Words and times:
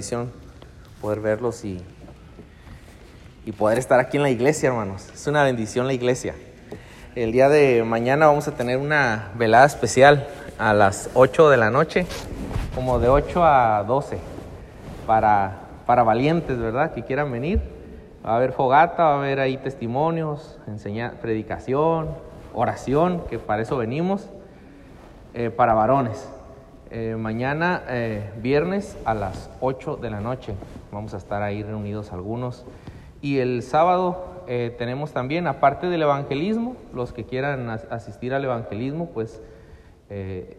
bendición 0.00 0.32
poder 1.02 1.20
verlos 1.20 1.62
y, 1.62 1.78
y 3.44 3.52
poder 3.52 3.78
estar 3.78 4.00
aquí 4.00 4.16
en 4.16 4.22
la 4.22 4.30
iglesia, 4.30 4.70
hermanos. 4.70 5.10
Es 5.12 5.26
una 5.26 5.42
bendición 5.44 5.86
la 5.86 5.92
iglesia. 5.92 6.34
El 7.14 7.32
día 7.32 7.50
de 7.50 7.84
mañana 7.84 8.28
vamos 8.28 8.48
a 8.48 8.52
tener 8.52 8.78
una 8.78 9.30
velada 9.34 9.66
especial 9.66 10.26
a 10.58 10.72
las 10.72 11.10
8 11.12 11.50
de 11.50 11.56
la 11.58 11.70
noche, 11.70 12.06
como 12.74 12.98
de 12.98 13.10
8 13.10 13.44
a 13.44 13.84
12, 13.86 14.16
para, 15.06 15.58
para 15.84 16.02
valientes, 16.02 16.58
¿verdad? 16.58 16.94
Que 16.94 17.02
quieran 17.02 17.30
venir. 17.30 17.60
Va 18.24 18.30
a 18.30 18.36
haber 18.36 18.52
fogata, 18.52 19.04
va 19.04 19.14
a 19.16 19.18
haber 19.18 19.38
ahí 19.38 19.58
testimonios, 19.58 20.58
enseñar, 20.66 21.20
predicación, 21.20 22.08
oración, 22.54 23.24
que 23.28 23.38
para 23.38 23.60
eso 23.60 23.76
venimos, 23.76 24.30
eh, 25.34 25.50
para 25.50 25.74
varones. 25.74 26.26
Eh, 26.90 27.14
mañana, 27.16 27.84
eh, 27.88 28.30
viernes, 28.42 28.98
a 29.04 29.14
las 29.14 29.48
8 29.60 29.96
de 29.96 30.10
la 30.10 30.20
noche, 30.20 30.54
vamos 30.90 31.14
a 31.14 31.18
estar 31.18 31.42
ahí 31.42 31.62
reunidos 31.62 32.12
algunos. 32.12 32.64
Y 33.22 33.38
el 33.38 33.62
sábado 33.62 34.26
tenemos 34.78 35.12
también, 35.12 35.46
aparte 35.46 35.86
del 35.86 36.02
evangelismo, 36.02 36.74
los 36.92 37.12
que 37.12 37.22
quieran 37.24 37.70
asistir 37.70 38.34
al 38.34 38.44
evangelismo, 38.44 39.06
pues 39.10 39.40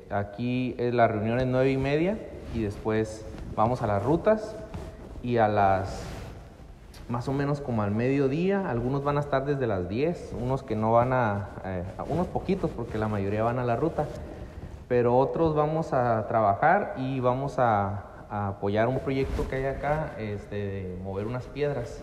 aquí 0.10 0.76
es 0.78 0.94
la 0.94 1.10
reunión 1.10 1.42
es 1.42 1.48
nueve 1.48 1.72
y 1.72 1.78
media 1.78 2.18
y 2.56 2.62
después 2.62 3.26
vamos 3.54 3.82
a 3.82 3.88
las 3.88 4.02
rutas 4.02 4.56
y 5.24 5.38
a 5.38 5.50
las 5.50 6.06
más 7.12 7.28
o 7.28 7.34
menos 7.34 7.60
como 7.62 7.84
al 7.84 7.92
mediodía, 7.92 8.70
algunos 8.70 9.04
van 9.04 9.18
a 9.18 9.20
estar 9.20 9.46
desde 9.46 9.68
las 9.68 9.90
10, 9.90 10.36
unos 10.42 10.64
que 10.64 10.76
no 10.76 10.94
van 10.94 11.12
a, 11.14 11.50
unos 12.08 12.28
poquitos 12.28 12.72
porque 12.72 12.98
la 12.98 13.08
mayoría 13.08 13.44
van 13.44 13.60
a 13.60 13.66
la 13.66 13.76
ruta, 13.76 14.06
pero 14.92 15.16
otros 15.18 15.56
vamos 15.56 15.94
a 15.94 16.28
trabajar 16.28 16.96
y 16.98 17.22
vamos 17.22 17.60
a, 17.60 18.08
apoyar 18.30 18.90
un 18.90 19.00
proyecto 19.00 19.48
que 19.48 19.56
hay 19.56 19.66
acá, 19.66 20.12
este, 20.18 20.56
de 20.56 20.98
mover 21.02 21.28
unas 21.28 21.46
piedras. 21.46 22.02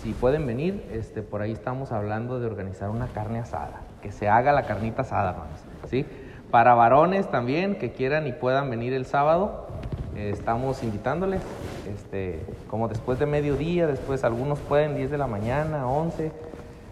Si 0.00 0.12
pueden 0.12 0.46
venir, 0.46 0.88
este, 0.92 1.22
por 1.22 1.42
ahí 1.42 1.50
estamos 1.50 1.90
hablando 1.90 2.38
de 2.38 2.46
organizar 2.46 2.88
una 2.90 3.08
carne 3.08 3.40
asada, 3.40 3.80
que 4.00 4.12
se 4.12 4.28
haga 4.28 4.52
la 4.52 4.62
carnita 4.62 5.02
asada, 5.02 5.30
hermanos, 5.30 5.60
¿sí? 5.88 6.06
Para 6.52 6.74
varones 6.74 7.28
también 7.32 7.74
que 7.74 7.90
quieran 7.90 8.28
y 8.28 8.32
puedan 8.32 8.70
venir 8.70 8.92
el 8.92 9.06
sábado, 9.06 9.66
estamos 10.14 10.84
invitándoles, 10.84 11.42
este, 11.92 12.46
como 12.68 12.86
después 12.86 13.18
de 13.18 13.26
mediodía, 13.26 13.88
después 13.88 14.22
algunos 14.22 14.60
pueden 14.60 14.94
10 14.94 15.10
de 15.10 15.18
la 15.18 15.26
mañana, 15.26 15.88
11. 15.88 16.30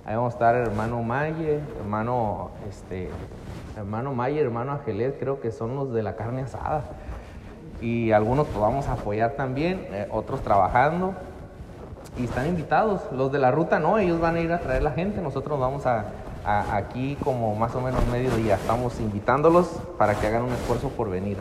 Ahí 0.04 0.16
vamos 0.16 0.32
a 0.32 0.36
estar 0.36 0.54
hermano 0.56 1.00
Maye, 1.04 1.60
hermano, 1.80 2.50
este, 2.68 3.10
hermano 3.78 4.12
Maye, 4.12 4.40
hermano 4.40 4.72
Angelet, 4.72 5.18
creo 5.18 5.40
que 5.40 5.52
son 5.52 5.76
los 5.76 5.92
de 5.92 6.02
la 6.02 6.16
carne 6.16 6.42
asada. 6.42 6.82
Y 7.80 8.10
algunos 8.10 8.46
vamos 8.58 8.88
a 8.88 8.94
apoyar 8.94 9.32
también, 9.32 9.86
eh, 9.92 10.08
otros 10.10 10.42
trabajando. 10.42 11.14
Y 12.18 12.24
están 12.24 12.48
invitados. 12.48 13.02
Los 13.12 13.30
de 13.30 13.38
la 13.38 13.52
ruta 13.52 13.78
no, 13.78 13.98
ellos 13.98 14.20
van 14.20 14.34
a 14.34 14.40
ir 14.40 14.52
a 14.52 14.58
traer 14.58 14.82
la 14.82 14.90
gente. 14.90 15.20
Nosotros 15.20 15.60
vamos 15.60 15.86
a, 15.86 16.06
aquí 16.44 17.16
como 17.22 17.54
más 17.54 17.74
o 17.76 17.80
menos 17.80 18.04
mediodía. 18.08 18.56
Estamos 18.56 18.98
invitándolos 18.98 19.68
para 19.96 20.14
que 20.14 20.26
hagan 20.26 20.42
un 20.42 20.52
esfuerzo 20.52 20.88
por 20.88 21.08
venir. 21.08 21.36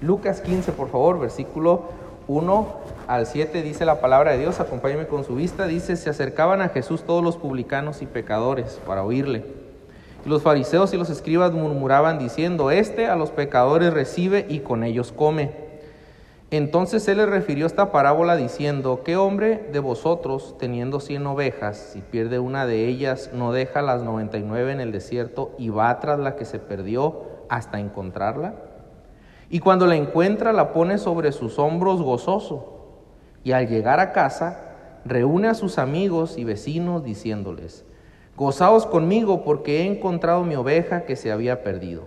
Lucas 0.00 0.40
15, 0.40 0.72
por 0.72 0.88
favor, 0.88 1.20
versículo 1.20 1.84
1 2.26 2.66
al 3.06 3.26
7 3.26 3.62
dice 3.62 3.84
la 3.84 4.00
palabra 4.00 4.32
de 4.32 4.38
Dios, 4.38 4.58
acompáñeme 4.60 5.06
con 5.06 5.24
su 5.24 5.36
vista, 5.36 5.66
dice, 5.66 5.96
se 5.96 6.10
acercaban 6.10 6.60
a 6.60 6.68
Jesús 6.68 7.04
todos 7.04 7.22
los 7.22 7.36
publicanos 7.36 8.02
y 8.02 8.06
pecadores 8.06 8.80
para 8.86 9.02
oírle. 9.02 9.57
Los 10.28 10.42
fariseos 10.42 10.92
y 10.92 10.98
los 10.98 11.08
escribas 11.08 11.52
murmuraban 11.52 12.18
diciendo, 12.18 12.70
este 12.70 13.06
a 13.06 13.16
los 13.16 13.30
pecadores 13.30 13.94
recibe 13.94 14.44
y 14.46 14.58
con 14.58 14.84
ellos 14.84 15.10
come. 15.10 15.52
Entonces 16.50 17.08
él 17.08 17.16
les 17.16 17.30
refirió 17.30 17.64
esta 17.64 17.90
parábola 17.92 18.36
diciendo, 18.36 19.00
¿qué 19.06 19.16
hombre 19.16 19.70
de 19.72 19.78
vosotros, 19.78 20.54
teniendo 20.58 21.00
cien 21.00 21.26
ovejas, 21.26 21.78
si 21.94 22.02
pierde 22.02 22.38
una 22.40 22.66
de 22.66 22.88
ellas, 22.88 23.30
no 23.32 23.52
deja 23.52 23.80
las 23.80 24.02
noventa 24.02 24.36
y 24.36 24.42
nueve 24.42 24.70
en 24.70 24.80
el 24.80 24.92
desierto 24.92 25.54
y 25.56 25.70
va 25.70 25.98
tras 25.98 26.18
la 26.18 26.36
que 26.36 26.44
se 26.44 26.58
perdió 26.58 27.22
hasta 27.48 27.80
encontrarla? 27.80 28.52
Y 29.48 29.60
cuando 29.60 29.86
la 29.86 29.96
encuentra, 29.96 30.52
la 30.52 30.74
pone 30.74 30.98
sobre 30.98 31.32
sus 31.32 31.58
hombros 31.58 32.02
gozoso. 32.02 32.98
Y 33.44 33.52
al 33.52 33.66
llegar 33.66 33.98
a 33.98 34.12
casa, 34.12 34.74
reúne 35.06 35.48
a 35.48 35.54
sus 35.54 35.78
amigos 35.78 36.36
y 36.36 36.44
vecinos 36.44 37.02
diciéndoles, 37.02 37.86
Gozaos 38.38 38.86
conmigo 38.86 39.42
porque 39.42 39.80
he 39.80 39.86
encontrado 39.86 40.44
mi 40.44 40.54
oveja 40.54 41.02
que 41.02 41.16
se 41.16 41.32
había 41.32 41.64
perdido. 41.64 42.04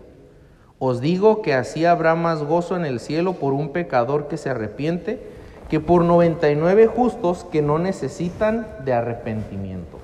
Os 0.80 1.02
digo 1.02 1.42
que 1.42 1.54
así 1.54 1.84
habrá 1.84 2.16
más 2.16 2.42
gozo 2.42 2.78
en 2.78 2.86
el 2.86 3.02
cielo 3.02 3.34
por 3.34 3.52
un 3.52 3.74
pecador 3.74 4.30
que 4.30 4.38
se 4.38 4.50
arrepiente 4.50 5.22
que 5.70 5.82
por 5.82 6.06
noventa 6.06 6.50
y 6.50 6.56
nueve 6.56 6.88
justos 6.88 7.44
que 7.44 7.62
no 7.62 7.80
necesitan 7.80 8.66
de 8.86 8.94
arrepentimiento. 8.94 10.00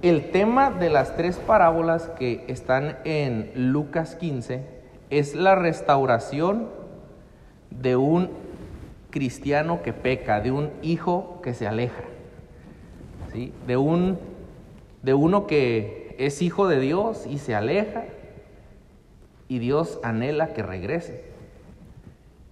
El 0.00 0.30
tema 0.30 0.70
de 0.70 0.88
las 0.88 1.16
tres 1.16 1.38
parábolas 1.38 2.04
que 2.18 2.44
están 2.46 2.98
en 3.04 3.50
Lucas 3.72 4.14
15 4.14 4.62
es 5.10 5.34
la 5.34 5.56
restauración 5.56 6.68
de 7.70 7.96
un 7.96 8.30
cristiano 9.10 9.82
que 9.82 9.92
peca, 9.92 10.40
de 10.40 10.52
un 10.52 10.70
hijo 10.82 11.40
que 11.42 11.52
se 11.52 11.66
aleja, 11.66 12.04
de, 13.66 13.76
un, 13.76 14.18
de 15.02 15.14
uno 15.14 15.46
que 15.46 16.14
es 16.18 16.42
hijo 16.42 16.68
de 16.68 16.80
Dios 16.80 17.26
y 17.26 17.38
se 17.38 17.54
aleja 17.54 18.04
y 19.48 19.58
Dios 19.58 20.00
anhela 20.02 20.52
que 20.52 20.62
regrese. 20.62 21.24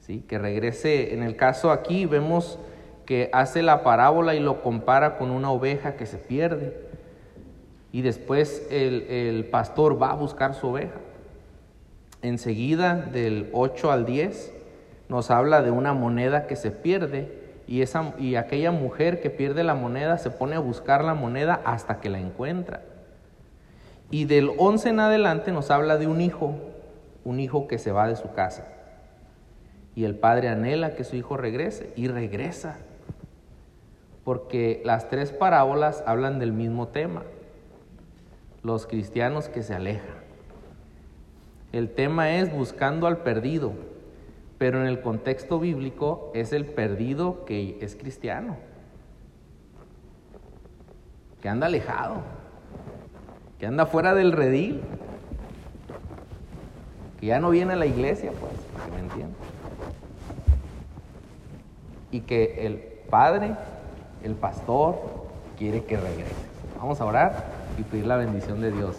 ¿sí? 0.01 0.25
Que 0.29 0.39
regrese, 0.39 1.15
en 1.15 1.23
el 1.23 1.37
caso 1.37 1.71
aquí 1.71 2.07
vemos 2.07 2.59
que 3.07 3.31
hace 3.33 3.63
la 3.63 3.83
parábola 3.83 4.35
y 4.35 4.41
lo 4.41 4.63
compara 4.63 5.19
con 5.19 5.31
una 5.31 5.51
oveja 5.51 5.97
que 5.97 6.07
se 6.07 6.19
pierde 6.19 6.75
y 7.95 8.03
después 8.03 8.67
el, 8.71 9.47
pastor 9.53 10.03
va 10.03 10.11
a 10.11 10.15
buscar 10.15 10.55
su 10.55 10.67
oveja. 10.67 10.99
Enseguida, 12.23 12.97
del 12.97 13.51
8 13.53 13.93
al 13.93 14.05
10, 14.05 14.53
nos 15.09 15.31
habla 15.31 15.63
de 15.63 15.71
una 15.71 15.93
moneda 15.93 16.49
que 16.49 16.57
se 16.57 16.73
pierde 16.73 17.44
y, 17.67 17.83
esa, 17.83 18.15
y 18.19 18.37
aquella 18.37 18.73
mujer 18.73 19.21
que 19.21 19.31
pierde 19.31 19.65
la 19.65 19.75
moneda 19.75 20.19
se 20.19 20.31
pone 20.31 20.57
a 20.57 20.61
buscar 20.61 21.05
la 21.05 21.15
moneda 21.15 21.61
hasta 21.65 22.01
que 22.01 22.11
la 22.11 22.19
encuentra. 22.19 22.83
Y 24.11 24.27
del 24.27 24.51
11 24.59 24.91
en 24.91 25.01
adelante 25.01 25.53
nos 25.53 25.71
habla 25.71 25.97
de 25.97 26.07
un 26.07 26.21
hijo, 26.21 26.55
un 27.25 27.41
hijo 27.41 27.67
que 27.67 27.79
se 27.79 27.93
va 27.93 28.07
de 28.09 28.17
su 28.17 28.33
casa. 28.33 28.67
Y 29.95 30.05
el 30.05 30.15
padre 30.15 30.49
anhela 30.49 30.95
que 30.95 31.05
su 31.05 31.17
hijo 31.17 31.37
regrese 31.37 31.93
y 31.97 32.09
regresa. 32.09 32.79
Porque 34.25 34.83
las 34.85 35.09
tres 35.09 35.33
parábolas 35.33 36.03
hablan 36.07 36.39
del 36.39 36.53
mismo 36.53 36.89
tema 36.89 37.23
los 38.65 38.87
cristianos 38.87 39.49
que 39.49 39.63
se 39.63 39.75
alejan. 39.75 40.25
El 41.71 41.91
tema 41.91 42.37
es 42.37 42.51
buscando 42.53 43.07
al 43.07 43.19
perdido, 43.19 43.75
pero 44.65 44.81
en 44.81 44.87
el 44.87 45.03
contexto 45.03 45.61
bíblico 45.61 46.31
es 46.33 46.55
el 46.55 46.65
perdido 46.65 47.45
que 47.45 47.77
es 47.83 47.97
cristiano, 47.97 48.57
que 51.43 51.51
anda 51.51 51.67
alejado, 51.67 52.23
que 53.59 53.67
anda 53.67 53.85
fuera 53.85 54.15
del 54.15 54.33
redil, 54.33 54.81
que 57.21 57.27
ya 57.27 57.41
no 57.41 57.51
viene 57.51 57.75
a 57.75 57.77
la 57.77 57.85
iglesia, 57.85 58.31
pues, 58.41 58.55
me 58.91 59.01
entienden. 59.01 59.37
Y 62.11 62.21
que 62.21 62.67
el 62.67 62.79
padre, 63.11 63.57
el 64.23 64.35
pastor, 64.35 64.95
quiere 65.59 65.85
que 65.85 65.99
regrese. 65.99 66.33
Vamos 66.79 67.03
a 67.03 67.05
orar 67.05 67.45
y 67.79 67.83
pedir 67.83 68.07
la 68.07 68.17
bendición 68.17 68.63
de 68.63 68.73
Dios. 68.73 68.97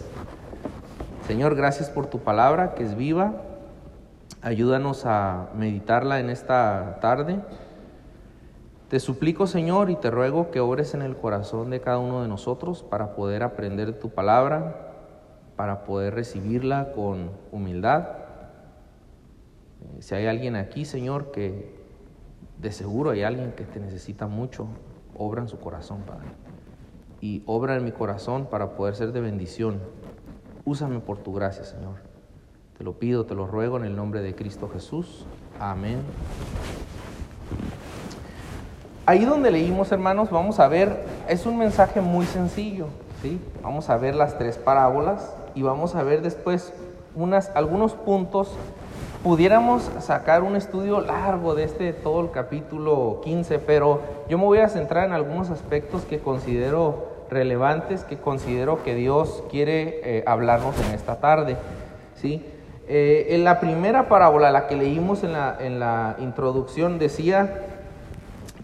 Señor, 1.26 1.56
gracias 1.56 1.90
por 1.90 2.06
tu 2.06 2.20
palabra 2.20 2.76
que 2.76 2.84
es 2.84 2.96
viva. 2.96 3.45
Ayúdanos 4.46 5.06
a 5.06 5.50
meditarla 5.56 6.20
en 6.20 6.30
esta 6.30 7.00
tarde. 7.00 7.40
Te 8.88 9.00
suplico, 9.00 9.48
Señor, 9.48 9.90
y 9.90 9.96
te 9.96 10.08
ruego 10.08 10.52
que 10.52 10.60
obres 10.60 10.94
en 10.94 11.02
el 11.02 11.16
corazón 11.16 11.70
de 11.70 11.80
cada 11.80 11.98
uno 11.98 12.22
de 12.22 12.28
nosotros 12.28 12.84
para 12.84 13.16
poder 13.16 13.42
aprender 13.42 13.98
tu 13.98 14.10
palabra, 14.10 14.92
para 15.56 15.82
poder 15.82 16.14
recibirla 16.14 16.92
con 16.92 17.32
humildad. 17.50 18.06
Si 19.98 20.14
hay 20.14 20.26
alguien 20.26 20.54
aquí, 20.54 20.84
Señor, 20.84 21.32
que 21.32 21.74
de 22.60 22.70
seguro 22.70 23.10
hay 23.10 23.24
alguien 23.24 23.50
que 23.50 23.64
te 23.64 23.80
necesita 23.80 24.28
mucho, 24.28 24.68
obra 25.18 25.42
en 25.42 25.48
su 25.48 25.58
corazón, 25.58 26.02
Padre 26.02 26.28
y 27.20 27.42
obra 27.46 27.74
en 27.74 27.84
mi 27.84 27.90
corazón 27.90 28.46
para 28.46 28.76
poder 28.76 28.94
ser 28.94 29.10
de 29.10 29.20
bendición. 29.20 29.80
Úsame 30.64 31.00
por 31.00 31.18
tu 31.18 31.32
gracia, 31.32 31.64
Señor. 31.64 32.15
Te 32.78 32.84
lo 32.84 32.92
pido, 32.92 33.24
te 33.24 33.34
lo 33.34 33.46
ruego 33.46 33.78
en 33.78 33.84
el 33.84 33.96
nombre 33.96 34.20
de 34.20 34.34
Cristo 34.34 34.68
Jesús. 34.70 35.24
Amén. 35.58 36.02
Ahí 39.06 39.24
donde 39.24 39.50
leímos, 39.50 39.92
hermanos, 39.92 40.30
vamos 40.30 40.60
a 40.60 40.68
ver, 40.68 41.04
es 41.26 41.46
un 41.46 41.56
mensaje 41.56 42.02
muy 42.02 42.26
sencillo, 42.26 42.88
¿sí? 43.22 43.40
Vamos 43.62 43.88
a 43.88 43.96
ver 43.96 44.14
las 44.14 44.36
tres 44.36 44.58
parábolas 44.58 45.34
y 45.54 45.62
vamos 45.62 45.94
a 45.94 46.02
ver 46.02 46.20
después 46.20 46.74
unas, 47.14 47.50
algunos 47.54 47.94
puntos 47.94 48.52
pudiéramos 49.22 49.90
sacar 50.00 50.42
un 50.42 50.54
estudio 50.54 51.00
largo 51.00 51.54
de 51.54 51.64
este 51.64 51.92
todo 51.94 52.20
el 52.20 52.30
capítulo 52.30 53.20
15, 53.24 53.58
pero 53.60 54.00
yo 54.28 54.36
me 54.36 54.44
voy 54.44 54.58
a 54.58 54.68
centrar 54.68 55.06
en 55.06 55.12
algunos 55.12 55.48
aspectos 55.50 56.02
que 56.02 56.18
considero 56.18 57.24
relevantes, 57.30 58.04
que 58.04 58.18
considero 58.18 58.82
que 58.82 58.94
Dios 58.94 59.44
quiere 59.50 60.00
eh, 60.02 60.24
hablarnos 60.26 60.78
en 60.86 60.94
esta 60.94 61.20
tarde. 61.20 61.56
¿sí? 62.16 62.44
Eh, 62.88 63.34
en 63.34 63.42
la 63.42 63.58
primera 63.58 64.08
parábola, 64.08 64.52
la 64.52 64.68
que 64.68 64.76
leímos 64.76 65.24
en 65.24 65.32
la, 65.32 66.16
introducción, 66.20 66.98
decía 66.98 67.62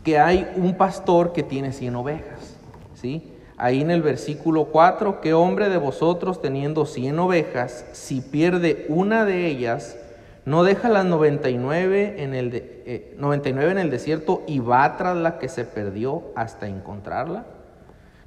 que 0.04 0.18
hay 0.18 0.50
un 0.56 0.76
pastor 0.76 1.32
que 1.32 1.42
tiene 1.42 1.72
100 1.72 1.96
ovejas. 1.96 2.56
¿sí? 2.94 3.32
Ahí 3.56 3.80
en 3.80 3.90
el 3.90 4.02
versículo 4.02 4.66
4, 4.66 5.20
¿qué 5.20 5.34
hombre 5.34 5.68
de 5.68 5.76
vosotros 5.76 6.40
teniendo 6.40 6.86
100 6.86 7.18
ovejas, 7.18 7.84
si 7.92 8.20
pierde 8.20 8.86
una 8.88 9.24
de 9.24 9.46
ellas, 9.46 9.96
no 10.44 10.62
deja 10.62 10.88
las 10.88 11.04
99 11.04 12.22
en 12.22 12.34
el, 12.34 12.50
de, 12.50 13.14
99 13.18 13.68
eh, 13.68 13.72
en 13.72 13.78
el 13.78 13.90
desierto 13.90 14.42
y 14.46 14.60
va 14.60 14.96
tras 14.96 15.16
la 15.16 15.38
que 15.38 15.48
se 15.48 15.64
perdió 15.64 16.22
hasta 16.36 16.68
encontrarla? 16.68 17.44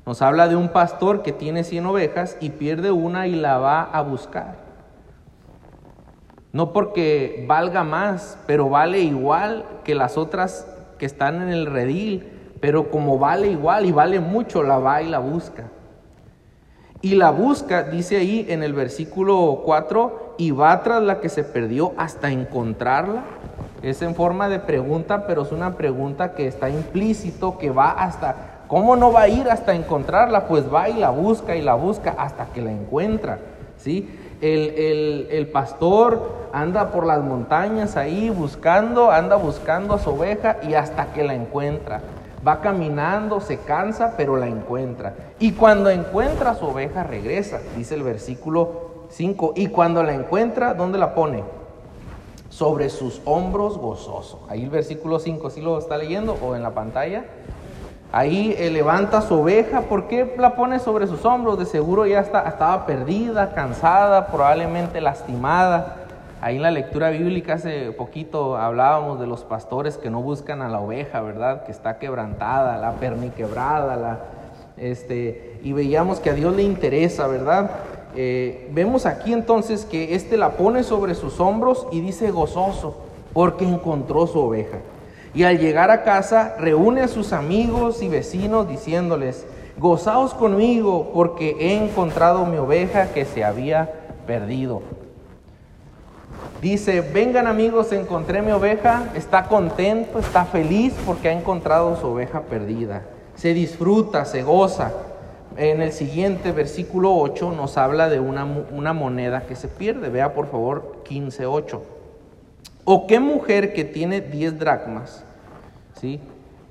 Nos 0.05 0.21
habla 0.21 0.47
de 0.47 0.55
un 0.55 0.69
pastor 0.69 1.23
que 1.23 1.31
tiene 1.31 1.63
100 1.63 1.85
ovejas 1.85 2.37
y 2.41 2.51
pierde 2.51 2.91
una 2.91 3.27
y 3.27 3.35
la 3.35 3.57
va 3.57 3.81
a 3.81 4.01
buscar. 4.01 4.64
No 6.55 6.71
porque 6.71 7.43
valga 7.47 7.83
más, 7.83 8.37
pero 8.47 8.69
vale 8.69 9.01
igual 9.01 9.65
que 9.83 9.93
las 9.93 10.17
otras 10.17 10.65
que 10.97 11.05
están 11.05 11.41
en 11.41 11.49
el 11.49 11.65
redil 11.65 12.31
pero 12.59 12.89
como 12.89 13.19
vale 13.19 13.49
igual 13.49 13.85
y 13.85 13.91
vale 13.91 14.19
mucho, 14.19 14.63
la 14.63 14.79
va 14.79 15.01
y 15.01 15.07
la 15.07 15.19
busca. 15.19 15.65
Y 17.01 17.13
la 17.13 17.29
busca, 17.29 17.83
dice 17.83 18.17
ahí 18.17 18.47
en 18.49 18.63
el 18.63 18.73
versículo 18.73 19.61
4, 19.63 20.35
y 20.39 20.49
va 20.49 20.81
tras 20.81 21.03
la 21.03 21.19
que 21.19 21.29
se 21.29 21.43
perdió 21.43 21.93
hasta 21.95 22.31
encontrarla. 22.31 23.23
Es 23.83 24.01
en 24.01 24.15
forma 24.15 24.49
de 24.49 24.57
pregunta, 24.57 25.27
pero 25.27 25.43
es 25.43 25.51
una 25.51 25.77
pregunta 25.77 26.33
que 26.33 26.47
está 26.47 26.69
implícito, 26.69 27.59
que 27.59 27.69
va 27.69 27.91
hasta, 27.91 28.63
¿cómo 28.67 28.95
no 28.95 29.11
va 29.11 29.21
a 29.21 29.27
ir 29.27 29.47
hasta 29.47 29.75
encontrarla? 29.75 30.47
Pues 30.47 30.65
va 30.73 30.89
y 30.89 30.93
la 30.93 31.11
busca 31.11 31.55
y 31.55 31.61
la 31.61 31.75
busca 31.75 32.15
hasta 32.17 32.47
que 32.47 32.63
la 32.63 32.71
encuentra. 32.71 33.37
¿sí? 33.77 34.09
El, 34.41 34.69
el, 34.71 35.27
el 35.31 35.47
pastor 35.47 36.45
anda 36.51 36.91
por 36.91 37.05
las 37.05 37.21
montañas 37.21 37.97
ahí 37.97 38.29
buscando, 38.29 39.11
anda 39.11 39.35
buscando 39.35 39.93
a 39.95 39.99
su 39.99 40.11
oveja 40.11 40.57
y 40.63 40.73
hasta 40.73 41.13
que 41.13 41.23
la 41.23 41.33
encuentra. 41.33 42.01
Va 42.47 42.61
caminando, 42.61 43.41
se 43.41 43.57
cansa, 43.57 44.13
pero 44.15 44.37
la 44.37 44.47
encuentra. 44.47 45.13
Y 45.39 45.53
cuando 45.53 45.89
encuentra 45.89 46.51
a 46.51 46.55
su 46.55 46.65
oveja, 46.67 47.03
regresa, 47.03 47.59
dice 47.75 47.95
el 47.95 48.03
versículo 48.03 49.07
5. 49.09 49.53
Y 49.55 49.67
cuando 49.67 50.03
la 50.03 50.13
encuentra, 50.13 50.73
¿dónde 50.73 50.97
la 50.97 51.15
pone? 51.15 51.43
Sobre 52.49 52.89
sus 52.89 53.21
hombros 53.25 53.77
gozoso. 53.77 54.45
Ahí 54.47 54.63
el 54.63 54.69
versículo 54.69 55.19
5, 55.19 55.49
¿sí 55.49 55.61
lo 55.61 55.77
está 55.77 55.97
leyendo 55.97 56.37
o 56.41 56.55
en 56.55 56.63
la 56.63 56.71
pantalla? 56.71 57.25
Ahí 58.11 58.55
levanta 58.71 59.21
su 59.21 59.41
oveja. 59.41 59.81
¿Por 59.81 60.07
qué 60.07 60.35
la 60.37 60.55
pone 60.55 60.79
sobre 60.79 61.07
sus 61.07 61.25
hombros? 61.25 61.59
De 61.59 61.65
seguro 61.65 62.05
ya 62.05 62.21
está, 62.21 62.47
estaba 62.47 62.85
perdida, 62.85 63.53
cansada, 63.53 64.27
probablemente 64.27 65.01
lastimada. 65.01 65.97
Ahí 66.41 66.57
en 66.57 66.61
la 66.61 66.71
lectura 66.71 67.09
bíblica 67.09 67.53
hace 67.53 67.91
poquito 67.91 68.55
hablábamos 68.57 69.19
de 69.19 69.27
los 69.27 69.43
pastores 69.43 69.97
que 69.97 70.09
no 70.09 70.21
buscan 70.21 70.61
a 70.61 70.69
la 70.69 70.79
oveja, 70.79 71.21
¿verdad? 71.21 71.63
Que 71.65 71.71
está 71.71 71.97
quebrantada, 71.97 72.77
la 72.77 72.93
perniquebrada, 72.93 73.95
la, 73.95 74.19
este, 74.77 75.59
y 75.63 75.73
veíamos 75.73 76.19
que 76.19 76.29
a 76.29 76.33
Dios 76.33 76.55
le 76.55 76.63
interesa, 76.63 77.27
¿verdad? 77.27 77.71
Eh, 78.15 78.69
vemos 78.71 79.05
aquí 79.05 79.33
entonces 79.33 79.85
que 79.85 80.15
éste 80.15 80.37
la 80.37 80.51
pone 80.51 80.83
sobre 80.83 81.15
sus 81.15 81.39
hombros 81.39 81.87
y 81.91 82.01
dice 82.01 82.31
gozoso, 82.31 82.97
porque 83.33 83.65
encontró 83.65 84.27
su 84.27 84.39
oveja. 84.39 84.77
Y 85.35 85.43
al 85.43 85.59
llegar 85.59 85.91
a 85.91 86.03
casa 86.03 86.55
reúne 86.57 87.01
a 87.01 87.09
sus 87.09 87.33
amigos 87.33 88.01
y 88.01 88.07
vecinos 88.07 88.69
diciéndoles, 88.69 89.45
gozaos 89.77 90.33
conmigo 90.33 91.11
porque 91.13 91.57
he 91.59 91.75
encontrado 91.75 92.45
mi 92.45 92.57
oveja 92.57 93.11
que 93.11 93.25
se 93.25 93.43
había 93.43 93.91
perdido. 94.25 94.81
Dice, 96.61 97.01
vengan 97.01 97.47
amigos, 97.47 97.91
encontré 97.91 98.41
mi 98.41 98.53
oveja, 98.53 99.11
está 99.13 99.43
contento, 99.43 100.19
está 100.19 100.45
feliz 100.45 100.93
porque 101.05 101.27
ha 101.27 101.33
encontrado 101.33 101.97
su 101.99 102.07
oveja 102.07 102.43
perdida. 102.43 103.03
Se 103.35 103.53
disfruta, 103.53 104.23
se 104.23 104.41
goza. 104.41 104.93
En 105.57 105.81
el 105.81 105.91
siguiente 105.91 106.53
versículo 106.53 107.13
8 107.13 107.51
nos 107.51 107.77
habla 107.77 108.07
de 108.07 108.21
una, 108.21 108.45
una 108.45 108.93
moneda 108.93 109.45
que 109.45 109.55
se 109.55 109.67
pierde. 109.67 110.09
Vea 110.09 110.33
por 110.33 110.47
favor 110.47 111.03
15.8. 111.03 111.79
¿O 112.85 113.07
qué 113.07 113.19
mujer 113.19 113.73
que 113.73 113.83
tiene 113.83 114.21
10 114.21 114.59
dracmas? 114.59 115.25
¿Sí? 115.99 116.21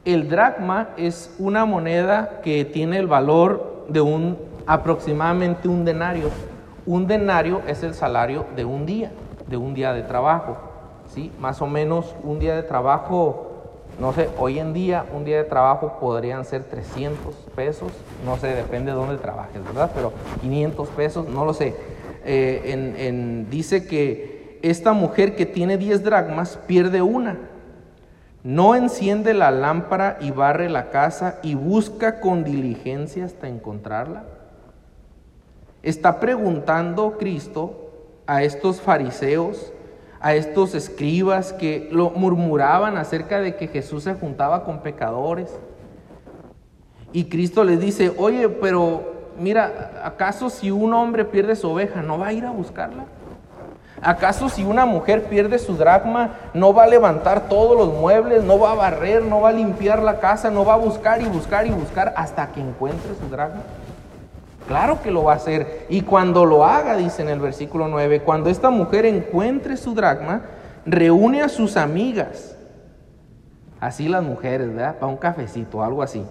El 0.05 0.29
dracma 0.29 0.91
es 0.97 1.35
una 1.39 1.65
moneda 1.65 2.41
que 2.43 2.65
tiene 2.65 2.99
el 2.99 3.07
valor 3.07 3.85
de 3.89 4.01
un 4.01 4.39
aproximadamente 4.67 5.69
un 5.69 5.85
denario. 5.85 6.31
Un 6.87 7.07
denario 7.07 7.63
es 7.67 7.83
el 7.83 7.95
salario 7.95 8.47
de 8.57 8.65
un 8.65 8.87
día 8.87 9.11
de 9.47 9.57
un 9.57 9.75
día 9.75 9.93
de 9.93 10.03
trabajo. 10.03 10.57
¿sí? 11.13 11.33
Más 11.39 11.61
o 11.63 11.67
menos 11.67 12.15
un 12.23 12.39
día 12.39 12.55
de 12.57 12.63
trabajo, 12.63 13.51
no 14.01 14.13
sé, 14.13 14.29
hoy 14.39 14.59
en 14.59 14.73
día 14.73 15.05
un 15.15 15.25
día 15.25 15.39
de 15.39 15.45
trabajo 15.45 15.99
podrían 16.01 16.45
ser 16.45 16.65
300 16.65 17.35
pesos, 17.55 17.93
no 18.25 18.37
sé, 18.37 18.49
depende 18.49 18.91
de 18.91 18.97
dónde 18.97 19.17
trabajes, 19.19 19.63
¿verdad? 19.65 19.91
Pero 19.95 20.13
500 20.41 20.89
pesos, 20.89 21.29
no 21.29 21.45
lo 21.45 21.55
sé. 21.55 21.75
Eh, 22.25 22.95
en, 22.97 23.51
dice 23.51 23.87
que 23.87 24.34
esta 24.65 24.95
mujer 24.95 25.37
que 25.37 25.45
tiene 25.45 25.77
10 25.77 26.05
dracmas 26.05 26.59
pierde 26.67 27.03
una. 27.03 27.37
No 28.43 28.75
enciende 28.75 29.35
la 29.35 29.51
lámpara 29.51 30.17
y 30.21 30.31
barre 30.31 30.71
la 30.71 30.89
casa 30.89 31.39
y 31.43 31.55
busca 31.55 32.19
con 32.21 32.45
diligencia 32.45 33.27
hasta 33.27 33.47
encontrarla. 33.47 34.25
Está 35.83 36.19
preguntando 36.19 37.19
Cristo 37.19 37.91
a 38.27 38.43
estos 38.43 38.81
fariseos, 38.81 39.71
a 40.19 40.35
estos 40.35 40.75
escribas 40.75 41.53
que 41.53 41.91
lo 41.93 42.11
murmuraban 42.11 42.97
acerca 42.97 43.41
de 43.41 43.57
que 43.57 43.69
Jesús 43.69 44.05
se 44.05 44.15
juntaba 44.15 44.65
con 44.65 44.81
pecadores. 44.81 45.59
Y 47.13 47.25
Cristo 47.27 47.65
les 47.65 47.81
dice, 47.81 48.15
oye, 48.17 48.49
pero 48.49 49.13
mira, 49.39 50.01
¿acaso 50.03 50.49
si 50.49 50.71
un 50.71 50.95
hombre 50.95 51.27
pierde 51.27 51.55
su 51.55 51.69
oveja, 51.69 52.01
no 52.01 52.19
va 52.19 52.29
a 52.29 52.33
ir 52.33 52.47
a 52.47 52.51
buscarla? 52.51 53.05
¿Acaso 54.05 54.51
si 54.51 54.65
una 54.65 54.85
mujer 54.85 55.25
pierde 55.25 55.59
su 55.59 55.77
dracma, 55.77 56.35
no 56.53 56.75
va 56.75 56.83
a 56.83 56.87
levantar 56.87 57.49
todos 57.49 57.75
los 57.75 57.99
muebles, 57.99 58.45
no 58.45 58.59
va 58.59 58.73
a 58.73 58.75
barrer, 58.75 59.23
no 59.23 59.41
va 59.41 59.49
a 59.49 59.53
limpiar 59.53 60.03
la 60.03 60.21
casa, 60.21 60.51
no 60.51 60.63
va 60.63 60.75
a 60.75 60.77
buscar 60.77 61.23
y 61.23 61.25
buscar 61.25 61.67
y 61.67 61.71
buscar 61.71 62.13
hasta 62.15 62.53
que 62.53 62.61
encuentre 62.61 63.15
su 63.15 63.31
dracma? 63.31 63.63
Claro 64.69 65.01
que 65.03 65.11
lo 65.11 65.25
va 65.25 65.33
a 65.33 65.37
hacer. 65.37 65.87
Y 65.89 66.03
cuando 66.03 66.45
lo 66.45 66.67
haga, 66.67 66.97
dice 66.97 67.23
en 67.23 67.31
el 67.31 67.41
versículo 67.41 67.89
9, 67.89 68.21
cuando 68.21 68.51
esta 68.51 68.69
mujer 68.69 69.07
encuentre 69.07 69.79
su 69.79 69.95
dracma, 69.95 70.43
reúne 70.85 71.41
a 71.41 71.49
sus 71.49 71.79
amigas. 71.79 72.57
Así 73.81 74.09
las 74.09 74.23
mujeres, 74.23 74.69
¿verdad? 74.69 74.97
Para 74.97 75.11
un 75.11 75.17
cafecito, 75.17 75.83
algo 75.83 76.03
así. 76.03 76.25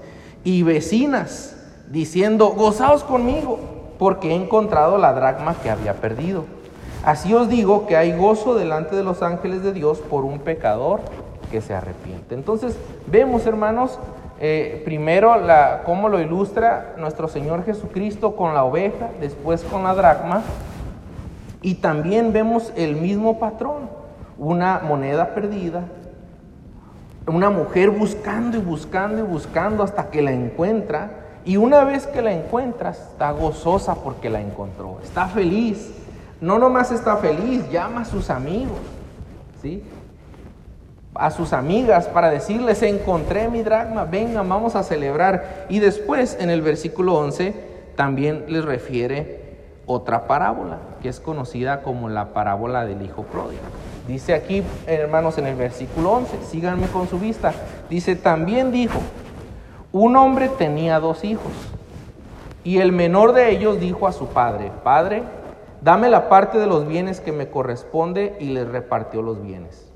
Y 0.43 0.61
vecinas, 0.61 1.57
diciendo, 1.89 2.49
gozaos 2.49 3.03
conmigo, 3.03 3.59
porque 3.97 4.29
he 4.29 4.35
encontrado 4.35 4.99
la 4.99 5.13
dracma 5.13 5.55
que 5.55 5.71
había 5.71 5.95
perdido. 5.95 6.45
Así 7.03 7.33
os 7.33 7.49
digo 7.49 7.85
que 7.85 7.97
hay 7.97 8.15
gozo 8.15 8.55
delante 8.55 8.95
de 8.95 9.03
los 9.03 9.21
ángeles 9.21 9.61
de 9.61 9.73
Dios 9.73 9.99
por 9.99 10.23
un 10.23 10.39
pecador 10.39 11.01
que 11.51 11.59
se 11.59 11.73
arrepiente. 11.73 12.33
Entonces, 12.33 12.77
vemos, 13.07 13.45
hermanos, 13.45 13.99
eh, 14.39 14.81
primero, 14.85 15.37
la, 15.37 15.83
cómo 15.85 16.07
lo 16.07 16.21
ilustra 16.21 16.95
nuestro 16.97 17.27
Señor 17.27 17.65
Jesucristo 17.65 18.37
con 18.37 18.53
la 18.53 18.63
oveja, 18.63 19.09
después 19.19 19.63
con 19.63 19.83
la 19.83 19.93
dracma. 19.93 20.43
Y 21.61 21.75
también 21.75 22.31
vemos 22.31 22.71
el 22.77 22.95
mismo 22.95 23.37
patrón, 23.37 23.89
una 24.37 24.79
moneda 24.79 25.35
perdida, 25.35 25.83
una 27.27 27.49
mujer 27.49 27.89
buscando 27.89 28.57
y 28.57 28.61
buscando 28.61 29.19
y 29.19 29.23
buscando 29.23 29.83
hasta 29.83 30.09
que 30.09 30.21
la 30.21 30.31
encuentra. 30.31 31.11
Y 31.43 31.57
una 31.57 31.83
vez 31.83 32.07
que 32.07 32.21
la 32.21 32.31
encuentra, 32.31 32.91
está 32.91 33.31
gozosa 33.31 33.95
porque 33.95 34.29
la 34.29 34.39
encontró, 34.39 34.99
está 35.03 35.27
feliz. 35.27 36.02
No 36.43 36.59
nomás 36.59 36.91
está 36.91 37.15
feliz, 37.15 37.63
llama 37.71 38.01
a 38.01 38.05
sus 38.05 38.29
amigos. 38.29 38.77
¿sí? 39.61 39.81
a 41.15 41.29
sus 41.31 41.53
amigas 41.53 42.07
para 42.07 42.29
decirles, 42.29 42.81
encontré 42.81 43.47
mi 43.47 43.61
dracma, 43.61 44.03
vengan, 44.03 44.49
vamos 44.49 44.75
a 44.75 44.83
celebrar. 44.83 45.67
Y 45.69 45.79
después 45.79 46.35
en 46.39 46.49
el 46.49 46.61
versículo 46.61 47.13
11 47.15 47.53
también 47.95 48.45
les 48.47 48.65
refiere 48.65 49.43
otra 49.85 50.27
parábola, 50.27 50.79
que 51.01 51.09
es 51.09 51.19
conocida 51.19 51.81
como 51.81 52.09
la 52.09 52.33
parábola 52.33 52.83
del 52.83 53.03
hijo 53.03 53.23
pródigo. 53.23 53.61
Dice 54.07 54.33
aquí, 54.33 54.63
hermanos, 54.85 55.37
en 55.37 55.47
el 55.47 55.55
versículo 55.55 56.11
11, 56.11 56.39
síganme 56.49 56.87
con 56.87 57.07
su 57.07 57.19
vista, 57.19 57.53
dice, 57.89 58.15
también 58.15 58.71
dijo, 58.71 58.99
un 59.93 60.17
hombre 60.17 60.49
tenía 60.49 60.99
dos 60.99 61.23
hijos, 61.23 61.53
y 62.63 62.79
el 62.79 62.91
menor 62.91 63.33
de 63.33 63.51
ellos 63.51 63.79
dijo 63.79 64.07
a 64.07 64.11
su 64.11 64.27
padre, 64.27 64.71
Padre, 64.83 65.23
dame 65.83 66.09
la 66.09 66.29
parte 66.29 66.57
de 66.57 66.67
los 66.67 66.87
bienes 66.87 67.19
que 67.19 67.31
me 67.31 67.49
corresponde 67.49 68.37
y 68.39 68.49
les 68.49 68.67
repartió 68.67 69.21
los 69.21 69.43
bienes. 69.43 69.91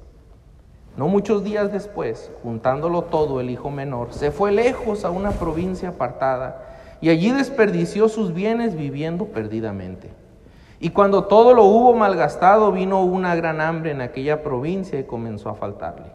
No 0.98 1.08
muchos 1.08 1.44
días 1.44 1.72
después, 1.72 2.32
juntándolo 2.44 3.04
todo 3.04 3.40
el 3.40 3.50
hijo 3.50 3.70
menor, 3.70 4.14
se 4.14 4.32
fue 4.32 4.52
lejos 4.52 5.06
a 5.06 5.12
una 5.12 5.32
provincia 5.32 5.90
apartada 5.90 6.64
y 7.02 7.10
allí 7.10 7.32
desperdició 7.32 8.10
sus 8.10 8.34
bienes 8.34 8.76
viviendo 8.76 9.26
perdidamente. 9.26 10.10
Y 10.80 10.90
cuando 10.90 11.24
todo 11.26 11.54
lo 11.54 11.64
hubo 11.64 11.94
malgastado, 11.94 12.72
vino 12.72 13.04
una 13.04 13.36
gran 13.36 13.62
hambre 13.62 13.92
en 13.92 14.02
aquella 14.02 14.44
provincia 14.44 15.00
y 15.00 15.06
comenzó 15.06 15.50
a 15.50 15.56
faltarle. 15.56 16.12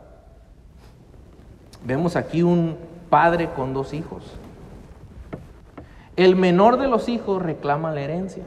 Vemos 1.85 2.15
aquí 2.15 2.43
un 2.43 2.77
padre 3.09 3.49
con 3.57 3.73
dos 3.73 3.95
hijos. 3.95 4.23
El 6.15 6.37
menor 6.37 6.77
de 6.77 6.89
los 6.89 7.09
hijos 7.09 7.41
reclama 7.41 7.91
la 7.93 8.03
herencia. 8.03 8.45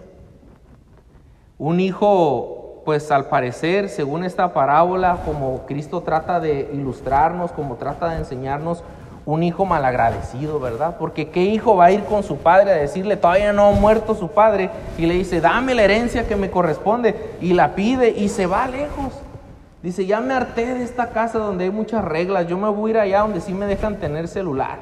Un 1.58 1.80
hijo, 1.80 2.82
pues 2.84 3.12
al 3.12 3.30
parecer, 3.30 3.88
según 3.88 4.26
esta 4.26 4.54
parábola, 4.54 5.20
como 5.26 5.66
Cristo 5.66 6.02
trata 6.02 6.42
de 6.42 6.70
ilustrarnos, 6.74 7.54
como 7.54 7.76
trata 7.76 8.10
de 8.10 8.18
enseñarnos, 8.18 8.84
un 9.26 9.42
hijo 9.42 9.66
malagradecido, 9.66 10.60
¿verdad? 10.60 10.98
Porque 11.00 11.30
qué 11.30 11.44
hijo 11.44 11.78
va 11.78 11.86
a 11.86 11.92
ir 11.92 12.04
con 12.04 12.24
su 12.24 12.38
padre 12.38 12.72
a 12.72 12.76
decirle, 12.76 13.16
todavía 13.16 13.54
no 13.54 13.68
ha 13.68 13.72
muerto 13.72 14.16
su 14.16 14.28
padre, 14.28 14.70
y 14.98 15.06
le 15.06 15.14
dice, 15.14 15.40
dame 15.40 15.74
la 15.74 15.84
herencia 15.84 16.28
que 16.28 16.36
me 16.36 16.52
corresponde, 16.52 17.16
y 17.40 17.54
la 17.54 17.74
pide 17.74 18.10
y 18.10 18.28
se 18.28 18.48
va 18.48 18.68
lejos. 18.68 19.14
Dice, 19.82 20.06
ya 20.06 20.20
me 20.20 20.34
harté 20.34 20.74
de 20.74 20.84
esta 20.84 21.10
casa 21.12 21.40
donde 21.40 21.64
hay 21.64 21.72
muchas 21.72 22.04
reglas, 22.04 22.48
yo 22.48 22.58
me 22.58 22.68
voy 22.68 22.92
a 22.92 22.94
ir 22.94 23.00
allá 23.00 23.22
donde 23.22 23.40
sí 23.40 23.54
me 23.54 23.66
dejan 23.66 23.96
tener 23.96 24.28
celular, 24.28 24.80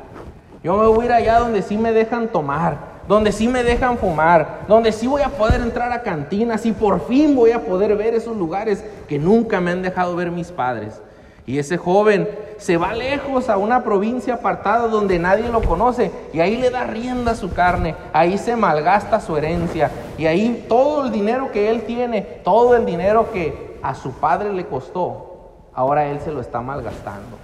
yo 0.63 0.75
me 0.75 0.87
voy 0.87 1.03
a 1.03 1.05
ir 1.05 1.11
allá 1.13 1.39
donde 1.39 1.61
sí 1.61 1.77
me 1.77 1.93
dejan 1.93 2.29
tomar, 2.29 2.92
donde 3.07 3.31
sí 3.31 3.47
me 3.47 3.63
dejan 3.63 3.97
fumar, 3.97 4.61
donde 4.67 4.91
sí 4.91 5.07
voy 5.07 5.21
a 5.21 5.29
poder 5.29 5.61
entrar 5.61 5.91
a 5.91 6.03
cantinas 6.03 6.65
y 6.65 6.71
por 6.71 7.05
fin 7.07 7.35
voy 7.35 7.51
a 7.51 7.65
poder 7.65 7.95
ver 7.95 8.13
esos 8.13 8.37
lugares 8.37 8.83
que 9.07 9.19
nunca 9.19 9.59
me 9.59 9.71
han 9.71 9.81
dejado 9.81 10.15
ver 10.15 10.31
mis 10.31 10.51
padres. 10.51 11.01
Y 11.45 11.59
ese 11.59 11.77
joven 11.77 12.29
se 12.57 12.77
va 12.77 12.93
lejos 12.93 13.49
a 13.49 13.57
una 13.57 13.83
provincia 13.83 14.35
apartada 14.35 14.87
donde 14.87 15.19
nadie 15.19 15.49
lo 15.49 15.61
conoce 15.61 16.09
y 16.31 16.39
ahí 16.39 16.55
le 16.55 16.69
da 16.69 16.85
rienda 16.85 17.31
a 17.31 17.35
su 17.35 17.51
carne, 17.51 17.95
ahí 18.13 18.37
se 18.37 18.55
malgasta 18.55 19.19
su 19.19 19.35
herencia 19.35 19.91
y 20.17 20.25
ahí 20.25 20.65
todo 20.69 21.05
el 21.05 21.11
dinero 21.11 21.51
que 21.51 21.69
él 21.69 21.81
tiene, 21.81 22.21
todo 22.21 22.77
el 22.77 22.85
dinero 22.85 23.31
que 23.33 23.77
a 23.83 23.93
su 23.93 24.13
padre 24.13 24.53
le 24.53 24.65
costó, 24.65 25.51
ahora 25.73 26.07
él 26.07 26.21
se 26.21 26.31
lo 26.31 26.39
está 26.39 26.61
malgastando. 26.61 27.37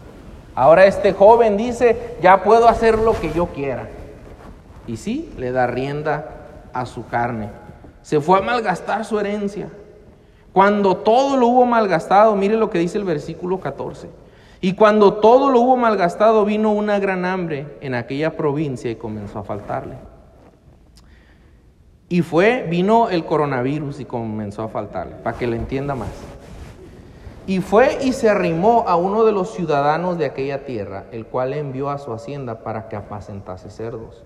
Ahora 0.55 0.85
este 0.85 1.11
joven 1.11 1.57
dice, 1.57 2.15
ya 2.21 2.43
puedo 2.43 2.69
hacer 2.69 2.97
lo 2.97 3.19
que 3.19 3.31
yo 3.31 3.47
quiera. 3.47 3.87
Y 4.89 4.97
sí, 4.97 5.31
le 5.37 5.51
da 5.51 5.67
rienda 5.67 6.25
a 6.73 6.87
su 6.87 7.05
carne. 7.05 7.49
Se 8.01 8.19
fue 8.19 8.39
a 8.39 8.41
malgastar 8.41 9.05
su 9.05 9.19
herencia. 9.19 9.69
Cuando 10.51 10.97
todo 10.97 11.37
lo 11.37 11.45
hubo 11.45 11.67
malgastado, 11.67 12.35
mire 12.35 12.57
lo 12.57 12.71
que 12.71 12.79
dice 12.79 12.97
el 12.97 13.03
versículo 13.03 13.59
14. 13.59 14.09
Y 14.61 14.73
cuando 14.73 15.13
todo 15.13 15.51
lo 15.51 15.59
hubo 15.59 15.77
malgastado, 15.77 16.43
vino 16.43 16.71
una 16.71 16.97
gran 16.97 17.23
hambre 17.23 17.77
en 17.81 17.93
aquella 17.93 18.35
provincia 18.35 18.89
y 18.89 18.95
comenzó 18.95 19.37
a 19.37 19.43
faltarle. 19.43 19.97
Y 22.09 22.23
fue, 22.23 22.65
vino 22.67 23.09
el 23.09 23.25
coronavirus 23.25 23.99
y 23.99 24.05
comenzó 24.05 24.63
a 24.63 24.69
faltarle, 24.69 25.17
para 25.17 25.37
que 25.37 25.45
le 25.45 25.57
entienda 25.57 25.93
más. 25.93 26.09
Y 27.45 27.59
fue 27.59 27.99
y 28.01 28.13
se 28.13 28.27
arrimó 28.27 28.85
a 28.87 28.95
uno 28.95 29.23
de 29.23 29.33
los 29.33 29.53
ciudadanos 29.53 30.17
de 30.17 30.25
aquella 30.25 30.65
tierra, 30.65 31.03
el 31.11 31.27
cual 31.27 31.53
envió 31.53 31.91
a 31.91 31.99
su 31.99 32.11
hacienda 32.11 32.63
para 32.63 32.89
que 32.89 32.95
apacentase 32.95 33.69
cerdos. 33.69 34.23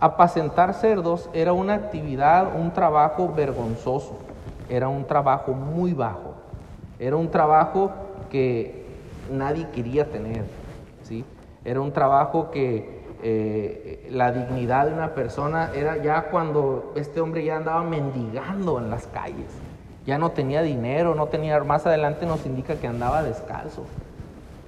Apacentar 0.00 0.74
cerdos 0.74 1.28
era 1.32 1.52
una 1.52 1.74
actividad, 1.74 2.54
un 2.56 2.72
trabajo 2.72 3.32
vergonzoso 3.34 4.28
era 4.68 4.88
un 4.88 5.06
trabajo 5.06 5.52
muy 5.52 5.94
bajo, 5.94 6.34
era 6.98 7.16
un 7.16 7.30
trabajo 7.30 7.90
que 8.30 9.24
nadie 9.28 9.68
quería 9.70 10.10
tener, 10.10 10.44
¿sí? 11.02 11.24
Era 11.64 11.80
un 11.80 11.92
trabajo 11.92 12.50
que 12.50 13.16
eh, 13.22 14.08
la 14.10 14.30
dignidad 14.30 14.86
de 14.86 14.92
una 14.92 15.14
persona 15.14 15.70
era 15.74 15.96
ya 16.02 16.30
cuando 16.30 16.92
este 16.96 17.20
hombre 17.20 17.44
ya 17.44 17.56
andaba 17.56 17.82
mendigando 17.82 18.78
en 18.78 18.90
las 18.90 19.06
calles, 19.06 19.62
ya 20.06 20.18
no 20.18 20.30
tenía 20.32 20.62
dinero, 20.62 21.14
no 21.14 21.28
tenía, 21.28 21.58
más 21.64 21.86
adelante 21.86 22.26
nos 22.26 22.44
indica 22.46 22.76
que 22.76 22.86
andaba 22.86 23.22
descalzo, 23.22 23.86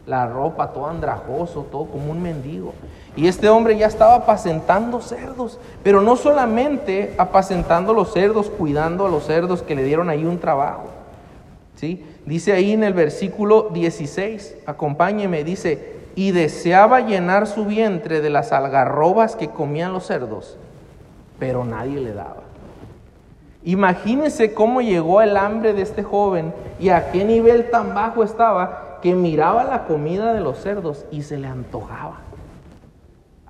la 0.06 0.26
ropa 0.26 0.72
todo 0.72 0.87
andrajoso, 0.87 1.64
todo 1.70 1.90
como 1.90 2.10
un 2.10 2.22
mendigo. 2.22 2.75
Y 3.17 3.26
este 3.26 3.49
hombre 3.49 3.76
ya 3.76 3.87
estaba 3.87 4.14
apacentando 4.14 5.00
cerdos, 5.00 5.59
pero 5.83 6.00
no 6.00 6.17
solamente 6.17 7.14
apacentando 7.19 7.93
los 7.93 8.12
cerdos, 8.12 8.50
cuidando 8.50 9.07
a 9.07 9.11
los 9.11 9.26
cerdos 9.26 9.62
que 9.62 9.75
le 9.75 9.85
dieron 9.85 10.09
ahí 10.11 10.25
un 10.25 10.38
trabajo. 10.38 10.85
¿sí? 11.75 12.05
Dice 12.26 12.52
ahí 12.52 12.73
en 12.73 12.85
el 12.85 12.93
versículo 12.93 13.71
16, 13.73 14.59
acompáñeme, 14.67 15.43
dice, 15.43 16.00
y 16.14 16.33
deseaba 16.33 17.00
llenar 17.00 17.47
su 17.47 17.64
vientre 17.64 18.21
de 18.21 18.31
las 18.31 18.52
algarrobas 18.52 19.37
que 19.37 19.49
comían 19.49 19.93
los 19.93 20.07
cerdos, 20.07 20.57
pero 21.38 21.64
nadie 21.64 22.00
le 22.00 22.12
daba. 22.12 22.43
Imagínense 23.64 24.55
cómo 24.55 24.81
llegó 24.81 25.21
el 25.21 25.37
hambre 25.37 25.73
de 25.73 25.83
este 25.83 26.02
joven 26.02 26.55
y 26.79 26.90
a 26.90 27.11
qué 27.11 27.25
nivel 27.25 27.71
tan 27.71 27.95
bajo 27.95 28.23
estaba 28.23 28.99
que 29.02 29.14
miraba 29.14 29.64
la 29.64 29.85
comida 29.85 30.33
de 30.33 30.40
los 30.40 30.59
cerdos 30.59 31.05
y 31.11 31.23
se 31.23 31.38
le 31.38 31.47
antojaba. 31.47 32.21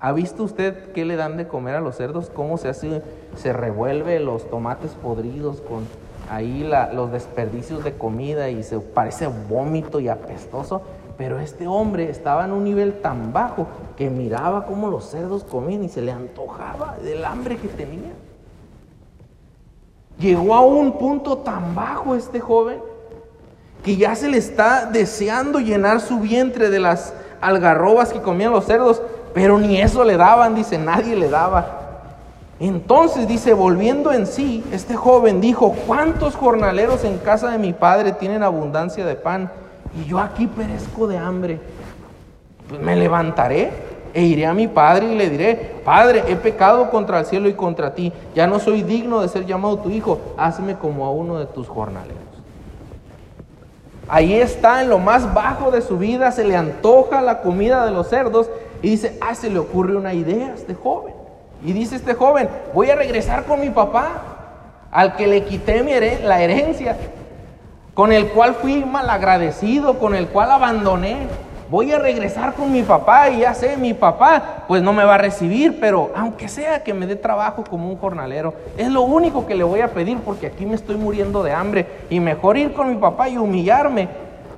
¿Ha 0.03 0.13
visto 0.13 0.43
usted 0.43 0.91
qué 0.93 1.05
le 1.05 1.15
dan 1.15 1.37
de 1.37 1.47
comer 1.47 1.75
a 1.75 1.79
los 1.79 1.95
cerdos? 1.95 2.31
¿Cómo 2.33 2.57
se 2.57 2.69
hace? 2.69 3.03
Se 3.35 3.53
revuelve 3.53 4.19
los 4.19 4.49
tomates 4.49 4.93
podridos 4.93 5.61
con 5.61 5.87
ahí 6.27 6.67
los 6.93 7.11
desperdicios 7.11 7.83
de 7.83 7.93
comida 7.93 8.49
y 8.49 8.63
se 8.63 8.79
parece 8.79 9.27
vómito 9.27 9.99
y 9.99 10.07
apestoso. 10.07 10.81
Pero 11.19 11.39
este 11.39 11.67
hombre 11.67 12.09
estaba 12.09 12.45
en 12.45 12.51
un 12.51 12.63
nivel 12.63 12.99
tan 13.01 13.31
bajo 13.31 13.67
que 13.95 14.09
miraba 14.09 14.65
cómo 14.65 14.87
los 14.87 15.05
cerdos 15.05 15.43
comían 15.43 15.83
y 15.83 15.89
se 15.89 16.01
le 16.01 16.11
antojaba 16.11 16.97
del 17.03 17.23
hambre 17.23 17.57
que 17.57 17.67
tenía. 17.67 18.11
Llegó 20.17 20.55
a 20.55 20.61
un 20.61 20.93
punto 20.93 21.37
tan 21.37 21.75
bajo 21.75 22.15
este 22.15 22.39
joven 22.39 22.79
que 23.83 23.97
ya 23.97 24.15
se 24.15 24.29
le 24.29 24.39
está 24.39 24.87
deseando 24.87 25.59
llenar 25.59 26.01
su 26.01 26.19
vientre 26.19 26.71
de 26.71 26.79
las 26.79 27.13
algarrobas 27.39 28.11
que 28.11 28.21
comían 28.21 28.51
los 28.51 28.65
cerdos, 28.65 29.01
pero 29.33 29.59
ni 29.59 29.79
eso 29.79 30.03
le 30.03 30.17
daban, 30.17 30.55
dice, 30.55 30.77
nadie 30.77 31.15
le 31.15 31.29
daba. 31.29 31.79
Entonces 32.59 33.27
dice, 33.27 33.53
volviendo 33.53 34.11
en 34.11 34.27
sí, 34.27 34.63
este 34.71 34.95
joven 34.95 35.41
dijo, 35.41 35.75
¿cuántos 35.87 36.35
jornaleros 36.35 37.03
en 37.03 37.17
casa 37.17 37.49
de 37.49 37.57
mi 37.57 37.73
padre 37.73 38.11
tienen 38.11 38.43
abundancia 38.43 39.05
de 39.05 39.15
pan? 39.15 39.51
Y 39.99 40.07
yo 40.07 40.19
aquí 40.19 40.47
perezco 40.47 41.07
de 41.07 41.17
hambre. 41.17 41.59
Pues 42.69 42.79
me 42.81 42.95
levantaré 42.95 43.71
e 44.13 44.23
iré 44.23 44.45
a 44.45 44.53
mi 44.53 44.67
padre 44.67 45.11
y 45.11 45.17
le 45.17 45.29
diré, 45.29 45.55
Padre, 45.83 46.23
he 46.27 46.35
pecado 46.35 46.89
contra 46.89 47.19
el 47.19 47.25
cielo 47.25 47.49
y 47.49 47.53
contra 47.53 47.95
ti, 47.95 48.13
ya 48.35 48.45
no 48.45 48.59
soy 48.59 48.83
digno 48.83 49.21
de 49.21 49.27
ser 49.27 49.45
llamado 49.45 49.77
tu 49.77 49.89
hijo, 49.89 50.19
hazme 50.37 50.75
como 50.75 51.05
a 51.05 51.11
uno 51.11 51.39
de 51.39 51.45
tus 51.45 51.67
jornaleros. 51.67 52.19
Ahí 54.07 54.33
está, 54.33 54.81
en 54.81 54.89
lo 54.89 54.99
más 54.99 55.33
bajo 55.33 55.71
de 55.71 55.81
su 55.81 55.97
vida, 55.97 56.31
se 56.31 56.43
le 56.43 56.55
antoja 56.55 57.21
la 57.21 57.41
comida 57.41 57.85
de 57.85 57.91
los 57.91 58.09
cerdos 58.09 58.49
y 58.81 58.89
dice, 58.89 59.17
ah, 59.21 59.35
se 59.35 59.49
le 59.49 59.59
ocurre 59.59 59.95
una 59.95 60.13
idea 60.13 60.47
a 60.47 60.53
este 60.55 60.73
joven. 60.73 61.13
Y 61.63 61.73
dice 61.73 61.95
este 61.95 62.15
joven, 62.15 62.49
voy 62.73 62.89
a 62.89 62.95
regresar 62.95 63.45
con 63.45 63.59
mi 63.59 63.69
papá, 63.69 64.87
al 64.91 65.15
que 65.15 65.27
le 65.27 65.43
quité 65.43 65.83
mi 65.83 65.93
la 66.23 66.41
herencia, 66.41 66.97
con 67.93 68.11
el 68.11 68.27
cual 68.29 68.55
fui 68.55 68.83
malagradecido, 68.83 69.99
con 69.99 70.15
el 70.15 70.27
cual 70.27 70.51
abandoné. 70.51 71.27
Voy 71.69 71.89
a 71.93 71.99
regresar 71.99 72.53
con 72.53 72.69
mi 72.69 72.83
papá 72.83 73.29
y 73.29 73.41
ya 73.41 73.53
sé, 73.53 73.77
mi 73.77 73.93
papá 73.93 74.65
pues 74.67 74.81
no 74.81 74.91
me 74.91 75.05
va 75.05 75.15
a 75.15 75.17
recibir, 75.17 75.79
pero 75.79 76.11
aunque 76.15 76.49
sea 76.49 76.83
que 76.83 76.93
me 76.93 77.07
dé 77.07 77.15
trabajo 77.15 77.63
como 77.63 77.87
un 77.87 77.95
jornalero, 77.95 78.53
es 78.77 78.89
lo 78.89 79.03
único 79.03 79.45
que 79.45 79.55
le 79.55 79.63
voy 79.63 79.79
a 79.79 79.87
pedir 79.87 80.17
porque 80.17 80.47
aquí 80.47 80.65
me 80.65 80.75
estoy 80.75 80.97
muriendo 80.97 81.43
de 81.43 81.53
hambre 81.53 81.85
y 82.09 82.19
mejor 82.19 82.57
ir 82.57 82.73
con 82.73 82.89
mi 82.89 82.95
papá 82.95 83.29
y 83.29 83.37
humillarme 83.37 84.09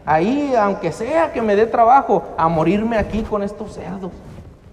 ahí, 0.06 0.54
aunque 0.56 0.92
sea 0.92 1.32
que 1.32 1.42
me 1.42 1.56
dé 1.56 1.66
trabajo, 1.66 2.24
a 2.38 2.48
morirme 2.48 2.98
aquí 2.98 3.24
con 3.24 3.44
estos 3.44 3.74
cerdos. 3.74 4.12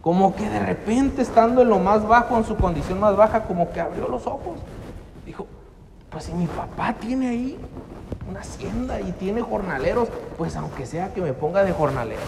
Como 0.01 0.35
que 0.35 0.49
de 0.49 0.61
repente, 0.61 1.23
estando 1.23 1.63
en 1.63 1.69
lo 1.69 1.79
más 1.79 2.07
bajo, 2.07 2.37
en 2.37 2.45
su 2.45 2.57
condición 2.57 3.01
más 3.01 3.17
baja, 3.17 3.43
como 3.43 3.71
que 3.71 3.81
abrió 3.81 4.09
los 4.09 4.27
ojos. 4.27 4.59
Dijo, 5.27 5.47
pues 6.09 6.25
si 6.25 6.33
mi 6.33 6.47
papá 6.47 6.95
tiene 6.95 7.29
ahí 7.29 7.59
una 8.29 8.41
hacienda 8.41 9.01
y 9.01 9.13
tiene 9.13 9.43
jornaleros, 9.43 10.09
pues 10.39 10.57
aunque 10.57 10.87
sea 10.87 11.13
que 11.13 11.21
me 11.21 11.33
ponga 11.33 11.65
de 11.65 11.73
jornalero. 11.73 12.21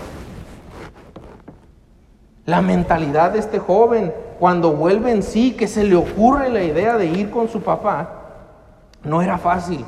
La 2.45 2.61
mentalidad 2.61 3.31
de 3.31 3.39
este 3.39 3.59
joven, 3.59 4.13
cuando 4.41 4.73
vuelve 4.73 5.13
en 5.13 5.23
sí, 5.23 5.53
que 5.53 5.69
se 5.69 5.85
le 5.85 5.95
ocurre 5.95 6.51
la 6.51 6.63
idea 6.63 6.97
de 6.97 7.07
ir 7.07 7.31
con 7.31 7.49
su 7.49 7.63
papá, 7.63 8.09
no 9.05 9.23
era 9.23 9.39
fácil. 9.39 9.85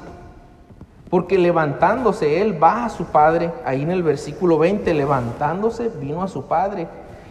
Porque 1.15 1.39
levantándose 1.39 2.43
él 2.43 2.61
va 2.61 2.87
a 2.87 2.89
su 2.89 3.05
padre, 3.05 3.53
ahí 3.65 3.83
en 3.83 3.93
el 3.93 4.03
versículo 4.03 4.59
20, 4.59 4.93
levantándose 4.95 5.89
vino 5.89 6.25
a 6.25 6.27
su 6.27 6.47
padre. 6.47 6.89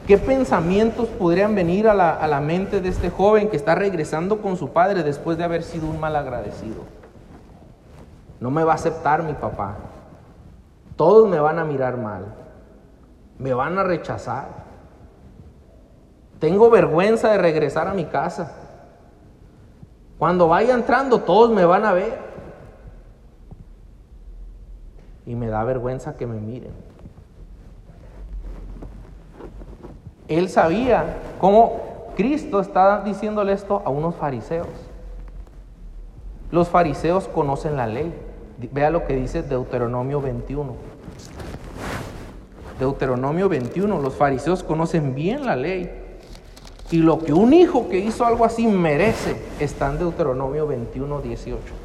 ¿Qué 0.08 0.18
pensamientos 0.18 1.10
podrían 1.10 1.54
venir 1.54 1.90
a 1.90 1.94
la, 1.94 2.40
mente 2.40 2.80
de 2.80 2.88
este 2.88 3.10
joven 3.10 3.50
que 3.50 3.58
está 3.58 3.75
regresando 3.75 4.42
con 4.42 4.56
su 4.56 4.70
padre 4.70 5.04
después 5.04 5.38
de 5.38 5.44
haber 5.44 5.63
sido 5.63 5.90
un 5.90 6.00
mal 6.00 6.16
agradecido? 6.16 6.78
No 8.40 8.52
me 8.52 8.63
va 8.63 8.72
a 8.72 8.75
aceptar 8.75 9.22
mi 9.22 9.34
papá. 9.34 9.75
Todos 10.96 11.28
me 11.28 11.42
van 11.42 11.60
a 11.60 11.66
mirar 11.66 11.98
mal. 11.98 12.24
Me 13.38 13.54
van 13.54 13.78
a 13.78 13.84
rechazar. 13.84 14.48
Tengo 16.40 16.70
vergüenza 16.70 17.32
de 17.32 17.38
regresar 17.38 17.90
a 17.90 17.94
mi 17.94 18.06
casa. 18.06 18.50
Cuando 20.18 20.48
vaya 20.48 20.74
entrando 20.74 21.20
todos 21.20 21.52
me 21.52 21.66
van 21.66 21.84
a 21.84 21.92
ver. 21.92 22.23
Y 25.25 25.36
me 25.36 25.48
da 25.48 25.63
vergüenza 25.63 26.15
que 26.15 26.27
me 26.27 26.39
miren. 26.39 26.72
Él 30.27 30.50
sabía 30.50 31.18
cómo 31.39 31.82
Cristo 32.15 32.60
está 32.60 33.01
diciéndole 33.03 33.53
esto 33.53 33.82
a 33.86 33.89
unos 33.89 34.15
fariseos. 34.15 34.68
Los 36.51 36.70
fariseos 36.70 37.27
conocen 37.27 37.77
la 37.77 37.88
ley. 37.88 38.13
Vea 38.72 38.89
lo 38.89 39.06
que 39.06 39.15
dice 39.15 39.42
Deuteronomio 39.42 40.22
21. 40.22 40.74
Deuteronomio 42.80 43.50
21, 43.50 44.01
los 44.01 44.15
fariseos 44.15 44.63
conocen 44.63 45.15
bien 45.15 45.46
la 45.46 45.56
ley. 45.56 45.89
Y 46.92 46.98
lo 46.98 47.20
que 47.20 47.34
un 47.34 47.53
hijo 47.53 47.89
que 47.89 47.98
hizo 48.00 48.25
algo 48.25 48.46
así 48.46 48.68
merece 48.68 49.36
está 49.60 49.89
en 49.89 50.00
Deuteronomio 50.00 50.68
21, 50.68 51.22
18. 51.22 51.83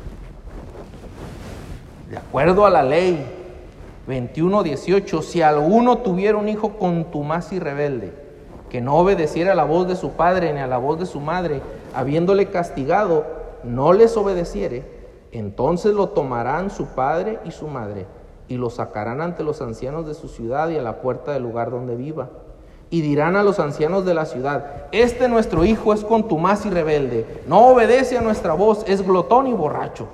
De 2.08 2.16
acuerdo 2.16 2.64
a 2.64 2.70
la 2.70 2.82
ley 2.82 3.22
21, 4.06 4.62
18, 4.62 5.20
si 5.20 5.42
alguno 5.42 5.98
tuviera 5.98 6.38
un 6.38 6.48
hijo 6.48 6.78
contumaz 6.78 7.52
y 7.52 7.58
rebelde, 7.58 8.14
que 8.70 8.80
no 8.80 8.96
obedeciera 8.96 9.52
a 9.52 9.54
la 9.54 9.64
voz 9.64 9.86
de 9.86 9.94
su 9.94 10.12
padre 10.12 10.54
ni 10.54 10.60
a 10.60 10.66
la 10.66 10.78
voz 10.78 10.98
de 10.98 11.04
su 11.04 11.20
madre, 11.20 11.60
habiéndole 11.94 12.46
castigado, 12.46 13.26
no 13.62 13.92
les 13.92 14.16
obedeciere, 14.16 14.84
entonces 15.32 15.92
lo 15.92 16.08
tomarán 16.08 16.70
su 16.70 16.86
padre 16.86 17.40
y 17.44 17.50
su 17.50 17.68
madre 17.68 18.06
y 18.48 18.56
lo 18.56 18.70
sacarán 18.70 19.20
ante 19.20 19.42
los 19.42 19.60
ancianos 19.60 20.06
de 20.06 20.14
su 20.14 20.28
ciudad 20.28 20.70
y 20.70 20.78
a 20.78 20.82
la 20.82 21.02
puerta 21.02 21.32
del 21.32 21.42
lugar 21.42 21.70
donde 21.70 21.94
viva. 21.94 22.30
Y 22.88 23.02
dirán 23.02 23.36
a 23.36 23.42
los 23.42 23.60
ancianos 23.60 24.06
de 24.06 24.14
la 24.14 24.24
ciudad, 24.24 24.86
este 24.92 25.28
nuestro 25.28 25.66
hijo 25.66 25.92
es 25.92 26.04
contumaz 26.04 26.64
y 26.64 26.70
rebelde, 26.70 27.42
no 27.46 27.68
obedece 27.68 28.16
a 28.16 28.22
nuestra 28.22 28.54
voz, 28.54 28.82
es 28.86 29.06
glotón 29.06 29.46
y 29.46 29.52
borracho. 29.52 30.08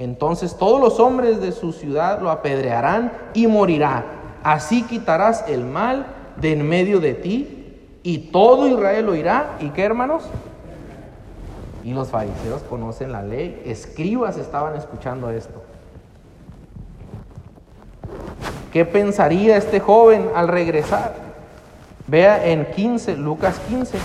Entonces 0.00 0.56
todos 0.56 0.80
los 0.80 0.98
hombres 0.98 1.42
de 1.42 1.52
su 1.52 1.74
ciudad 1.74 2.22
lo 2.22 2.30
apedrearán 2.30 3.12
y 3.34 3.46
morirá. 3.46 4.06
Así 4.42 4.82
quitarás 4.84 5.44
el 5.46 5.62
mal 5.62 6.06
de 6.40 6.54
en 6.54 6.66
medio 6.66 7.00
de 7.00 7.12
ti 7.12 7.76
y 8.02 8.16
todo 8.30 8.66
Israel 8.66 9.10
oirá. 9.10 9.58
¿Y 9.60 9.68
qué 9.68 9.82
hermanos? 9.84 10.22
Y 11.84 11.92
los 11.92 12.08
fariseos 12.08 12.62
conocen 12.62 13.12
la 13.12 13.22
ley, 13.22 13.60
escribas 13.66 14.38
estaban 14.38 14.74
escuchando 14.74 15.30
esto. 15.30 15.62
¿Qué 18.72 18.86
pensaría 18.86 19.58
este 19.58 19.80
joven 19.80 20.30
al 20.34 20.48
regresar? 20.48 21.12
Vea 22.06 22.46
en 22.46 22.64
15, 22.64 23.18
Lucas 23.18 23.60
15. 23.68 23.98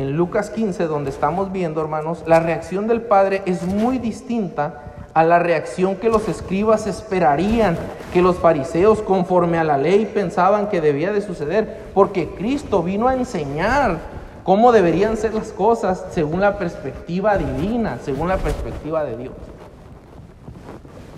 En 0.00 0.16
Lucas 0.16 0.48
15, 0.48 0.86
donde 0.86 1.10
estamos 1.10 1.52
viendo, 1.52 1.82
hermanos, 1.82 2.24
la 2.26 2.40
reacción 2.40 2.88
del 2.88 3.02
padre 3.02 3.42
es 3.44 3.64
muy 3.64 3.98
distinta 3.98 4.82
a 5.12 5.22
la 5.24 5.38
reacción 5.38 5.96
que 5.96 6.08
los 6.08 6.26
escribas 6.26 6.86
esperarían, 6.86 7.76
que 8.10 8.22
los 8.22 8.36
fariseos 8.36 9.02
conforme 9.02 9.58
a 9.58 9.64
la 9.64 9.76
ley 9.76 10.06
pensaban 10.06 10.70
que 10.70 10.80
debía 10.80 11.12
de 11.12 11.20
suceder, 11.20 11.82
porque 11.92 12.30
Cristo 12.30 12.82
vino 12.82 13.08
a 13.08 13.14
enseñar 13.14 13.98
cómo 14.42 14.72
deberían 14.72 15.18
ser 15.18 15.34
las 15.34 15.52
cosas 15.52 16.06
según 16.12 16.40
la 16.40 16.56
perspectiva 16.56 17.36
divina, 17.36 17.98
según 18.02 18.28
la 18.28 18.38
perspectiva 18.38 19.04
de 19.04 19.18
Dios 19.18 19.34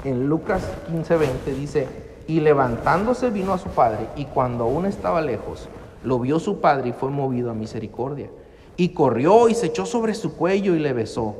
en 0.04 0.26
Lucas 0.28 0.62
15:20 0.90 1.54
dice, 1.54 1.86
y 2.26 2.40
levantándose 2.40 3.30
vino 3.30 3.52
a 3.52 3.58
su 3.58 3.68
padre, 3.68 4.08
y 4.16 4.24
cuando 4.24 4.64
aún 4.64 4.86
estaba 4.86 5.20
lejos, 5.20 5.68
lo 6.02 6.18
vio 6.18 6.40
su 6.40 6.60
padre 6.60 6.88
y 6.88 6.92
fue 6.92 7.10
movido 7.10 7.52
a 7.52 7.54
misericordia. 7.54 8.28
Y 8.76 8.90
corrió 8.90 9.48
y 9.48 9.54
se 9.54 9.66
echó 9.66 9.86
sobre 9.86 10.14
su 10.14 10.36
cuello 10.36 10.74
y 10.74 10.78
le 10.78 10.92
besó. 10.92 11.36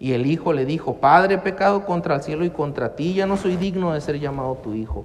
Y 0.00 0.12
el 0.12 0.26
hijo 0.26 0.52
le 0.52 0.64
dijo, 0.64 0.94
Padre, 0.94 1.36
he 1.36 1.38
pecado 1.38 1.84
contra 1.84 2.16
el 2.16 2.22
cielo 2.22 2.44
y 2.44 2.50
contra 2.50 2.96
ti, 2.96 3.14
ya 3.14 3.26
no 3.26 3.36
soy 3.36 3.56
digno 3.56 3.92
de 3.92 4.00
ser 4.00 4.18
llamado 4.18 4.56
tu 4.56 4.74
hijo. 4.74 5.04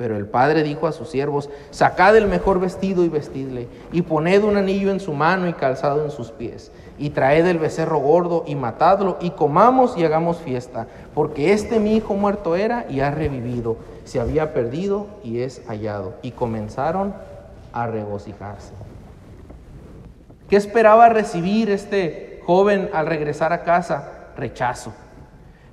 Pero 0.00 0.16
el 0.16 0.24
padre 0.24 0.62
dijo 0.62 0.86
a 0.86 0.92
sus 0.92 1.10
siervos, 1.10 1.50
sacad 1.70 2.16
el 2.16 2.26
mejor 2.26 2.58
vestido 2.58 3.04
y 3.04 3.10
vestidle, 3.10 3.68
y 3.92 4.00
poned 4.00 4.42
un 4.44 4.56
anillo 4.56 4.90
en 4.90 4.98
su 4.98 5.12
mano 5.12 5.46
y 5.46 5.52
calzado 5.52 6.02
en 6.02 6.10
sus 6.10 6.30
pies, 6.30 6.72
y 6.96 7.10
traed 7.10 7.46
el 7.46 7.58
becerro 7.58 7.98
gordo 7.98 8.44
y 8.46 8.54
matadlo, 8.54 9.18
y 9.20 9.28
comamos 9.32 9.98
y 9.98 10.04
hagamos 10.06 10.38
fiesta, 10.38 10.86
porque 11.12 11.52
este 11.52 11.80
mi 11.80 11.96
hijo 11.96 12.14
muerto 12.14 12.56
era 12.56 12.86
y 12.88 13.00
ha 13.00 13.10
revivido, 13.10 13.76
se 14.04 14.20
había 14.20 14.54
perdido 14.54 15.06
y 15.22 15.40
es 15.40 15.60
hallado. 15.68 16.14
Y 16.22 16.30
comenzaron 16.30 17.12
a 17.74 17.86
regocijarse. 17.86 18.72
¿Qué 20.50 20.56
esperaba 20.56 21.08
recibir 21.08 21.70
este 21.70 22.42
joven 22.44 22.90
al 22.92 23.06
regresar 23.06 23.52
a 23.52 23.62
casa? 23.62 24.32
Rechazo. 24.36 24.92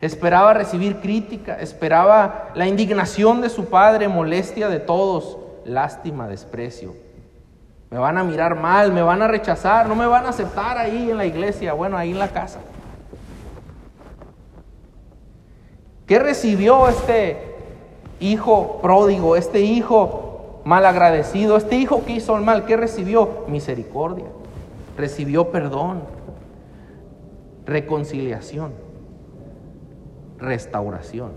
Esperaba 0.01 0.53
recibir 0.53 0.97
crítica, 0.97 1.59
esperaba 1.59 2.49
la 2.53 2.67
indignación 2.67 3.41
de 3.41 3.49
su 3.49 3.65
padre, 3.65 4.07
molestia 4.07 4.69
de 4.69 4.79
todos, 4.79 5.39
lástima, 5.65 6.27
desprecio. 6.27 6.93
Me 7.89 7.97
van 7.97 8.19
a 8.19 8.23
mirar 8.23 8.55
mal, 8.55 8.91
me 8.93 9.01
van 9.01 9.23
a 9.23 9.27
rechazar, 9.27 9.87
no 9.87 9.95
me 9.95 10.05
van 10.05 10.27
a 10.27 10.29
aceptar 10.29 10.77
ahí 10.77 11.09
en 11.09 11.17
la 11.17 11.25
iglesia, 11.25 11.73
bueno, 11.73 11.97
ahí 11.97 12.11
en 12.11 12.19
la 12.19 12.27
casa. 12.27 12.59
¿Qué 16.05 16.19
recibió 16.19 16.87
este 16.87 17.55
hijo 18.19 18.77
pródigo, 18.79 19.35
este 19.35 19.61
hijo 19.61 20.61
malagradecido, 20.65 21.57
este 21.57 21.77
hijo 21.77 22.05
que 22.05 22.13
hizo 22.13 22.37
el 22.37 22.43
mal? 22.43 22.65
¿Qué 22.65 22.77
recibió? 22.77 23.45
Misericordia, 23.47 24.25
recibió 24.97 25.51
perdón, 25.51 26.01
reconciliación 27.65 28.87
restauración. 30.39 31.31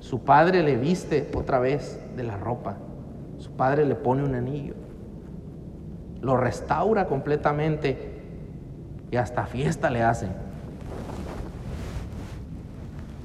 Su 0.00 0.20
padre 0.20 0.62
le 0.62 0.76
viste 0.76 1.30
otra 1.34 1.58
vez 1.58 2.00
de 2.16 2.22
la 2.22 2.36
ropa. 2.36 2.76
Su 3.38 3.52
padre 3.52 3.84
le 3.84 3.94
pone 3.94 4.24
un 4.24 4.34
anillo. 4.34 4.74
Lo 6.20 6.36
restaura 6.36 7.06
completamente 7.06 8.22
y 9.10 9.16
hasta 9.16 9.46
fiesta 9.46 9.90
le 9.90 10.02
hacen. 10.02 10.30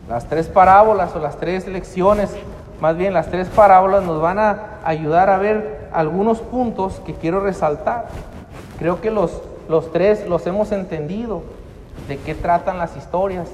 Las 0.10 0.28
tres 0.28 0.48
parábolas 0.48 1.16
o 1.16 1.20
las 1.20 1.38
tres 1.38 1.68
lecciones, 1.68 2.36
más 2.82 2.98
bien 2.98 3.14
las 3.14 3.28
tres 3.28 3.48
parábolas 3.48 4.04
nos 4.04 4.22
van 4.22 4.38
a 4.38 4.80
ayudar 4.84 5.30
a 5.30 5.38
ver 5.38 5.90
algunos 5.94 6.42
puntos 6.42 7.02
que 7.06 7.14
quiero 7.14 7.40
resaltar. 7.40 8.08
Creo 8.80 9.02
que 9.02 9.12
los, 9.12 9.42
los 9.70 9.92
tres 9.92 10.28
los 10.28 10.46
hemos 10.48 10.72
entendido 10.72 11.44
de 12.08 12.18
qué 12.18 12.36
tratan 12.36 12.78
las 12.78 12.98
historias 12.98 13.48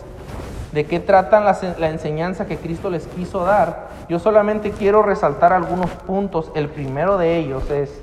de 0.71 0.86
qué 0.86 0.99
tratan 0.99 1.45
la, 1.45 1.89
enseñanza 1.89 2.45
que 2.45 2.58
Cristo 2.58 2.89
les 2.89 3.08
quiso 3.08 3.43
dar, 3.43 3.88
yo 4.08 4.19
solamente 4.19 4.71
quiero 4.71 5.01
resaltar 5.01 5.51
algunos 5.51 5.89
puntos. 5.89 6.51
El 6.53 6.69
primero 6.69 7.17
de 7.17 7.38
ellos 7.38 7.69
es, 7.71 8.01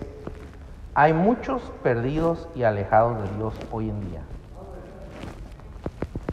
hay 0.94 1.12
muchos 1.12 1.62
perdidos 1.82 2.48
y 2.54 2.64
alejados 2.64 3.22
de 3.22 3.36
Dios 3.36 3.54
hoy 3.70 3.90
en 3.90 4.00
día. 4.10 4.20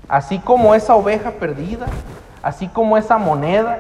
Así 0.10 0.40
como 0.40 0.76
esa 0.76 0.96
oveja 0.96 1.32
perdida, 1.32 1.86
así 2.42 2.68
como 2.68 2.98
esa 2.98 3.18
moneda 3.18 3.80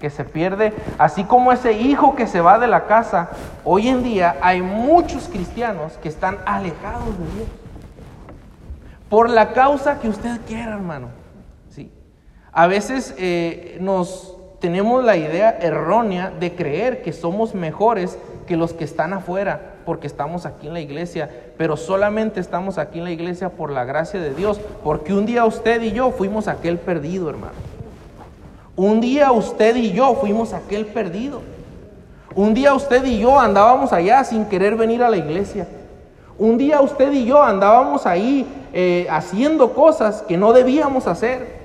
que 0.00 0.10
se 0.10 0.24
pierde, 0.24 0.72
así 0.98 1.24
como 1.24 1.52
ese 1.52 1.72
hijo 1.72 2.14
que 2.14 2.26
se 2.26 2.40
va 2.40 2.58
de 2.58 2.66
la 2.66 2.86
casa, 2.86 3.30
hoy 3.64 3.88
en 3.88 4.02
día 4.02 4.36
hay 4.40 4.62
muchos 4.62 5.28
cristianos 5.28 5.94
que 6.02 6.08
están 6.08 6.38
alejados 6.46 7.18
de 7.18 7.24
Dios. 7.34 7.48
Por 9.08 9.30
la 9.30 9.52
causa 9.52 10.00
que 10.00 10.08
usted 10.08 10.40
quiera, 10.46 10.74
hermano. 10.74 11.08
A 12.52 12.66
veces 12.66 13.14
eh, 13.18 13.78
nos 13.80 14.36
tenemos 14.58 15.04
la 15.04 15.16
idea 15.16 15.58
errónea 15.60 16.30
de 16.30 16.54
creer 16.54 17.02
que 17.02 17.12
somos 17.12 17.54
mejores 17.54 18.18
que 18.46 18.56
los 18.56 18.72
que 18.72 18.84
están 18.84 19.12
afuera 19.12 19.74
porque 19.88 20.06
estamos 20.06 20.44
aquí 20.44 20.66
en 20.66 20.74
la 20.74 20.80
iglesia, 20.80 21.30
pero 21.56 21.76
solamente 21.76 22.40
estamos 22.40 22.76
aquí 22.76 22.98
en 22.98 23.04
la 23.04 23.10
iglesia 23.10 23.50
por 23.50 23.70
la 23.70 23.84
gracia 23.84 24.20
de 24.20 24.34
Dios, 24.34 24.60
porque 24.84 25.14
un 25.14 25.24
día 25.24 25.46
usted 25.46 25.80
y 25.80 25.92
yo 25.92 26.10
fuimos 26.10 26.46
aquel 26.46 26.78
perdido, 26.78 27.30
hermano. 27.30 27.54
Un 28.78 29.00
día 29.00 29.32
usted 29.32 29.74
y 29.74 29.90
yo 29.90 30.14
fuimos 30.14 30.52
aquel 30.52 30.86
perdido. 30.86 31.40
Un 32.36 32.54
día 32.54 32.74
usted 32.74 33.04
y 33.04 33.18
yo 33.18 33.40
andábamos 33.40 33.92
allá 33.92 34.22
sin 34.22 34.44
querer 34.44 34.76
venir 34.76 35.02
a 35.02 35.10
la 35.10 35.16
iglesia. 35.16 35.66
Un 36.38 36.56
día 36.56 36.80
usted 36.80 37.10
y 37.10 37.24
yo 37.24 37.42
andábamos 37.42 38.06
ahí 38.06 38.46
eh, 38.72 39.08
haciendo 39.10 39.74
cosas 39.74 40.22
que 40.22 40.36
no 40.36 40.52
debíamos 40.52 41.08
hacer. 41.08 41.58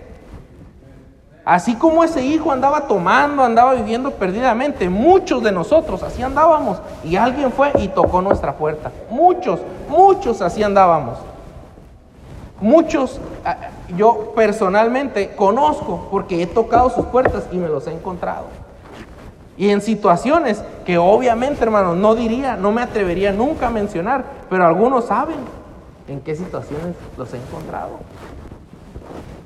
Así 1.46 1.76
como 1.76 2.04
ese 2.04 2.26
hijo 2.26 2.52
andaba 2.52 2.88
tomando, 2.88 3.44
andaba 3.44 3.76
viviendo 3.76 4.10
perdidamente, 4.10 4.90
muchos 4.90 5.44
de 5.44 5.52
nosotros 5.52 6.02
así 6.02 6.24
andábamos. 6.24 6.82
Y 7.04 7.16
alguien 7.16 7.52
fue 7.52 7.72
y 7.78 7.90
tocó 7.90 8.24
nuestra 8.24 8.56
puerta. 8.56 8.92
Muchos, 9.12 9.60
muchos 9.88 10.42
así 10.42 10.64
andábamos. 10.64 11.20
Muchos 12.60 13.22
yo 13.98 14.34
personalmente 14.36 15.36
conozco 15.36 16.08
porque 16.10 16.42
he 16.42 16.48
tocado 16.48 16.90
sus 16.90 17.06
puertas 17.08 17.48
y 17.52 17.58
me 17.58 17.68
los 17.68 17.88
he 17.88 17.92
encontrado. 17.92 18.46
Y 19.56 19.70
en 19.70 19.82
situaciones 19.82 20.64
que 20.86 20.98
obviamente, 20.98 21.64
hermanos, 21.64 21.96
no 21.98 22.16
diría, 22.16 22.56
no 22.56 22.72
me 22.72 22.82
atrevería 22.82 23.32
nunca 23.32 23.68
a 23.68 23.70
mencionar, 23.70 24.26
pero 24.50 24.66
algunos 24.66 25.06
saben 25.06 25.36
en 26.08 26.22
qué 26.22 26.36
situaciones 26.36 26.96
los 27.18 27.34
he 27.34 27.38
encontrado. 27.38 28.00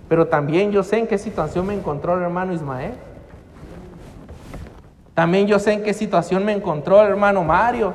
Pero 0.07 0.27
también 0.27 0.71
yo 0.71 0.83
sé 0.83 0.99
en 0.99 1.07
qué 1.07 1.17
situación 1.17 1.65
me 1.67 1.73
encontró 1.73 2.15
el 2.15 2.23
hermano 2.23 2.53
Ismael. 2.53 2.93
También 5.13 5.47
yo 5.47 5.59
sé 5.59 5.73
en 5.73 5.83
qué 5.83 5.93
situación 5.93 6.45
me 6.45 6.53
encontró 6.53 7.01
el 7.01 7.09
hermano 7.09 7.43
Mario. 7.43 7.93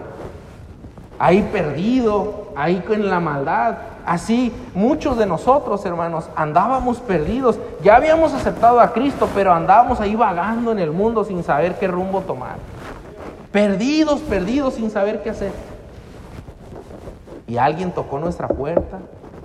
Ahí 1.18 1.48
perdido, 1.52 2.48
ahí 2.56 2.80
con 2.80 3.08
la 3.08 3.20
maldad. 3.20 3.78
Así 4.04 4.52
muchos 4.74 5.16
de 5.16 5.26
nosotros, 5.26 5.84
hermanos, 5.84 6.28
andábamos 6.34 6.98
perdidos. 6.98 7.58
Ya 7.82 7.96
habíamos 7.96 8.32
aceptado 8.32 8.80
a 8.80 8.92
Cristo, 8.92 9.28
pero 9.34 9.52
andábamos 9.52 10.00
ahí 10.00 10.16
vagando 10.16 10.72
en 10.72 10.78
el 10.78 10.90
mundo 10.90 11.24
sin 11.24 11.42
saber 11.44 11.78
qué 11.78 11.86
rumbo 11.86 12.20
tomar. 12.22 12.56
Perdidos, 13.52 14.20
perdidos 14.20 14.74
sin 14.74 14.90
saber 14.90 15.22
qué 15.22 15.30
hacer. 15.30 15.52
Y 17.46 17.58
alguien 17.58 17.92
tocó 17.92 18.18
nuestra 18.18 18.48
puerta, 18.48 18.98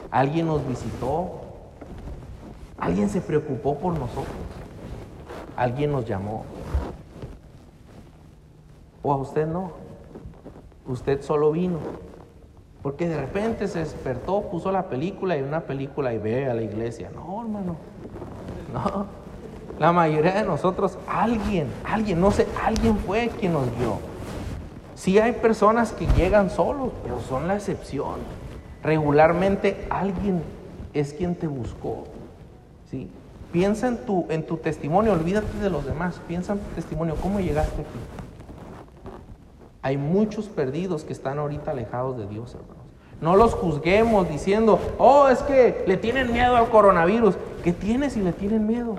alguien 0.09 0.47
nos 0.47 0.65
visitó, 0.67 1.41
alguien 2.77 3.09
se 3.09 3.21
preocupó 3.21 3.77
por 3.77 3.93
nosotros, 3.93 4.25
alguien 5.55 5.91
nos 5.91 6.05
llamó. 6.05 6.45
O 9.03 9.11
a 9.11 9.17
usted 9.17 9.45
no, 9.45 9.71
usted 10.87 11.21
solo 11.21 11.51
vino 11.51 11.79
porque 12.81 13.07
de 13.07 13.17
repente 13.17 13.67
se 13.67 13.79
despertó, 13.79 14.43
puso 14.43 14.71
la 14.71 14.83
película 14.89 15.37
y 15.37 15.41
una 15.41 15.61
película 15.61 16.13
y 16.13 16.17
ve 16.17 16.49
a 16.49 16.53
la 16.53 16.61
iglesia. 16.61 17.09
No, 17.13 17.41
hermano. 17.41 17.75
No. 18.73 19.05
La 19.79 19.91
mayoría 19.91 20.33
de 20.33 20.43
nosotros, 20.43 20.97
alguien, 21.07 21.67
alguien, 21.85 22.19
no 22.19 22.31
sé, 22.31 22.47
alguien 22.63 22.97
fue 22.97 23.29
quien 23.39 23.53
nos 23.53 23.65
vio. 23.77 23.99
Sí 24.95 25.19
hay 25.19 25.33
personas 25.33 25.91
que 25.91 26.07
llegan 26.17 26.49
solos, 26.49 26.89
pero 27.03 27.19
son 27.21 27.47
la 27.47 27.55
excepción. 27.55 28.15
Regularmente 28.81 29.85
alguien 29.91 30.41
es 30.93 31.13
quien 31.13 31.35
te 31.35 31.45
buscó. 31.45 32.05
¿sí? 32.89 33.09
Piensa 33.51 33.87
en 33.87 33.97
tu, 33.97 34.25
en 34.29 34.43
tu 34.45 34.57
testimonio, 34.57 35.13
olvídate 35.13 35.59
de 35.59 35.69
los 35.69 35.85
demás. 35.85 36.19
Piensa 36.27 36.53
en 36.53 36.59
tu 36.59 36.75
testimonio, 36.75 37.15
¿cómo 37.21 37.39
llegaste 37.39 37.81
aquí? 37.81 37.99
Hay 39.87 39.95
muchos 39.95 40.47
perdidos 40.47 41.05
que 41.05 41.13
están 41.13 41.39
ahorita 41.39 41.71
alejados 41.71 42.17
de 42.17 42.27
Dios, 42.27 42.53
hermanos. 42.53 42.83
No 43.21 43.37
los 43.37 43.53
juzguemos 43.53 44.27
diciendo, 44.27 44.81
oh, 44.97 45.29
es 45.29 45.39
que 45.43 45.85
le 45.87 45.95
tienen 45.95 46.33
miedo 46.33 46.57
al 46.57 46.67
coronavirus. 46.67 47.35
¿Qué 47.63 47.71
tiene 47.71 48.09
si 48.09 48.19
le 48.19 48.33
tienen 48.33 48.67
miedo? 48.67 48.95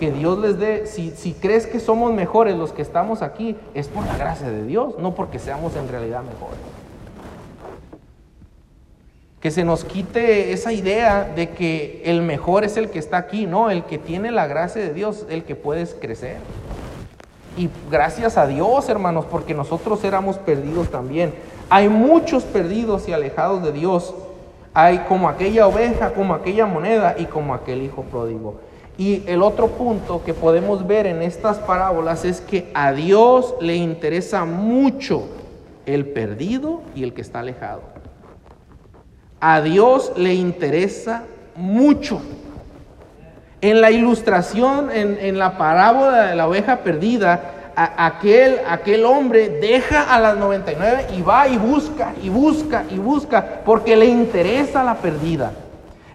Que 0.00 0.10
Dios 0.10 0.40
les 0.40 0.58
dé, 0.58 0.88
si, 0.88 1.12
si 1.12 1.34
crees 1.34 1.68
que 1.68 1.78
somos 1.78 2.12
mejores 2.12 2.56
los 2.56 2.72
que 2.72 2.82
estamos 2.82 3.22
aquí, 3.22 3.56
es 3.74 3.86
por 3.86 4.04
la 4.04 4.16
gracia 4.16 4.50
de 4.50 4.66
Dios, 4.66 4.98
no 4.98 5.14
porque 5.14 5.38
seamos 5.38 5.76
en 5.76 5.86
realidad 5.86 6.24
mejores. 6.24 6.58
Que 9.38 9.52
se 9.52 9.62
nos 9.62 9.84
quite 9.84 10.52
esa 10.52 10.72
idea 10.72 11.32
de 11.32 11.50
que 11.50 12.02
el 12.06 12.22
mejor 12.22 12.64
es 12.64 12.76
el 12.76 12.90
que 12.90 12.98
está 12.98 13.18
aquí, 13.18 13.46
no, 13.46 13.70
el 13.70 13.84
que 13.84 13.98
tiene 13.98 14.32
la 14.32 14.48
gracia 14.48 14.82
de 14.82 14.92
Dios, 14.92 15.26
el 15.30 15.44
que 15.44 15.54
puedes 15.54 15.94
crecer. 15.94 16.38
Y 17.56 17.70
gracias 17.90 18.36
a 18.36 18.46
Dios, 18.46 18.88
hermanos, 18.88 19.26
porque 19.30 19.54
nosotros 19.54 20.02
éramos 20.04 20.38
perdidos 20.38 20.90
también. 20.90 21.34
Hay 21.70 21.88
muchos 21.88 22.42
perdidos 22.44 23.08
y 23.08 23.12
alejados 23.12 23.62
de 23.62 23.72
Dios. 23.72 24.14
Hay 24.72 24.98
como 25.08 25.28
aquella 25.28 25.68
oveja, 25.68 26.12
como 26.14 26.34
aquella 26.34 26.66
moneda 26.66 27.14
y 27.16 27.26
como 27.26 27.54
aquel 27.54 27.82
hijo 27.82 28.02
pródigo. 28.02 28.56
Y 28.98 29.22
el 29.26 29.42
otro 29.42 29.68
punto 29.68 30.22
que 30.24 30.34
podemos 30.34 30.86
ver 30.86 31.06
en 31.06 31.22
estas 31.22 31.58
parábolas 31.58 32.24
es 32.24 32.40
que 32.40 32.70
a 32.74 32.92
Dios 32.92 33.54
le 33.60 33.76
interesa 33.76 34.44
mucho 34.44 35.24
el 35.86 36.06
perdido 36.06 36.82
y 36.94 37.02
el 37.02 37.12
que 37.12 37.22
está 37.22 37.40
alejado. 37.40 37.82
A 39.40 39.60
Dios 39.60 40.12
le 40.16 40.34
interesa 40.34 41.24
mucho 41.56 42.20
en 43.64 43.80
la 43.80 43.90
ilustración, 43.90 44.90
en, 44.92 45.38
la 45.38 45.56
parábola 45.56 46.26
de 46.26 46.36
la 46.36 46.46
oveja 46.46 46.80
perdida, 46.80 47.72
aquel, 47.74 48.58
aquel 48.68 49.06
hombre 49.06 49.48
deja 49.48 50.02
a 50.14 50.20
las 50.20 50.36
99 50.36 51.06
y 51.16 51.22
va 51.22 51.48
y 51.48 51.56
busca 51.56 52.12
y 52.22 52.28
busca 52.28 52.84
y 52.90 52.98
busca 52.98 53.62
porque 53.64 53.96
le 53.96 54.04
interesa 54.04 54.84
la 54.84 54.96
perdida. 54.96 55.50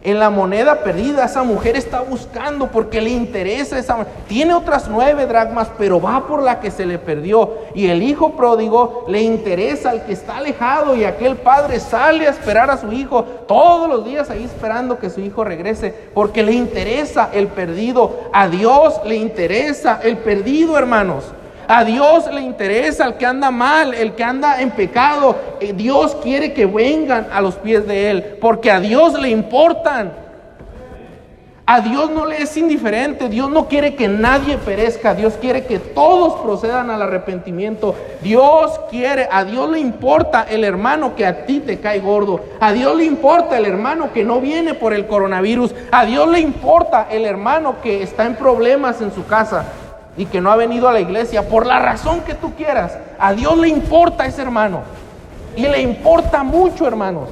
En 0.02 0.18
la 0.18 0.30
moneda 0.30 0.82
perdida, 0.82 1.26
esa 1.26 1.44
mujer 1.44 1.76
está 1.76 2.00
buscando 2.00 2.68
porque 2.68 3.02
le 3.02 3.10
interesa 3.10 3.78
esa. 3.78 4.06
Tiene 4.30 4.54
otras 4.54 4.88
nueve 4.88 5.26
dracmas, 5.26 5.68
pero 5.78 6.00
va 6.00 6.26
por 6.26 6.42
la 6.42 6.62
que 6.62 6.72
se 6.72 6.86
le 6.86 6.98
perdió. 6.98 7.56
Y 7.76 7.88
el 7.88 8.02
hijo 8.02 8.32
pródigo 8.32 9.04
le 9.10 9.22
interesa 9.22 9.90
al 9.90 10.06
que 10.06 10.14
está 10.14 10.38
alejado. 10.38 10.96
Y 10.96 11.04
aquel 11.04 11.36
padre 11.36 11.82
sale 11.82 12.28
a 12.28 12.32
esperar 12.32 12.72
a 12.72 12.78
su 12.78 12.94
hijo 12.94 13.24
todos 13.46 13.90
los 13.90 14.06
días 14.06 14.30
ahí 14.30 14.46
esperando 14.46 15.00
que 15.00 15.10
su 15.10 15.20
hijo 15.20 15.44
regrese, 15.44 15.94
porque 16.14 16.44
le 16.44 16.54
interesa 16.54 17.30
el 17.34 17.48
perdido. 17.48 18.30
A 18.32 18.48
Dios 18.48 19.02
le 19.04 19.18
interesa 19.18 20.00
el 20.02 20.18
perdido, 20.20 20.78
hermanos. 20.78 21.26
A 21.72 21.84
Dios 21.84 22.26
le 22.34 22.42
interesa 22.42 23.06
el 23.06 23.14
que 23.14 23.28
anda 23.28 23.52
mal, 23.52 23.94
el 23.94 24.14
que 24.14 24.24
anda 24.24 24.60
en 24.60 24.72
pecado. 24.72 25.36
Dios 25.76 26.18
quiere 26.24 26.52
que 26.52 26.66
vengan 26.66 27.28
a 27.32 27.42
los 27.42 27.58
pies 27.58 27.86
de 27.86 28.10
Él, 28.10 28.24
porque 28.42 28.72
a 28.72 28.80
Dios 28.80 29.14
le 29.22 29.30
importan. 29.30 30.12
A 31.68 31.82
Dios 31.82 32.10
no 32.10 32.26
le 32.26 32.42
es 32.42 32.58
indiferente, 32.58 33.30
Dios 33.30 33.52
no 33.52 33.68
quiere 33.68 33.94
que 33.94 34.08
nadie 34.08 34.58
perezca, 34.58 35.14
Dios 35.14 35.36
quiere 35.40 35.68
que 35.68 35.78
todos 35.78 36.42
procedan 36.42 36.90
al 36.90 37.04
arrepentimiento. 37.04 37.94
Dios 38.24 38.80
quiere, 38.90 39.30
a 39.32 39.44
Dios 39.44 39.70
le 39.70 39.80
importa 39.80 40.48
el 40.50 40.64
hermano 40.64 41.16
que 41.16 41.28
a 41.28 41.46
ti 41.46 41.60
te 41.60 41.80
cae 41.80 42.00
gordo, 42.00 42.40
a 42.60 42.74
Dios 42.74 42.98
le 42.98 43.06
importa 43.06 43.60
el 43.60 43.68
hermano 43.68 44.12
que 44.12 44.24
no 44.24 44.42
viene 44.42 44.74
por 44.74 44.96
el 44.96 45.06
coronavirus, 45.06 45.76
a 45.92 46.04
Dios 46.06 46.28
le 46.30 46.40
importa 46.40 47.06
el 47.12 47.26
hermano 47.26 47.76
que 47.84 48.02
está 48.02 48.26
en 48.26 48.34
problemas 48.34 49.00
en 49.02 49.14
su 49.14 49.28
casa, 49.28 49.66
y 50.20 50.26
que 50.26 50.42
no 50.42 50.52
ha 50.52 50.58
venido 50.58 50.90
a 50.90 50.92
la 50.92 51.00
iglesia, 51.00 51.48
por 51.48 51.66
la 51.66 51.80
razón 51.80 52.20
que 52.20 52.34
tú 52.34 52.54
quieras, 52.54 52.98
a 53.18 53.32
Dios 53.32 53.58
le 53.58 53.70
importa 53.70 54.26
ese 54.26 54.42
hermano. 54.42 54.82
Y 55.56 55.62
le 55.62 55.82
importa 55.82 56.44
mucho, 56.44 56.86
hermanos. 56.86 57.30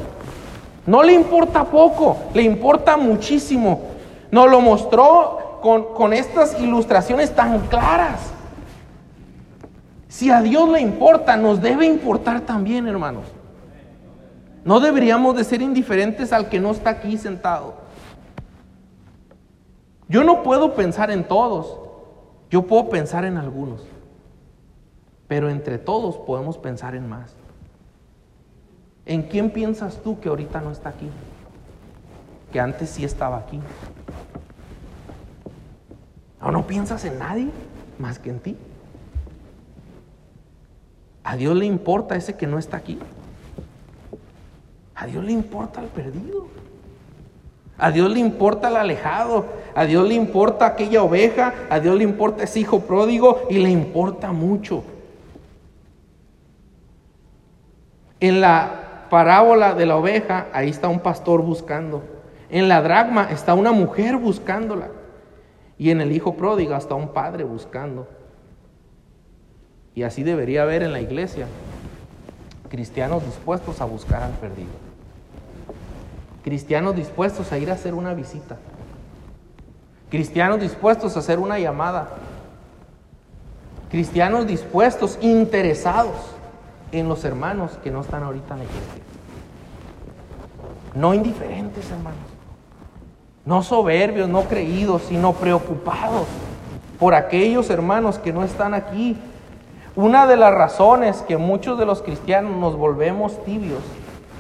No 0.86 1.04
le 1.04 1.12
importa 1.12 1.65
poco, 1.65 2.15
le 2.34 2.43
importa 2.43 2.95
muchísimo. 2.95 3.82
Nos 4.32 4.50
lo 4.50 4.62
mostró 4.62 5.60
con, 5.62 5.93
con 5.95 6.13
estas 6.13 6.58
ilustraciones 6.62 7.36
tan 7.36 7.60
claras. 7.67 8.21
Si 10.08 10.32
a 10.32 10.41
Dios 10.41 10.69
le 10.69 10.80
importa, 10.80 11.36
nos 11.36 11.62
debe 11.62 11.86
importar 11.86 12.39
también, 12.39 12.88
hermanos. 12.88 13.26
No 14.63 14.80
deberíamos 14.80 15.36
de 15.36 15.43
ser 15.43 15.62
indiferentes 15.62 16.32
al 16.32 16.47
que 16.47 16.62
no 16.62 16.71
está 16.71 16.91
aquí 16.91 17.17
sentado. 17.17 17.73
Yo 20.08 20.23
no 20.23 20.41
puedo 20.41 20.73
pensar 20.73 21.12
en 21.12 21.26
todos. 21.26 21.87
Yo 22.49 22.65
puedo 22.65 22.89
pensar 22.89 23.25
en 23.25 23.38
algunos, 23.38 23.83
pero 25.27 25.49
entre 25.49 25.77
todos 25.77 26.17
podemos 26.17 26.57
pensar 26.57 26.95
en 26.95 27.07
más. 27.07 27.36
¿En 29.05 29.23
quién 29.23 29.51
piensas 29.51 30.01
tú 30.03 30.19
que 30.19 30.29
ahorita 30.29 30.62
no 30.62 30.71
está 30.71 30.89
aquí? 30.89 31.10
Que 32.51 32.60
antes 32.60 32.89
sí 32.89 33.03
estaba 33.03 33.38
aquí. 33.38 33.60
¿O 36.41 36.51
no 36.51 36.67
piensas 36.67 37.03
en 37.05 37.19
nadie 37.19 37.49
más 37.99 38.19
que 38.19 38.29
en 38.29 38.39
ti? 38.39 38.57
A 41.23 41.36
Dios 41.36 41.55
le 41.57 41.65
importa 41.65 42.15
ese 42.15 42.38
que 42.38 42.47
no 42.47 42.57
está 42.57 42.77
aquí. 42.77 42.99
A 44.95 45.05
Dios 45.05 45.23
le 45.25 45.33
importa 45.33 45.81
el 45.81 45.88
perdido. 45.88 46.47
A 47.77 47.91
Dios 47.91 48.09
le 48.11 48.19
importa 48.19 48.69
el 48.69 48.75
alejado, 48.75 49.45
a 49.75 49.85
Dios 49.85 50.07
le 50.07 50.15
importa 50.15 50.65
aquella 50.65 51.03
oveja, 51.03 51.53
a 51.69 51.79
Dios 51.79 51.95
le 51.95 52.03
importa 52.03 52.43
ese 52.43 52.59
hijo 52.59 52.79
pródigo 52.81 53.43
y 53.49 53.59
le 53.59 53.69
importa 53.69 54.31
mucho. 54.31 54.83
En 58.19 58.41
la 58.41 59.05
parábola 59.11 59.75
de 59.75 59.85
la 59.85 59.95
oveja, 59.95 60.47
ahí 60.53 60.69
está 60.69 60.87
un 60.87 60.99
pastor 60.99 61.43
buscando. 61.43 62.03
En 62.49 62.67
la 62.67 62.81
dragma 62.81 63.27
está 63.29 63.53
una 63.53 63.71
mujer 63.71 64.17
buscándola. 64.17 64.89
Y 65.77 65.91
en 65.91 66.01
el 66.01 66.11
hijo 66.11 66.33
pródigo 66.33 66.75
está 66.75 66.95
un 66.95 67.09
padre 67.09 67.43
buscando. 67.43 68.07
Y 69.93 70.01
así 70.01 70.23
debería 70.23 70.63
haber 70.63 70.81
en 70.81 70.93
la 70.93 71.01
iglesia 71.01 71.45
cristianos 72.69 73.23
dispuestos 73.23 73.79
a 73.81 73.85
buscar 73.85 74.23
al 74.23 74.31
perdido 74.31 74.87
cristianos 76.47 76.95
dispuestos 76.95 77.51
a 77.51 77.57
ir 77.57 77.69
a 77.69 77.73
hacer 77.73 77.93
una 77.93 78.13
visita, 78.13 78.55
cristianos 80.10 80.62
dispuestos 80.62 81.17
a 81.17 81.19
hacer 81.19 81.39
una 81.39 81.60
llamada, 81.60 82.07
cristianos 83.91 84.47
dispuestos, 84.47 85.19
interesados 85.19 86.15
en 86.93 87.10
los 87.10 87.25
hermanos 87.25 87.77
que 87.83 87.91
no 87.91 87.99
están 87.99 88.23
ahorita 88.23 88.53
en 88.53 88.60
la 88.60 88.63
iglesia. 88.63 89.03
no 90.95 91.13
indiferentes, 91.13 91.91
hermanos. 91.91 92.21
No 93.43 93.62
soberbios, 93.62 94.29
no 94.29 94.43
creídos, 94.43 95.01
sino 95.01 95.33
preocupados 95.33 96.27
por 96.97 97.13
aquellos 97.13 97.69
hermanos 97.69 98.19
que 98.19 98.31
no 98.31 98.45
están 98.45 98.73
aquí. 98.73 99.17
Una 99.97 100.25
de 100.27 100.38
las 100.38 100.53
razones 100.53 101.25
que 101.27 101.36
muchos 101.36 101.77
de 101.77 101.86
los 101.86 102.01
cristianos 102.01 102.55
nos 102.55 102.77
volvemos 102.77 103.43
tibios 103.43 103.83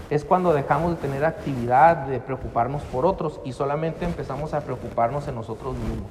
es 0.09 0.23
cuando 0.23 0.53
dejamos 0.53 0.91
de 0.91 0.97
tener 0.97 1.25
actividad, 1.25 2.07
de 2.07 2.19
preocuparnos 2.19 2.81
por 2.83 3.05
otros 3.05 3.39
y 3.43 3.53
solamente 3.53 4.05
empezamos 4.05 4.53
a 4.53 4.61
preocuparnos 4.61 5.27
en 5.27 5.35
nosotros 5.35 5.75
mismos. 5.75 6.07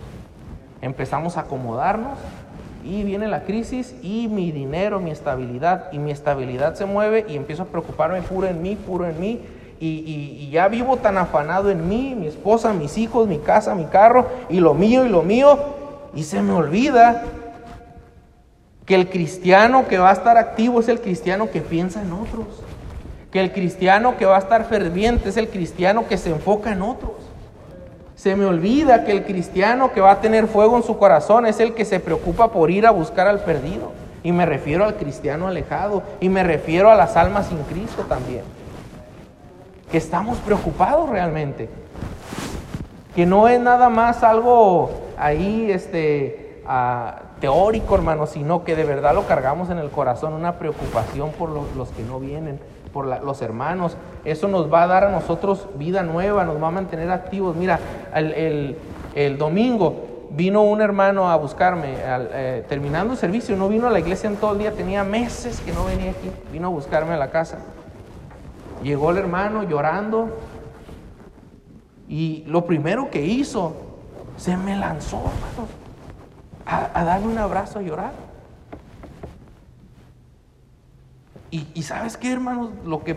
Empezamos 0.82 1.37
a 1.37 1.42
acomodarnos 1.42 2.18
y 2.85 3.02
viene 3.02 3.26
la 3.26 3.42
crisis 3.42 3.94
y 4.02 4.28
mi 4.28 4.52
dinero, 4.52 5.00
mi 5.00 5.11
estabilidad, 5.11 5.90
y 5.92 5.98
mi 5.98 6.12
estabilidad 6.12 6.74
se 6.74 6.85
mueve 6.85 7.26
y 7.28 7.37
empiezo 7.37 7.64
a 7.64 7.66
preocuparme 7.66 8.22
puro 8.22 8.46
en 8.46 8.62
mí, 8.62 8.76
puro 8.76 9.06
en 9.09 9.18
mí, 9.18 9.40
y, 9.78 10.48
ya 10.50 10.68
vivo 10.68 10.96
tan 10.96 11.18
afanado 11.18 11.70
en 11.70 11.87
mí, 11.88 12.14
mi 12.16 12.26
esposa, 12.26 12.72
mis 12.72 12.96
hijos, 12.96 13.26
mi 13.28 13.38
casa, 13.38 13.74
mi 13.74 13.87
carro, 13.87 14.26
y 14.48 14.61
lo 14.61 14.72
mío 14.72 15.04
y 15.04 15.09
lo 15.09 15.22
mío, 15.22 15.59
y 16.14 16.22
se 16.22 16.40
me 16.40 16.52
olvida 16.52 17.24
que 18.87 18.94
el 18.94 19.11
cristiano 19.11 19.87
que 19.88 19.98
va 19.98 20.11
a 20.11 20.12
estar 20.12 20.38
activo 20.38 20.80
es 20.80 20.88
el 20.88 21.00
cristiano 21.00 21.50
que 21.50 21.61
piensa 21.61 22.00
en 22.00 22.12
otros, 22.12 22.46
que 23.30 23.40
el 23.40 23.52
cristiano 23.52 24.16
que 24.16 24.26
va 24.26 24.36
a 24.36 24.40
estar 24.40 24.64
ferviente 24.64 25.28
es 25.28 25.36
el 25.36 25.48
cristiano 25.48 26.06
que 26.08 26.16
se 26.16 26.30
enfoca 26.30 26.72
en 26.72 26.82
otros. 26.82 27.12
Se 28.14 28.34
me 28.34 28.46
olvida 28.46 29.04
que 29.04 29.12
el 29.12 29.24
cristiano 29.24 29.92
que 29.92 30.00
va 30.00 30.12
a 30.12 30.20
tener 30.20 30.46
fuego 30.46 30.76
en 30.76 30.82
su 30.82 30.96
corazón 30.96 31.46
es 31.46 31.60
el 31.60 31.74
que 31.74 31.84
se 31.84 32.00
preocupa 32.00 32.50
por 32.50 32.70
ir 32.70 32.86
a 32.86 32.90
buscar 32.90 33.26
al 33.26 33.40
perdido. 33.40 33.92
Y 34.22 34.32
me 34.32 34.46
refiero 34.46 34.84
al 34.84 34.96
cristiano 34.96 35.48
alejado. 35.48 36.02
Y 36.20 36.28
me 36.28 36.42
refiero 36.42 36.90
a 36.90 36.94
las 36.94 37.16
almas 37.16 37.46
sin 37.48 37.58
Cristo 37.64 38.04
también. 38.08 38.42
Que 39.90 39.98
estamos 39.98 40.38
preocupados 40.38 41.10
realmente. 41.10 41.68
Que 43.14 43.26
no 43.26 43.48
es 43.48 43.60
nada 43.60 43.90
más 43.90 44.22
algo 44.22 44.90
ahí 45.18 45.70
este, 45.70 46.62
ah, 46.66 47.20
teórico, 47.40 47.94
hermano, 47.94 48.26
sino 48.26 48.64
que 48.64 48.76
de 48.76 48.84
verdad 48.84 49.14
lo 49.14 49.26
cargamos 49.26 49.68
en 49.68 49.78
el 49.78 49.90
corazón, 49.90 50.32
una 50.32 50.58
preocupación 50.58 51.32
por 51.32 51.50
los 51.50 51.90
que 51.90 52.02
no 52.02 52.18
vienen 52.18 52.58
por 52.96 53.22
los 53.22 53.42
hermanos. 53.42 53.94
Eso 54.24 54.48
nos 54.48 54.72
va 54.72 54.85
a 54.85 54.87
dar 54.87 55.04
a 55.04 55.11
nosotros 55.11 55.68
vida 55.74 56.02
nueva, 56.02 56.46
nos 56.46 56.62
va 56.62 56.68
a 56.68 56.70
mantener 56.70 57.11
activos. 57.11 57.54
Mira, 57.54 57.78
el, 58.14 59.37
domingo 59.37 60.28
vino 60.30 60.62
un 60.62 60.80
hermano 60.80 61.30
a 61.30 61.37
buscarme, 61.37 61.94
eh, 61.94 62.64
terminando 62.66 63.12
el 63.12 63.18
servicio, 63.18 63.54
no 63.54 63.68
vino 63.68 63.87
a 63.87 63.90
la 63.90 63.98
iglesia 63.98 64.30
en 64.30 64.37
todo 64.37 64.52
el 64.52 64.61
día, 64.61 64.72
tenía 64.72 65.04
meses 65.04 65.61
que 65.61 65.72
no 65.72 65.85
venía 65.85 66.12
aquí, 66.12 66.30
vino 66.50 66.68
a 66.68 66.70
buscarme 66.70 67.12
a 67.12 67.18
la 67.18 67.30
casa. 67.30 67.59
Llegó 68.82 69.11
el 69.11 69.18
hermano 69.18 69.62
llorando 69.64 70.30
y 72.09 72.44
lo 72.46 72.64
primero 72.64 73.11
que 73.11 73.26
hizo, 73.26 73.74
se 74.38 74.56
me 74.56 74.74
lanzó, 74.74 75.20
a, 76.64 76.98
a 76.98 77.04
darme 77.04 77.26
un 77.26 77.37
abrazo 77.37 77.78
a 77.78 77.82
llorar. 77.82 78.25
Y, 81.74 81.82
sabes 81.84 82.18
qué, 82.18 82.32
hermanos, 82.32 82.70
lo 82.84 83.02
que 83.02 83.16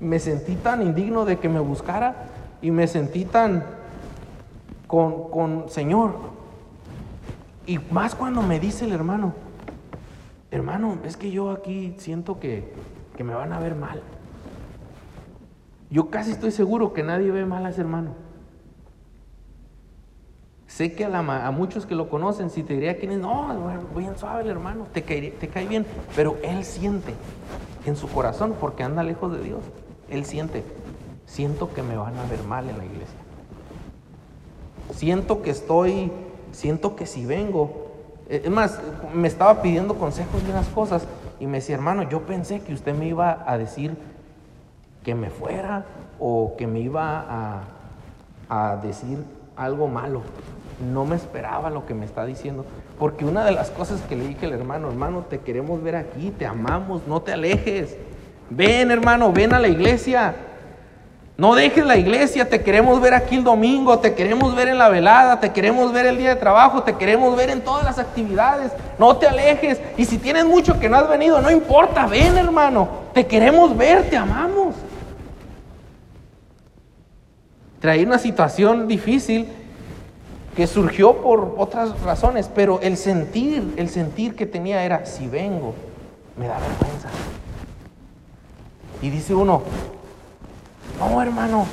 me 0.00 0.18
sentí 0.18 0.54
tan 0.54 0.80
indigno 0.80 1.26
de 1.26 1.38
que 1.38 1.50
me 1.50 1.60
buscara 1.60 2.26
y 2.62 2.70
me 2.70 2.86
sentí 2.86 3.26
tan 3.26 3.64
con, 4.86 5.28
con 5.30 5.68
Señor. 5.68 6.14
Y 7.66 7.78
más 7.90 8.14
cuando 8.14 8.40
me 8.40 8.60
dice 8.60 8.86
el 8.86 8.92
hermano, 8.92 9.34
hermano, 10.50 10.98
es 11.04 11.18
que 11.18 11.30
yo 11.30 11.50
aquí 11.50 11.94
siento 11.98 12.40
que, 12.40 12.72
que 13.14 13.24
me 13.24 13.34
van 13.34 13.52
a 13.52 13.58
ver 13.58 13.74
mal. 13.74 14.00
Yo 15.90 16.08
casi 16.08 16.30
estoy 16.30 16.50
seguro 16.50 16.94
que 16.94 17.02
nadie 17.02 17.30
ve 17.30 17.44
mal 17.44 17.66
a 17.66 17.70
ese 17.70 17.82
hermano. 17.82 18.12
Sé 20.74 20.92
que 20.92 21.04
a, 21.04 21.50
muchos 21.52 21.86
que 21.86 21.94
lo 21.94 22.08
conocen, 22.08 22.50
si 22.50 22.64
te 22.64 22.74
diría 22.74 22.98
quién 22.98 23.12
es, 23.12 23.18
no, 23.18 23.46
bien 23.96 24.18
suave 24.18 24.50
hermano, 24.50 24.88
te 24.92 25.02
cae, 25.02 25.30
te 25.30 25.46
cae 25.46 25.68
bien, 25.68 25.86
pero 26.16 26.36
él 26.42 26.64
siente 26.64 27.14
en 27.86 27.94
su 27.94 28.08
corazón, 28.08 28.56
porque 28.60 28.82
anda 28.82 29.04
lejos 29.04 29.30
de 29.30 29.40
Dios, 29.40 29.60
él 30.10 30.24
siente, 30.24 30.64
siento 31.26 31.72
que 31.72 31.84
me 31.84 31.96
van 31.96 32.18
a 32.18 32.24
ver 32.24 32.42
mal 32.42 32.68
en 32.68 32.76
la 32.76 32.84
iglesia. 32.86 33.16
Siento 34.92 35.42
que 35.42 35.50
estoy, 35.50 36.10
siento 36.50 36.96
que 36.96 37.06
si 37.06 37.24
vengo, 37.24 37.92
eh, 38.28 38.42
es 38.44 38.50
más, 38.50 38.80
me 39.14 39.28
estaba 39.28 39.62
pidiendo 39.62 39.94
consejos 39.94 40.42
de 40.42 40.50
unas 40.50 40.66
cosas 40.70 41.06
y 41.38 41.46
me 41.46 41.58
decía, 41.58 41.76
hermano, 41.76 42.02
yo 42.10 42.22
pensé 42.22 42.62
que 42.62 42.74
usted 42.74 42.96
me 42.96 43.06
iba 43.06 43.44
a 43.46 43.56
decir 43.58 43.96
que 45.04 45.14
me 45.14 45.30
fuera 45.30 45.84
o 46.18 46.56
que 46.58 46.66
me 46.66 46.80
iba 46.80 47.62
a 48.48 48.76
decir 48.82 49.22
algo 49.56 49.86
malo 49.86 50.22
no 50.80 51.04
me 51.04 51.16
esperaba 51.16 51.70
lo 51.70 51.86
que 51.86 51.94
me 51.94 52.04
está 52.04 52.24
diciendo. 52.24 52.64
Porque 52.98 53.24
una 53.24 53.44
de 53.44 53.52
las 53.52 53.70
cosas 53.70 54.00
que 54.02 54.16
le 54.16 54.26
dije 54.26 54.46
al 54.46 54.52
hermano, 54.52 54.88
hermano, 54.88 55.24
te 55.28 55.38
queremos 55.38 55.82
ver 55.82 55.96
aquí, 55.96 56.32
te 56.36 56.46
amamos, 56.46 57.02
no 57.06 57.22
te 57.22 57.32
alejes. 57.32 57.96
Ven, 58.50 58.90
hermano, 58.90 59.32
ven 59.32 59.52
a 59.54 59.58
la 59.58 59.68
iglesia. 59.68 60.34
No 61.36 61.56
dejes 61.56 61.84
la 61.84 61.96
iglesia, 61.96 62.48
te 62.48 62.62
queremos 62.62 63.00
ver 63.00 63.12
aquí 63.12 63.34
el 63.36 63.44
domingo, 63.44 63.98
te 63.98 64.14
queremos 64.14 64.54
ver 64.54 64.68
en 64.68 64.78
la 64.78 64.88
velada, 64.88 65.40
te 65.40 65.50
queremos 65.50 65.92
ver 65.92 66.06
el 66.06 66.16
día 66.16 66.28
de 66.28 66.36
trabajo, 66.36 66.84
te 66.84 66.94
queremos 66.94 67.36
ver 67.36 67.50
en 67.50 67.60
todas 67.60 67.84
las 67.84 67.98
actividades. 67.98 68.70
No 68.98 69.16
te 69.16 69.26
alejes. 69.26 69.80
Y 69.96 70.04
si 70.04 70.18
tienes 70.18 70.44
mucho 70.44 70.78
que 70.78 70.88
no 70.88 70.96
has 70.96 71.08
venido, 71.08 71.40
no 71.40 71.50
importa, 71.50 72.06
ven, 72.06 72.38
hermano. 72.38 72.88
Te 73.12 73.26
queremos 73.26 73.76
ver, 73.76 74.08
te 74.08 74.16
amamos. 74.16 74.76
Traí 77.80 78.04
una 78.04 78.18
situación 78.18 78.86
difícil 78.86 79.48
que 80.56 80.66
surgió 80.66 81.16
por 81.16 81.54
otras 81.58 82.00
razones, 82.02 82.50
pero 82.54 82.80
el 82.80 82.96
sentir, 82.96 83.74
el 83.76 83.88
sentir 83.88 84.36
que 84.36 84.46
tenía 84.46 84.84
era, 84.84 85.04
si 85.04 85.26
vengo, 85.26 85.74
me 86.36 86.46
da 86.46 86.58
vergüenza. 86.58 87.08
Y 89.02 89.10
dice 89.10 89.34
uno, 89.34 89.62
no 90.98 91.20
hermano, 91.20 91.66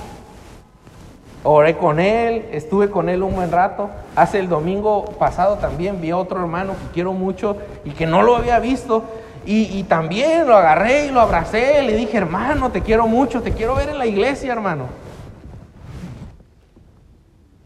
oré 1.43 1.77
con 1.77 1.99
él, 1.99 2.47
estuve 2.51 2.89
con 2.89 3.07
él 3.07 3.23
un 3.23 3.35
buen 3.35 3.51
rato. 3.51 3.89
Hace 4.15 4.39
el 4.39 4.49
domingo 4.49 5.05
pasado 5.17 5.57
también 5.57 6.01
vi 6.01 6.11
a 6.11 6.17
otro 6.17 6.39
hermano 6.39 6.73
que 6.73 6.93
quiero 6.93 7.13
mucho 7.13 7.57
y 7.85 7.91
que 7.91 8.07
no 8.07 8.23
lo 8.23 8.35
había 8.35 8.59
visto. 8.59 9.03
Y, 9.45 9.63
y 9.77 9.83
también 9.83 10.47
lo 10.47 10.55
agarré 10.55 11.07
y 11.07 11.09
lo 11.09 11.19
abracé, 11.19 11.81
le 11.81 11.95
dije, 11.95 12.17
hermano, 12.17 12.71
te 12.71 12.81
quiero 12.81 13.07
mucho, 13.07 13.41
te 13.41 13.53
quiero 13.53 13.73
ver 13.73 13.89
en 13.89 13.97
la 13.97 14.05
iglesia, 14.05 14.51
hermano. 14.51 14.85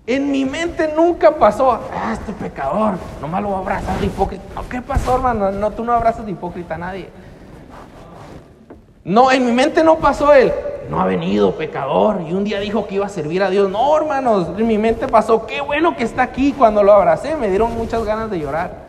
En 0.08 0.30
mi 0.30 0.46
mente 0.46 0.94
nunca 0.96 1.32
pasó, 1.32 1.72
ah, 1.72 2.14
este 2.14 2.32
pecador, 2.32 2.94
nomás 3.20 3.42
lo 3.42 3.48
voy 3.50 3.58
a 3.58 3.60
abrazar 3.62 4.00
de 4.00 4.06
hipócrita. 4.06 4.44
¿Qué 4.70 4.80
pasó, 4.82 5.16
hermano? 5.16 5.52
No, 5.52 5.72
tú 5.72 5.84
no 5.84 5.94
abrazas 5.94 6.26
de 6.26 6.32
hipócrita 6.32 6.76
a 6.76 6.78
nadie. 6.78 7.10
No, 9.04 9.32
en 9.32 9.46
mi 9.46 9.52
mente 9.52 9.84
no 9.84 9.98
pasó 9.98 10.32
él. 10.32 10.54
No 10.92 11.02
ha 11.02 11.08
venido 11.08 11.56
pecador 11.56 12.22
y 12.22 12.34
un 12.34 12.44
día 12.44 12.60
dijo 12.60 12.86
que 12.86 12.96
iba 12.96 13.08
a 13.08 13.10
servir 13.10 13.42
a 13.42 13.50
Dios. 13.50 13.72
No, 13.72 13.98
hermanos, 13.98 14.50
en 14.56 14.68
mi 14.68 14.78
mente 14.78 15.08
pasó, 15.08 15.48
qué 15.48 15.62
bueno 15.62 15.96
que 15.96 16.04
está 16.04 16.22
aquí. 16.22 16.54
Cuando 16.54 16.84
lo 16.84 16.94
abracé 16.94 17.36
me 17.36 17.50
dieron 17.50 17.76
muchas 17.76 18.04
ganas 18.06 18.30
de 18.30 18.40
llorar. 18.40 18.86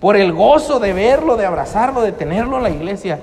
Por 0.00 0.16
el 0.16 0.32
gozo 0.32 0.80
de 0.80 0.94
verlo, 0.94 1.36
de 1.36 1.44
abrazarlo, 1.44 2.00
de 2.00 2.12
tenerlo 2.12 2.56
en 2.56 2.62
la 2.62 2.70
iglesia. 2.70 3.20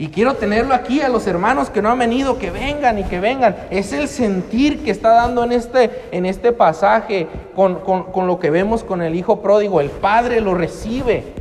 Y 0.00 0.08
quiero 0.08 0.32
tenerlo 0.32 0.72
aquí 0.72 1.02
a 1.02 1.10
los 1.10 1.26
hermanos 1.26 1.68
que 1.68 1.82
no 1.82 1.90
han 1.90 1.98
venido, 1.98 2.38
que 2.38 2.50
vengan 2.50 2.98
y 2.98 3.04
que 3.04 3.20
vengan. 3.20 3.54
Es 3.68 3.92
el 3.92 4.08
sentir 4.08 4.82
que 4.82 4.90
está 4.90 5.10
dando 5.10 5.44
en 5.44 5.52
este, 5.52 6.08
en 6.10 6.24
este 6.24 6.52
pasaje 6.52 7.28
con, 7.54 7.82
lo 8.26 8.38
que 8.40 8.48
vemos 8.48 8.82
con 8.82 9.02
el 9.02 9.14
hijo 9.14 9.42
pródigo. 9.42 9.78
El 9.78 9.90
padre 9.90 10.40
lo 10.40 10.54
recibe. 10.54 11.34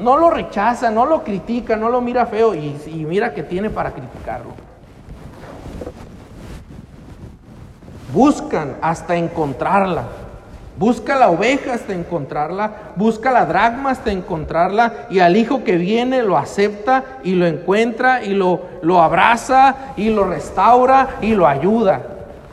No 0.00 0.16
lo 0.16 0.30
rechaza, 0.30 0.90
no 0.90 1.04
lo 1.04 1.24
critica, 1.24 1.76
no 1.76 1.90
lo 1.90 2.00
mira 2.00 2.24
feo 2.24 2.54
y, 2.54 2.74
y 2.86 3.04
mira 3.04 3.34
que 3.34 3.42
tiene 3.42 3.68
para 3.68 3.92
criticarlo. 3.92 4.52
Buscan 8.14 8.76
hasta 8.80 9.14
encontrarla. 9.14 10.21
Busca 10.78 11.16
la 11.16 11.28
oveja 11.28 11.74
hasta 11.74 11.92
encontrarla, 11.92 12.92
busca 12.96 13.30
la 13.30 13.44
dragma 13.44 13.90
hasta 13.90 14.10
encontrarla 14.10 15.06
y 15.10 15.20
al 15.20 15.36
hijo 15.36 15.64
que 15.64 15.76
viene 15.76 16.22
lo 16.22 16.38
acepta 16.38 17.04
y 17.22 17.34
lo 17.34 17.46
encuentra 17.46 18.24
y 18.24 18.30
lo, 18.30 18.62
lo 18.80 19.02
abraza 19.02 19.76
y 19.96 20.08
lo 20.08 20.24
restaura 20.24 21.16
y 21.20 21.34
lo 21.34 21.46
ayuda. 21.46 22.02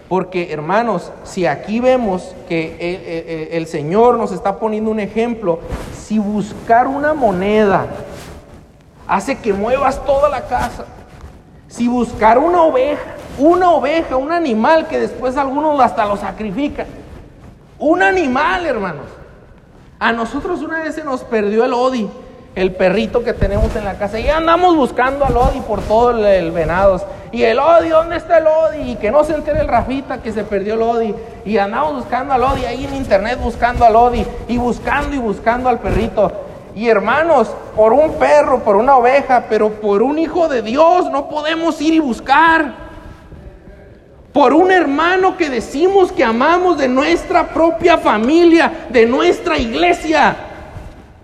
Porque 0.10 0.52
hermanos, 0.52 1.12
si 1.24 1.46
aquí 1.46 1.80
vemos 1.80 2.36
que 2.50 3.48
el, 3.52 3.58
el 3.58 3.68
Señor 3.68 4.18
nos 4.18 4.34
está 4.34 4.60
poniendo 4.60 4.92
un 4.92 5.00
ejemplo, 5.00 5.60
si 5.96 6.20
buscar 6.20 6.88
una 6.88 7.14
moneda 7.14 7.86
hace 9.08 9.38
que 9.38 9.54
muevas 9.54 10.04
toda 10.06 10.28
la 10.28 10.42
casa, 10.42 10.86
si 11.70 11.88
buscar 11.88 12.38
una 12.38 12.64
oveja, 12.64 13.02
una 13.38 13.72
oveja, 13.72 14.18
un 14.18 14.32
animal 14.32 14.88
que 14.88 15.00
después 15.00 15.38
algunos 15.38 15.80
hasta 15.80 16.06
lo 16.06 16.18
sacrifican, 16.18 16.88
un 17.80 18.04
animal, 18.04 18.66
hermanos. 18.66 19.06
A 20.00 20.14
nosotros 20.14 20.62
una 20.62 20.84
vez 20.84 20.96
se 20.96 21.04
nos 21.04 21.24
perdió 21.24 21.66
el 21.66 21.74
Odi. 21.74 22.10
el 22.56 22.74
perrito 22.74 23.24
que 23.24 23.32
tenemos 23.32 23.74
en 23.76 23.86
la 23.86 23.98
casa. 23.98 24.20
Y 24.20 24.28
andamos 24.28 24.76
buscando 24.76 25.24
al 25.24 25.38
Odi 25.38 25.62
por 25.62 25.82
todo 25.82 26.26
el, 26.26 26.52
venados. 26.52 27.04
Y 27.32 27.44
el 27.44 27.60
Odi, 27.60 27.90
¿dónde 27.90 28.18
está 28.18 28.40
el 28.40 28.48
Odi? 28.48 28.92
Y 28.92 28.96
que 28.96 29.12
no 29.12 29.24
se 29.24 29.34
entere 29.34 29.62
el 29.62 29.68
Rafita 29.68 30.22
que 30.22 30.34
se 30.34 30.44
perdió 30.44 30.74
el 30.74 30.82
Odi. 30.82 31.16
Y 31.46 31.58
andamos 31.58 31.96
buscando 31.96 32.34
al 32.34 32.44
Odi 32.44 32.66
ahí 32.66 32.86
en 32.86 32.96
internet, 32.96 33.40
buscando 33.42 33.86
al 33.86 33.96
Odi. 33.96 34.26
Y 34.48 34.58
buscando 34.58 35.16
y 35.16 35.20
buscando 35.20 35.70
al 35.70 35.80
perrito. 35.80 36.32
Y 36.76 36.90
hermanos, 36.90 37.50
por 37.76 37.94
un 37.94 38.14
perro, 38.14 38.60
por 38.60 38.76
una 38.76 38.98
oveja, 38.98 39.46
pero 39.48 39.70
por 39.70 40.02
un 40.02 40.20
hijo 40.20 40.48
de 40.48 40.62
Dios 40.62 41.10
no 41.10 41.30
podemos 41.30 41.80
ir 41.82 41.94
y 41.94 42.00
buscar 42.00 42.89
por 44.34 44.54
un 44.54 44.72
hermano 44.72 45.38
que 45.38 45.50
decimos 45.50 46.12
que 46.12 46.24
amamos 46.24 46.78
de 46.78 46.88
nuestra 46.88 47.48
propia 47.48 47.98
familia, 47.98 48.88
de 48.90 49.06
nuestra 49.06 49.58
iglesia. 49.58 50.36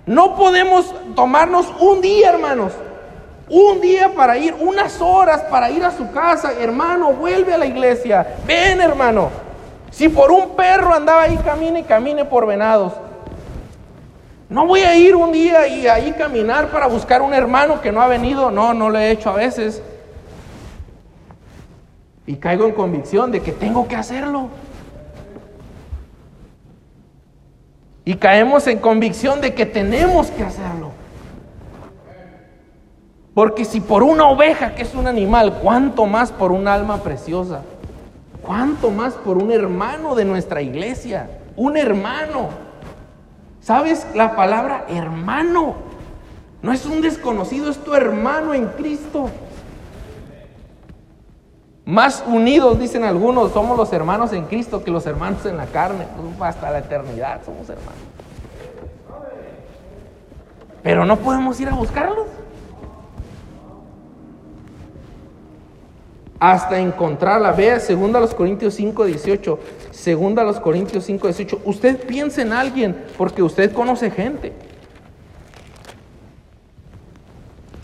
No 0.06 0.36
podemos 0.36 0.94
tomarnos 1.15 1.68
un 1.80 2.02
día, 2.02 2.30
hermanos, 2.30 2.74
un 3.50 3.80
día 3.80 4.13
para 4.15 4.38
ir, 4.38 4.56
unas 4.60 5.02
horas 5.02 5.41
para 5.44 5.70
ir 5.70 5.84
a 5.84 5.91
su 5.91 6.12
casa. 6.12 6.54
Hermano, 6.60 7.13
vuelve 7.13 7.54
a 7.54 7.58
la 7.58 7.65
iglesia. 7.65 8.36
Ven, 8.46 8.82
hermano. 8.82 9.30
Si 9.91 10.10
por 10.10 10.32
un 10.32 10.56
perro 10.56 10.94
andaba 10.94 11.24
ahí, 11.24 11.38
camine 11.38 11.82
y 11.82 11.84
camine 11.84 12.26
por 12.26 12.46
venados. 12.48 12.94
No 14.50 14.65
voy 14.65 14.82
a 14.82 14.96
ir 14.96 15.15
un 15.15 15.32
día 15.32 15.68
y 15.68 15.88
ahí 15.88 16.12
caminar 16.13 16.68
para 16.68 16.88
buscar 16.88 17.22
un 17.22 17.34
hermano 17.34 17.82
que 17.82 17.91
no 17.91 18.02
ha 18.02 18.08
venido. 18.08 18.52
No, 18.52 18.74
no 18.74 18.89
lo 18.89 18.98
he 18.98 19.12
hecho 19.12 19.30
a 19.30 19.34
veces. 19.34 19.82
Y 22.27 22.35
caigo 22.38 22.65
en 22.65 22.73
convicción 22.73 23.31
de 23.31 23.41
que 23.41 23.51
tengo 23.51 23.88
que 23.88 23.95
hacerlo. 23.95 24.49
Y 28.03 28.15
caemos 28.15 28.67
en 28.67 28.79
convicción 28.79 29.41
de 29.41 29.53
que 29.53 29.65
tenemos 29.65 30.27
que 30.31 30.43
hacerlo. 30.43 30.91
Porque 33.33 33.65
si 33.65 33.81
por 33.81 34.01
una 34.01 34.27
oveja, 34.27 34.75
que 34.75 34.83
es 34.83 34.95
un 34.95 35.07
animal, 35.07 35.59
cuánto 35.61 36.05
más 36.05 36.31
por 36.31 36.51
un 36.51 36.67
alma 36.67 37.03
preciosa, 37.03 37.61
cuánto 38.41 38.91
más 38.91 39.13
por 39.13 39.38
un 39.38 39.51
hermano 39.51 40.15
de 40.15 40.23
nuestra 40.23 40.61
iglesia, 40.61 41.29
un 41.55 41.75
hermano. 41.75 42.49
¿Sabes 43.59 44.07
la 44.15 44.35
palabra 44.35 44.85
hermano? 44.88 45.75
No 46.61 46.71
es 46.71 46.85
un 46.85 47.01
desconocido, 47.01 47.69
es 47.69 47.77
tu 47.83 47.93
hermano 47.93 48.53
en 48.53 48.67
Cristo. 48.67 49.29
Más 51.86 52.24
unidos, 52.26 52.80
dicen 52.80 53.04
algunos, 53.04 53.52
somos 53.52 53.78
los 53.78 53.93
hermanos 53.93 54.34
en 54.34 54.45
Cristo 54.45 54.84
que 54.84 54.89
los 54.89 55.06
hermanos 55.06 55.45
en 55.45 55.56
la 55.56 55.67
carne. 55.67 56.08
Pues, 56.38 56.50
hasta 56.50 56.71
la 56.71 56.80
eternidad 56.80 57.41
somos 57.45 57.69
hermanos. 57.69 57.93
Pero 60.82 61.06
no 61.06 61.17
podemos 61.17 61.60
ir 61.60 61.69
a 61.69 61.76
buscarlos. 61.76 62.26
Hasta 66.39 66.80
encontrarla. 66.80 67.52
Vea, 67.52 67.80
segunda 67.80 68.17
a 68.17 68.21
los 68.21 68.34
Corintios 68.34 68.74
5, 68.74 69.06
18. 69.06 69.60
Segunda 69.91 70.41
a 70.41 70.45
los 70.45 70.60
Corintios 70.60 71.04
5, 71.06 71.28
18. 71.28 71.62
Usted 71.65 72.06
piensa 72.08 72.41
en 72.41 72.52
alguien 72.52 73.06
porque 73.15 73.43
usted 73.43 73.71
conoce 73.74 74.10
gente. 74.10 74.54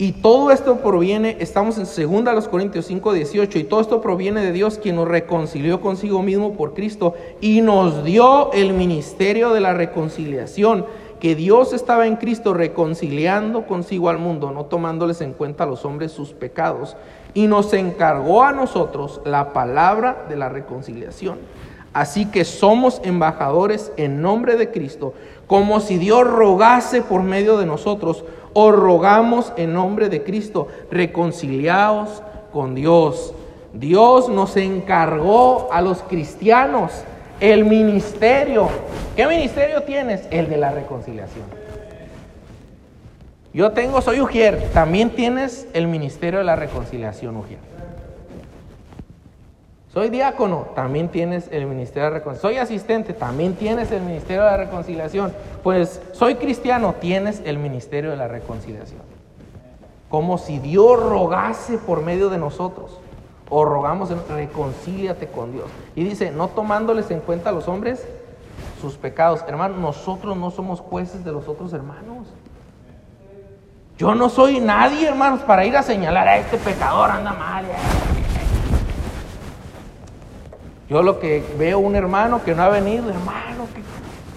Y 0.02 0.10
todo 0.10 0.50
esto 0.50 0.78
proviene, 0.78 1.36
estamos 1.38 1.78
en 1.78 1.84
2 1.84 2.48
Corintios 2.48 2.86
5, 2.86 3.12
18, 3.12 3.56
y 3.60 3.62
todo 3.62 3.80
esto 3.80 4.00
proviene 4.00 4.40
de 4.40 4.50
Dios 4.50 4.80
quien 4.82 4.96
nos 4.96 5.06
reconcilió 5.06 5.80
consigo 5.80 6.22
mismo 6.22 6.54
por 6.54 6.74
Cristo 6.74 7.14
y 7.40 7.60
nos 7.60 8.02
dio 8.02 8.52
el 8.52 8.72
ministerio 8.72 9.50
de 9.50 9.60
la 9.60 9.74
reconciliación, 9.74 10.86
que 11.20 11.36
Dios 11.36 11.72
estaba 11.72 12.08
en 12.08 12.16
Cristo 12.16 12.52
reconciliando 12.52 13.64
consigo 13.64 14.08
al 14.08 14.18
mundo, 14.18 14.50
no 14.50 14.64
tomándoles 14.64 15.20
en 15.20 15.34
cuenta 15.34 15.62
a 15.62 15.68
los 15.68 15.84
hombres 15.84 16.10
sus 16.10 16.32
pecados, 16.32 16.96
y 17.32 17.46
nos 17.46 17.72
encargó 17.72 18.42
a 18.42 18.50
nosotros 18.50 19.20
la 19.24 19.52
palabra 19.52 20.26
de 20.28 20.34
la 20.34 20.48
reconciliación. 20.48 21.38
Así 21.92 22.26
que 22.26 22.44
somos 22.44 23.00
embajadores 23.04 23.92
en 23.96 24.20
nombre 24.20 24.56
de 24.56 24.72
Cristo, 24.72 25.14
como 25.52 25.80
si 25.80 25.98
Dios 25.98 26.26
rogase 26.26 27.02
por 27.02 27.22
medio 27.22 27.58
de 27.58 27.66
nosotros 27.66 28.24
os 28.54 28.74
rogamos 28.74 29.52
en 29.58 29.74
nombre 29.74 30.08
de 30.08 30.22
Cristo, 30.22 30.68
reconciliaos 30.90 32.22
con 32.54 32.74
Dios. 32.74 33.34
Dios 33.74 34.30
nos 34.30 34.56
encargó 34.56 35.68
a 35.70 35.82
los 35.82 36.02
cristianos 36.04 37.04
el 37.38 37.66
ministerio. 37.66 38.70
¿Qué 39.14 39.26
ministerio 39.26 39.82
tienes? 39.82 40.26
El 40.30 40.48
de 40.48 40.56
la 40.56 40.70
reconciliación. 40.70 41.44
Yo 43.52 43.72
tengo, 43.72 44.00
soy 44.00 44.22
Ujier, 44.22 44.70
también 44.72 45.10
tienes 45.10 45.68
el 45.74 45.86
ministerio 45.86 46.38
de 46.38 46.46
la 46.46 46.56
reconciliación, 46.56 47.36
Ujier. 47.36 47.71
Soy 49.92 50.08
diácono, 50.08 50.68
también 50.74 51.08
tienes 51.10 51.48
el 51.50 51.66
ministerio 51.66 52.04
de 52.04 52.18
reconciliación. 52.18 52.50
Soy 52.50 52.58
asistente, 52.58 53.12
también 53.12 53.54
tienes 53.56 53.92
el 53.92 54.00
ministerio 54.00 54.44
de 54.44 54.50
la 54.50 54.56
reconciliación. 54.56 55.34
Pues 55.62 56.00
soy 56.12 56.36
cristiano, 56.36 56.94
tienes 56.98 57.42
el 57.44 57.58
ministerio 57.58 58.10
de 58.10 58.16
la 58.16 58.26
reconciliación. 58.26 59.02
Como 60.08 60.38
si 60.38 60.58
Dios 60.58 60.98
rogase 60.98 61.76
por 61.76 62.02
medio 62.02 62.30
de 62.30 62.38
nosotros. 62.38 62.98
O 63.50 63.66
rogamos, 63.66 64.08
reconcíliate 64.30 65.26
con 65.26 65.52
Dios. 65.52 65.66
Y 65.94 66.04
dice, 66.04 66.30
no 66.30 66.48
tomándoles 66.48 67.10
en 67.10 67.20
cuenta 67.20 67.50
a 67.50 67.52
los 67.52 67.68
hombres 67.68 68.06
sus 68.80 68.94
pecados. 68.94 69.44
Hermano, 69.46 69.76
nosotros 69.76 70.38
no 70.38 70.50
somos 70.50 70.80
jueces 70.80 71.22
de 71.22 71.32
los 71.32 71.46
otros 71.48 71.70
hermanos. 71.74 72.28
Yo 73.98 74.14
no 74.14 74.30
soy 74.30 74.58
nadie, 74.58 75.06
hermanos, 75.06 75.40
para 75.40 75.66
ir 75.66 75.76
a 75.76 75.82
señalar 75.82 76.26
a 76.28 76.38
este 76.38 76.56
pecador 76.56 77.10
anda 77.10 77.34
mal. 77.34 77.66
Yo 80.88 81.02
lo 81.02 81.18
que 81.18 81.44
veo 81.58 81.78
un 81.78 81.94
hermano 81.94 82.42
que 82.44 82.54
no 82.54 82.62
ha 82.62 82.68
venido, 82.68 83.08
hermano, 83.08 83.66
que, 83.74 83.82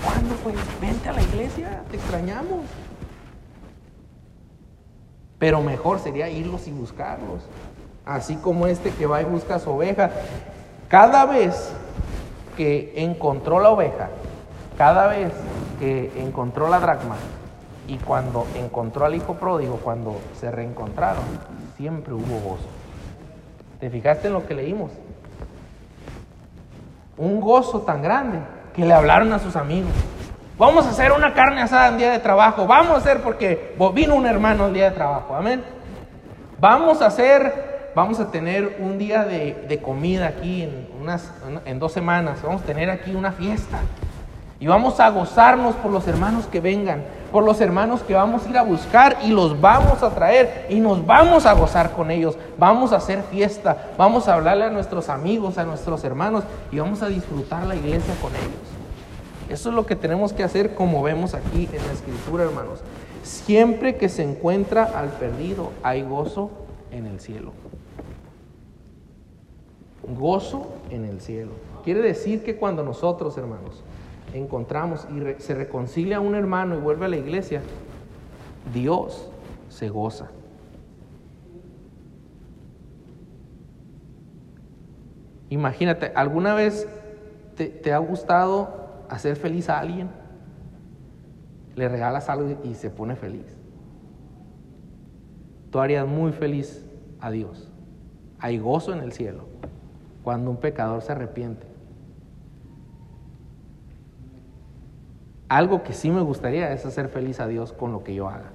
¿cuándo 0.03 0.35
pues? 0.35 0.55
Vente 0.79 1.09
a 1.09 1.13
la 1.13 1.21
iglesia, 1.21 1.83
te 1.89 1.97
extrañamos. 1.97 2.61
Pero 5.39 5.61
mejor 5.61 5.99
sería 5.99 6.29
irlos 6.29 6.67
y 6.67 6.71
buscarlos. 6.71 7.41
Así 8.05 8.35
como 8.35 8.67
este 8.67 8.91
que 8.91 9.05
va 9.05 9.21
y 9.21 9.25
busca 9.25 9.59
su 9.59 9.71
oveja. 9.71 10.11
Cada 10.87 11.25
vez 11.25 11.71
que 12.55 12.93
encontró 12.95 13.59
la 13.59 13.69
oveja, 13.71 14.09
cada 14.77 15.07
vez 15.07 15.33
que 15.79 16.11
encontró 16.17 16.69
la 16.69 16.79
dracma 16.79 17.15
y 17.87 17.97
cuando 17.97 18.47
encontró 18.55 19.05
al 19.05 19.15
hijo 19.15 19.35
pródigo, 19.35 19.77
cuando 19.83 20.15
se 20.39 20.51
reencontraron, 20.51 21.23
siempre 21.77 22.13
hubo 22.13 22.39
gozo. 22.49 22.67
¿Te 23.79 23.89
fijaste 23.89 24.27
en 24.27 24.33
lo 24.33 24.45
que 24.45 24.53
leímos? 24.53 24.91
Un 27.17 27.39
gozo 27.39 27.81
tan 27.81 28.01
grande 28.01 28.39
que 28.73 28.85
le 28.85 28.93
hablaron 28.93 29.31
a 29.33 29.39
sus 29.39 29.55
amigos. 29.55 29.91
Vamos 30.57 30.85
a 30.85 30.89
hacer 30.89 31.11
una 31.11 31.33
carne 31.33 31.61
asada 31.61 31.89
en 31.89 31.97
día 31.97 32.11
de 32.11 32.19
trabajo. 32.19 32.65
Vamos 32.65 32.93
a 32.93 32.97
hacer 32.97 33.21
porque 33.21 33.75
vino 33.93 34.15
un 34.15 34.25
hermano 34.25 34.67
el 34.67 34.73
día 34.73 34.89
de 34.89 34.95
trabajo. 34.95 35.35
Amén. 35.35 35.63
Vamos 36.59 37.01
a 37.01 37.07
hacer, 37.07 37.91
vamos 37.93 38.19
a 38.19 38.31
tener 38.31 38.77
un 38.79 38.97
día 38.97 39.25
de, 39.25 39.81
comida 39.83 40.27
aquí 40.27 40.63
en, 40.63 40.87
unas, 41.01 41.31
en 41.65 41.79
dos 41.79 41.91
semanas. 41.91 42.41
Vamos 42.41 42.61
a 42.61 42.65
tener 42.65 42.89
aquí 42.89 43.13
una 43.13 43.33
fiesta. 43.33 43.79
Y 44.59 44.67
vamos 44.67 45.01
a 45.01 45.09
gozarnos 45.09 45.75
por 45.75 45.91
los 45.91 46.07
hermanos 46.07 46.45
que 46.47 46.61
vengan, 46.61 47.03
por 47.35 47.43
los 47.43 47.59
hermanos 47.59 48.01
que 48.01 48.13
vamos 48.13 48.45
a 48.45 48.49
ir 48.49 48.57
a 48.57 48.63
buscar 48.63 49.17
y 49.21 49.27
los 49.27 49.59
vamos 49.59 50.01
a 50.03 50.15
traer 50.15 50.67
y 50.69 50.79
nos 50.79 51.05
vamos 51.05 51.45
a 51.45 51.51
gozar 51.51 51.91
con 51.91 52.09
ellos. 52.09 52.37
Vamos 52.57 52.93
a 52.93 52.95
hacer 52.95 53.23
fiesta, 53.23 53.91
vamos 53.97 54.29
a 54.29 54.35
hablarle 54.35 54.63
a 54.63 54.69
nuestros 54.69 55.09
amigos, 55.09 55.57
a 55.57 55.65
nuestros 55.65 56.05
hermanos 56.05 56.45
y 56.71 56.79
vamos 56.79 57.01
a 57.01 57.09
disfrutar 57.09 57.67
la 57.67 57.75
iglesia 57.75 58.15
con 58.21 58.31
ellos. 58.37 59.49
Eso 59.49 59.67
es 59.67 59.75
lo 59.75 59.85
que 59.85 59.97
tenemos 59.97 60.31
que 60.31 60.45
hacer 60.45 60.75
como 60.75 61.03
vemos 61.03 61.33
aquí 61.33 61.67
en 61.73 61.85
la 61.85 61.91
escritura, 61.91 62.45
hermanos. 62.45 62.79
Siempre 63.23 63.97
que 63.97 64.07
se 64.07 64.23
encuentra 64.23 64.85
al 64.85 65.09
perdido, 65.09 65.73
hay 65.83 66.03
gozo 66.03 66.51
en 66.89 67.05
el 67.05 67.19
cielo. 67.19 67.51
Gozo 70.17 70.69
en 70.89 71.03
el 71.03 71.19
cielo. 71.19 71.51
Quiere 71.83 72.01
decir 72.01 72.45
que 72.45 72.55
cuando 72.55 72.81
nosotros, 72.81 73.37
hermanos, 73.37 73.83
encontramos 74.37 75.07
y 75.09 75.41
se 75.41 75.55
reconcilia 75.55 76.17
a 76.17 76.19
un 76.19 76.35
hermano 76.35 76.75
y 76.75 76.79
vuelve 76.79 77.05
a 77.05 77.09
la 77.09 77.17
iglesia, 77.17 77.61
Dios 78.73 79.29
se 79.69 79.89
goza. 79.89 80.29
Imagínate, 85.49 86.11
¿alguna 86.15 86.53
vez 86.55 86.87
te, 87.55 87.67
te, 87.67 87.93
ha 87.93 87.97
gustado 87.99 89.05
hacer 89.09 89.35
feliz 89.35 89.69
a 89.69 89.79
alguien? 89.79 90.09
Le 91.75 91.87
regalas 91.87 92.29
algo 92.29 92.57
y 92.63 92.73
se 92.73 92.89
pone 92.89 93.15
feliz. 93.15 93.45
Tú 95.71 95.79
harías 95.79 96.07
muy 96.07 96.31
feliz 96.31 96.85
a 97.19 97.31
Dios. 97.31 97.71
Hay 98.39 98.57
gozo 98.57 98.93
en 98.93 98.99
el 98.99 99.11
cielo 99.11 99.45
cuando 100.23 100.49
un 100.49 100.57
pecador 100.57 101.01
se 101.01 101.11
arrepiente. 101.11 101.74
Algo 105.47 105.83
que 105.83 105.93
sí 105.93 106.09
me 106.09 106.21
gustaría 106.21 106.71
es 106.73 106.85
hacer 106.85 107.09
feliz 107.09 107.39
a 107.39 107.47
Dios 107.47 107.71
con 107.71 107.91
lo 107.91 108.03
que 108.03 108.15
yo 108.15 108.27
haga. 108.29 108.51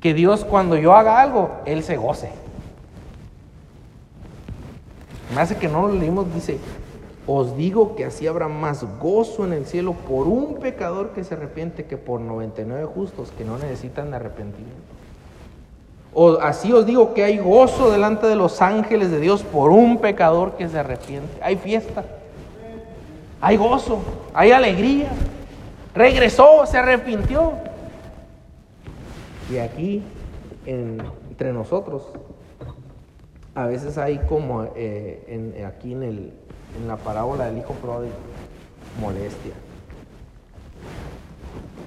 que 0.00 0.14
Dios 0.14 0.46
cuando 0.46 0.76
yo 0.76 0.94
haga 0.94 1.20
algo, 1.20 1.50
Él 1.66 1.82
se 1.82 1.98
goce. 1.98 2.30
Me 5.34 5.42
hace 5.42 5.58
que 5.58 5.68
no 5.68 5.86
lo 5.86 5.94
leímos, 5.94 6.32
dice, 6.34 6.58
os 7.26 7.56
digo 7.56 7.94
que 7.94 8.06
así 8.06 8.26
habrá 8.26 8.48
más 8.48 8.84
gozo 8.98 9.44
en 9.44 9.52
el 9.52 9.66
cielo 9.66 9.92
por 9.92 10.26
un 10.26 10.56
pecador 10.56 11.10
que 11.10 11.22
se 11.22 11.34
arrepiente 11.34 11.84
que 11.84 11.98
por 11.98 12.20
99 12.20 12.86
justos 12.86 13.30
que 13.36 13.44
no 13.44 13.58
necesitan 13.58 14.14
arrepentimiento. 14.14 14.74
O 16.12 16.38
así 16.40 16.72
os 16.72 16.86
digo 16.86 17.14
que 17.14 17.22
hay 17.22 17.38
gozo 17.38 17.92
delante 17.92 18.26
de 18.26 18.34
los 18.34 18.62
ángeles 18.62 19.10
de 19.10 19.20
Dios 19.20 19.44
por 19.44 19.70
un 19.70 19.98
pecador 19.98 20.56
que 20.56 20.68
se 20.68 20.78
arrepiente. 20.78 21.38
Hay 21.42 21.56
fiesta, 21.56 22.04
hay 23.40 23.56
gozo, 23.56 24.02
hay 24.34 24.52
alegría. 24.52 25.08
Regresó, 25.94 26.66
se 26.66 26.78
arrepintió. 26.78 27.52
Y 29.50 29.58
aquí, 29.58 30.02
entre 30.66 31.52
nosotros, 31.52 32.06
a 33.54 33.66
veces 33.66 33.98
hay 33.98 34.18
como 34.28 34.68
eh, 34.76 35.64
aquí 35.66 35.92
en, 35.92 36.32
la 36.86 36.96
parábola 36.96 37.46
del 37.46 37.58
hijo 37.58 37.74
pródigo, 37.74 38.14
molestia. 39.00 39.54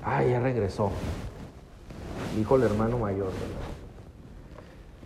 Ah, 0.04 0.24
ya 0.24 0.40
regresó. 0.42 0.92
Dijo 2.36 2.58
el 2.58 2.64
hermano 2.64 2.98
mayor. 2.98 3.32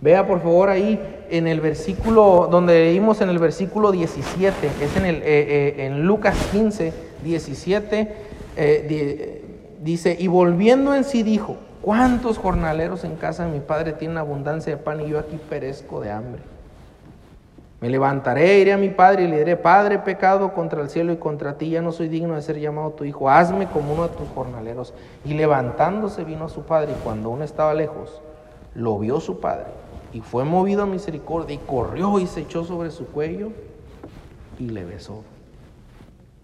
Vea 0.02 0.28
por 0.28 0.42
favor 0.42 0.70
ahí 0.70 1.00
en 1.30 1.48
el 1.48 1.60
versículo, 1.60 2.48
donde 2.52 2.74
leímos 2.74 3.22
en 3.22 3.30
el 3.30 3.40
versículo 3.40 3.92
17, 3.92 4.68
es 4.82 4.98
en, 4.98 5.06
el, 5.06 5.16
eh, 5.18 5.24
eh, 5.26 5.86
en 5.86 6.06
Lucas 6.06 6.36
15, 6.52 6.94
17, 7.24 8.16
dice, 9.82 10.16
y 10.20 10.28
volviendo 10.28 10.94
en 10.94 11.04
sí 11.04 11.24
dijo, 11.24 11.58
¿Cuántos 11.88 12.38
jornaleros 12.38 13.06
en 13.06 13.16
casa 13.16 13.46
de 13.46 13.52
mi 13.54 13.62
padre 13.62 13.94
tienen 13.94 14.18
abundancia 14.18 14.76
de 14.76 14.84
pan 14.84 15.00
y 15.00 15.08
yo 15.08 15.20
aquí 15.20 15.40
perezco 15.50 16.02
de 16.02 16.12
hambre? 16.12 16.42
Me 17.80 17.90
levantaré, 17.90 18.60
iré 18.60 18.74
a 18.74 18.78
mi 18.78 18.90
padre 18.90 19.24
y 19.24 19.28
le 19.30 19.38
diré, 19.38 19.56
Padre, 19.56 19.98
pecado 20.00 20.54
contra 20.54 20.82
el 20.82 20.90
cielo 20.90 21.14
y 21.14 21.16
contra 21.16 21.58
ti, 21.58 21.70
ya 21.70 21.82
no 21.82 21.94
soy 21.94 22.10
digno 22.10 22.36
de 22.36 22.42
ser 22.42 22.60
llamado 22.60 22.90
tu 22.90 23.06
hijo, 23.06 23.30
hazme 23.30 23.68
como 23.68 23.94
uno 23.94 24.10
de 24.10 24.18
tus 24.18 24.28
jornaleros. 24.36 24.94
Y 25.24 25.36
levantándose 25.36 26.26
vino 26.26 26.44
a 26.44 26.50
su 26.50 26.64
padre 26.64 26.92
y 26.92 27.04
cuando 27.06 27.30
aún 27.30 27.42
estaba 27.42 27.74
lejos, 27.74 28.22
lo 28.76 29.00
vio 29.00 29.22
su 29.22 29.40
padre 29.40 29.68
y 30.14 30.22
fue 30.22 30.46
movido 30.46 30.84
a 30.84 30.86
misericordia 30.86 31.56
y 31.56 31.60
corrió 31.60 32.20
y 32.20 32.28
se 32.28 32.42
echó 32.42 32.64
sobre 32.64 32.92
su 32.92 33.08
cuello 33.08 33.52
y 34.60 34.70
le 34.70 34.86
besó. 34.86 35.24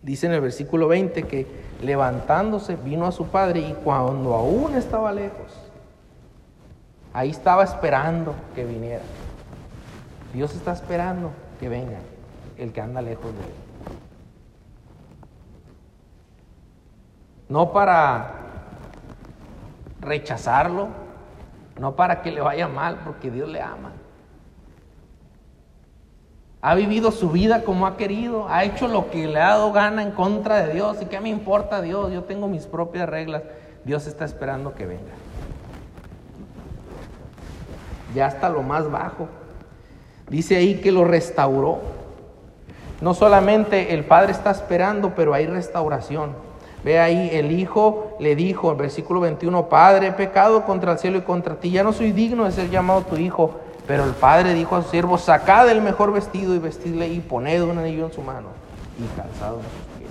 Dice 0.01 0.27
en 0.27 0.33
el 0.33 0.41
versículo 0.41 0.87
20 0.87 1.23
que 1.23 1.47
levantándose 1.81 2.75
vino 2.75 3.05
a 3.05 3.11
su 3.11 3.27
padre 3.27 3.61
y 3.61 3.73
cuando 3.83 4.33
aún 4.33 4.75
estaba 4.75 5.13
lejos, 5.13 5.53
ahí 7.13 7.29
estaba 7.29 7.63
esperando 7.63 8.35
que 8.53 8.65
viniera. 8.65 9.03
Dios 10.33 10.53
está 10.55 10.73
esperando 10.73 11.31
que 11.59 11.69
venga 11.69 11.99
el 12.57 12.73
que 12.73 12.81
anda 12.81 13.01
lejos 13.01 13.33
de 13.33 13.39
él. 13.39 13.53
No 17.49 17.71
para 17.71 18.31
rechazarlo, 20.01 21.02
no 21.79 21.95
para 21.95 22.21
que 22.21 22.31
le 22.31 22.41
vaya 22.41 22.67
mal, 22.67 23.01
porque 23.03 23.31
Dios 23.31 23.49
le 23.49 23.61
ama 23.61 23.91
ha 26.63 26.75
vivido 26.75 27.11
su 27.11 27.29
vida 27.29 27.65
como 27.65 27.85
ha 27.85 27.97
querido, 27.97 28.47
ha 28.47 28.63
hecho 28.63 28.87
lo 28.87 29.11
que 29.11 29.27
le 29.27 29.37
ha 29.37 29.49
dado 29.49 29.73
gana 29.73 30.01
en 30.01 30.11
contra 30.11 30.63
de 30.63 30.73
Dios. 30.73 30.95
¿Y 31.01 31.07
qué 31.07 31.19
me 31.19 31.27
importa 31.27 31.81
Dios? 31.81 32.13
Yo 32.13 32.23
tengo 32.23 32.47
mis 32.47 32.67
propias 32.67 33.09
reglas. 33.09 33.43
Dios 33.83 34.07
está 34.07 34.23
esperando 34.23 34.73
que 34.73 34.85
venga. 34.85 35.11
Ya 38.15 38.27
hasta 38.27 38.47
lo 38.47 38.63
más 38.63 38.89
bajo. 38.89 39.27
Dice 40.29 40.55
ahí 40.55 40.75
que 40.75 40.93
lo 40.93 41.03
restauró. 41.03 41.81
No 43.01 43.13
solamente 43.13 43.93
el 43.93 44.05
Padre 44.05 44.31
está 44.31 44.51
esperando, 44.51 45.15
pero 45.15 45.33
hay 45.33 45.47
restauración. 45.47 46.33
Ve 46.83 46.99
ahí, 46.99 47.29
el 47.31 47.51
Hijo 47.51 48.17
le 48.19 48.35
dijo, 48.35 48.71
el 48.71 48.77
versículo 48.77 49.21
21, 49.21 49.69
Padre, 49.69 50.07
he 50.07 50.11
pecado 50.11 50.65
contra 50.65 50.93
el 50.93 50.99
cielo 50.99 51.17
y 51.17 51.21
contra 51.21 51.55
ti, 51.55 51.71
ya 51.71 51.83
no 51.83 51.93
soy 51.93 52.11
digno 52.11 52.43
de 52.43 52.51
ser 52.51 52.69
llamado 52.69 53.01
tu 53.01 53.15
Hijo. 53.15 53.59
Pero 53.87 54.05
el 54.05 54.11
padre 54.11 54.53
dijo 54.53 54.75
a 54.75 54.81
su 54.81 54.89
siervo, 54.89 55.17
sacad 55.17 55.69
el 55.69 55.81
mejor 55.81 56.13
vestido 56.13 56.55
y 56.55 56.59
vestidle 56.59 57.07
y 57.09 57.19
poned 57.19 57.61
un 57.63 57.77
anillo 57.77 58.05
en 58.05 58.13
su 58.13 58.21
mano 58.21 58.47
y 58.97 59.05
calzado 59.17 59.57
en 59.57 59.63
sus 59.63 59.97
pies. 59.97 60.09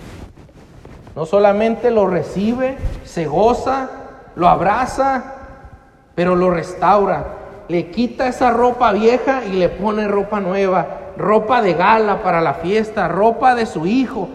No 1.17 1.25
solamente 1.25 1.91
lo 1.91 2.07
recibe, 2.07 2.77
se 3.05 3.27
goza, 3.27 3.89
lo 4.35 4.49
abraza, 4.49 5.25
pero 6.15 6.37
lo 6.37 6.51
restaura. 6.51 7.25
Le 7.69 7.91
quita 7.91 8.29
esa 8.29 8.51
ropa 8.51 8.93
vieja 8.93 9.45
y 9.47 9.53
le 9.53 9.71
pone 9.71 10.07
ropa 10.07 10.41
nueva, 10.41 10.87
ropa 11.17 11.63
de 11.63 11.73
gala 11.73 12.23
para 12.23 12.43
la 12.43 12.55
fiesta, 12.55 13.09
ropa 13.09 13.55
de 13.55 13.65
su 13.65 13.87
hijo, 13.87 14.29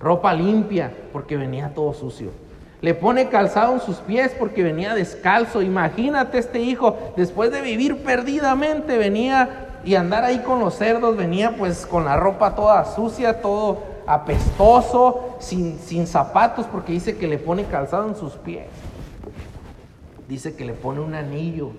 ropa 0.00 0.32
limpia, 0.32 0.92
porque 1.12 1.36
venía 1.36 1.72
todo 1.74 1.92
sucio. 1.92 2.30
Le 2.80 2.94
pone 2.94 3.28
calzado 3.28 3.74
en 3.74 3.80
sus 3.80 3.96
pies 3.96 4.32
porque 4.38 4.62
venía 4.62 4.94
descalzo. 4.94 5.62
Imagínate 5.62 6.38
este 6.38 6.60
hijo, 6.60 6.96
después 7.16 7.50
de 7.50 7.62
vivir 7.62 8.02
perdidamente, 8.02 8.98
venía 8.98 9.80
y 9.84 9.94
andar 9.94 10.24
ahí 10.24 10.40
con 10.40 10.60
los 10.60 10.74
cerdos, 10.74 11.16
venía 11.16 11.56
pues 11.56 11.86
con 11.86 12.04
la 12.04 12.16
ropa 12.16 12.54
toda 12.54 12.84
sucia, 12.84 13.40
todo 13.40 13.78
apestoso, 14.06 15.36
sin, 15.38 15.78
sin 15.78 16.06
zapatos, 16.06 16.66
porque 16.66 16.92
dice 16.92 17.16
que 17.16 17.26
le 17.26 17.38
pone 17.38 17.64
calzado 17.64 18.08
en 18.08 18.16
sus 18.16 18.34
pies. 18.34 18.66
Dice 20.28 20.56
que 20.56 20.64
le 20.64 20.72
pone 20.72 21.00
un 21.00 21.14
anillo, 21.14 21.70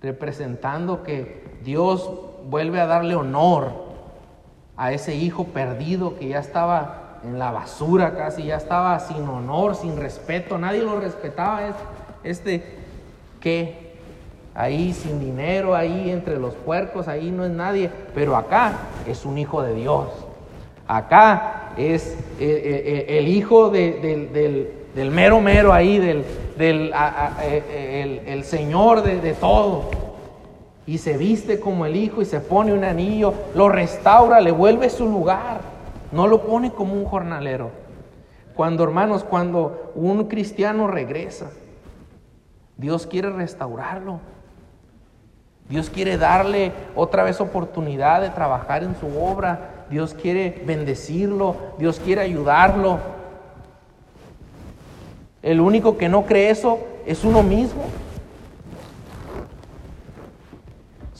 representando 0.00 1.02
que 1.02 1.58
Dios 1.64 2.10
vuelve 2.48 2.80
a 2.80 2.86
darle 2.86 3.14
honor 3.14 3.81
a 4.76 4.92
ese 4.92 5.14
hijo 5.14 5.44
perdido 5.44 6.18
que 6.18 6.28
ya 6.28 6.38
estaba 6.38 7.20
en 7.24 7.38
la 7.38 7.50
basura 7.50 8.16
casi, 8.16 8.44
ya 8.44 8.56
estaba 8.56 8.98
sin 9.00 9.28
honor, 9.28 9.74
sin 9.74 9.96
respeto, 9.96 10.58
nadie 10.58 10.82
lo 10.82 10.98
respetaba. 10.98 11.60
Este 12.24 12.64
que 13.40 13.92
ahí 14.54 14.92
sin 14.92 15.20
dinero, 15.20 15.74
ahí 15.74 16.10
entre 16.10 16.38
los 16.38 16.54
puercos, 16.54 17.08
ahí 17.08 17.30
no 17.30 17.44
es 17.44 17.50
nadie, 17.50 17.90
pero 18.14 18.36
acá 18.36 18.72
es 19.06 19.24
un 19.24 19.38
hijo 19.38 19.62
de 19.62 19.74
Dios. 19.74 20.08
Acá 20.86 21.72
es 21.76 22.08
eh, 22.08 22.16
eh, 22.40 23.06
eh, 23.08 23.18
el 23.18 23.28
hijo 23.28 23.70
del, 23.70 25.10
mero 25.10 25.40
mero 25.40 25.72
ahí, 25.72 25.98
del, 25.98 26.24
el, 28.26 28.44
Señor 28.44 29.02
de, 29.02 29.20
de 29.20 29.32
todo. 29.34 30.11
Y 30.86 30.98
se 30.98 31.16
viste 31.16 31.60
como 31.60 31.86
el 31.86 31.96
hijo 31.96 32.22
y 32.22 32.24
se 32.24 32.40
pone 32.40 32.72
un 32.72 32.84
anillo, 32.84 33.34
lo 33.54 33.68
restaura, 33.68 34.40
le 34.40 34.50
vuelve 34.50 34.90
su 34.90 35.06
lugar. 35.06 35.60
No 36.10 36.26
lo 36.26 36.42
pone 36.42 36.72
como 36.72 36.94
un 36.94 37.04
jornalero. 37.04 37.70
Cuando, 38.54 38.84
hermanos, 38.84 39.24
cuando 39.24 39.92
un 39.94 40.24
cristiano 40.24 40.86
regresa, 40.86 41.50
Dios 42.76 43.06
quiere 43.06 43.30
restaurarlo. 43.30 44.20
Dios 45.68 45.88
quiere 45.88 46.18
darle 46.18 46.72
otra 46.94 47.22
vez 47.22 47.40
oportunidad 47.40 48.20
de 48.20 48.30
trabajar 48.30 48.82
en 48.82 48.94
su 48.96 49.06
obra. 49.18 49.86
Dios 49.88 50.14
quiere 50.14 50.62
bendecirlo. 50.66 51.56
Dios 51.78 52.00
quiere 52.00 52.22
ayudarlo. 52.22 52.98
El 55.42 55.60
único 55.60 55.96
que 55.96 56.08
no 56.08 56.26
cree 56.26 56.50
eso 56.50 56.80
es 57.06 57.24
uno 57.24 57.42
mismo. 57.42 57.84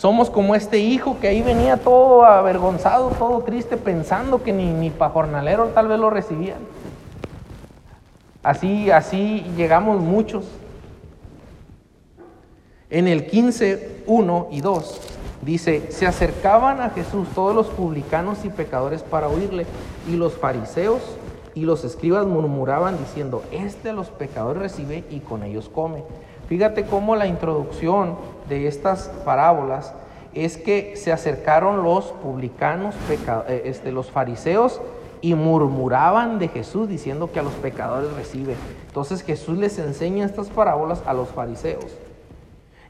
Somos 0.02 0.30
como 0.30 0.56
este 0.56 0.80
hijo 0.80 1.18
que 1.20 1.28
ahí 1.28 1.42
venía 1.42 1.76
todo 1.76 2.24
avergonzado, 2.24 3.10
todo 3.10 3.42
triste, 3.42 3.76
pensando 3.76 4.42
que 4.42 4.52
ni, 4.52 4.72
ni 4.72 4.90
para 4.90 5.12
jornalero 5.12 5.68
tal 5.68 5.86
vez 5.86 5.96
lo 6.00 6.10
recibían. 6.10 6.58
Así, 8.42 8.90
así 8.90 9.46
llegamos 9.56 10.00
muchos. 10.00 10.44
En 12.90 13.06
el 13.06 13.28
15, 13.28 14.02
1 14.08 14.48
y 14.50 14.60
2 14.60 15.00
dice, 15.42 15.92
se 15.92 16.08
acercaban 16.08 16.80
a 16.80 16.90
Jesús 16.90 17.28
todos 17.32 17.54
los 17.54 17.68
publicanos 17.68 18.44
y 18.44 18.48
pecadores 18.48 19.04
para 19.04 19.28
oírle, 19.28 19.66
y 20.08 20.16
los 20.16 20.32
fariseos 20.32 21.00
y 21.54 21.60
los 21.60 21.84
escribas 21.84 22.26
murmuraban 22.26 22.98
diciendo, 22.98 23.44
este 23.52 23.90
a 23.90 23.92
los 23.92 24.08
pecadores 24.08 24.62
recibe 24.62 25.04
y 25.10 25.20
con 25.20 25.44
ellos 25.44 25.68
come. 25.72 26.02
Fíjate 26.52 26.84
cómo 26.84 27.16
la 27.16 27.26
introducción 27.26 28.14
de 28.50 28.66
estas 28.66 29.08
parábolas 29.24 29.94
es 30.34 30.58
que 30.58 30.96
se 30.96 31.10
acercaron 31.10 31.82
los 31.82 32.12
publicanos, 32.12 32.94
eh, 33.08 33.62
este, 33.64 33.90
los 33.90 34.10
fariseos, 34.10 34.82
y 35.22 35.32
murmuraban 35.34 36.38
de 36.38 36.48
Jesús 36.48 36.90
diciendo 36.90 37.32
que 37.32 37.40
a 37.40 37.42
los 37.42 37.54
pecadores 37.54 38.12
recibe. 38.12 38.54
Entonces 38.86 39.22
Jesús 39.22 39.56
les 39.56 39.78
enseña 39.78 40.26
estas 40.26 40.50
parábolas 40.50 41.02
a 41.06 41.14
los 41.14 41.30
fariseos. 41.30 41.86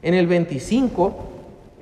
En 0.01 0.13
el 0.13 0.27
25, 0.27 1.13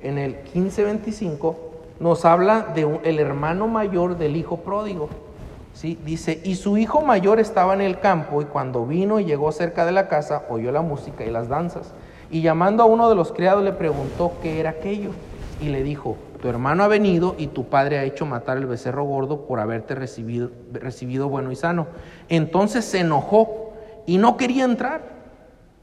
en 0.04 0.18
el 0.18 0.36
15-25, 0.54 1.56
nos 1.98 2.24
habla 2.24 2.68
de 2.76 3.00
el 3.02 3.18
hermano 3.18 3.66
mayor 3.66 4.18
del 4.18 4.36
hijo 4.36 4.58
pródigo. 4.58 5.08
Dice, 5.82 6.40
y 6.44 6.54
su 6.54 6.78
hijo 6.78 7.02
mayor 7.02 7.40
estaba 7.40 7.74
en 7.74 7.80
el 7.80 7.98
campo 7.98 8.40
y 8.40 8.44
cuando 8.44 8.86
vino 8.86 9.18
y 9.18 9.24
llegó 9.24 9.50
cerca 9.50 9.84
de 9.84 9.90
la 9.90 10.06
casa, 10.06 10.44
oyó 10.48 10.70
la 10.70 10.80
música 10.80 11.24
y 11.24 11.30
las 11.30 11.48
danzas. 11.48 11.92
Y 12.30 12.40
llamando 12.40 12.84
a 12.84 12.86
uno 12.86 13.08
de 13.08 13.16
los 13.16 13.32
criados 13.32 13.64
le 13.64 13.72
preguntó 13.72 14.32
qué 14.42 14.60
era 14.60 14.70
aquello. 14.70 15.10
Y 15.60 15.70
le 15.70 15.82
dijo, 15.82 16.16
tu 16.40 16.48
hermano 16.48 16.84
ha 16.84 16.88
venido 16.88 17.34
y 17.36 17.48
tu 17.48 17.64
padre 17.64 17.98
ha 17.98 18.04
hecho 18.04 18.26
matar 18.26 18.58
el 18.58 18.66
becerro 18.66 19.04
gordo 19.04 19.46
por 19.46 19.58
haberte 19.58 19.96
recibido, 19.96 20.50
recibido 20.72 21.28
bueno 21.28 21.50
y 21.50 21.56
sano. 21.56 21.88
Entonces 22.28 22.84
se 22.84 23.00
enojó 23.00 23.72
y 24.06 24.18
no 24.18 24.36
quería 24.36 24.64
entrar. 24.64 25.02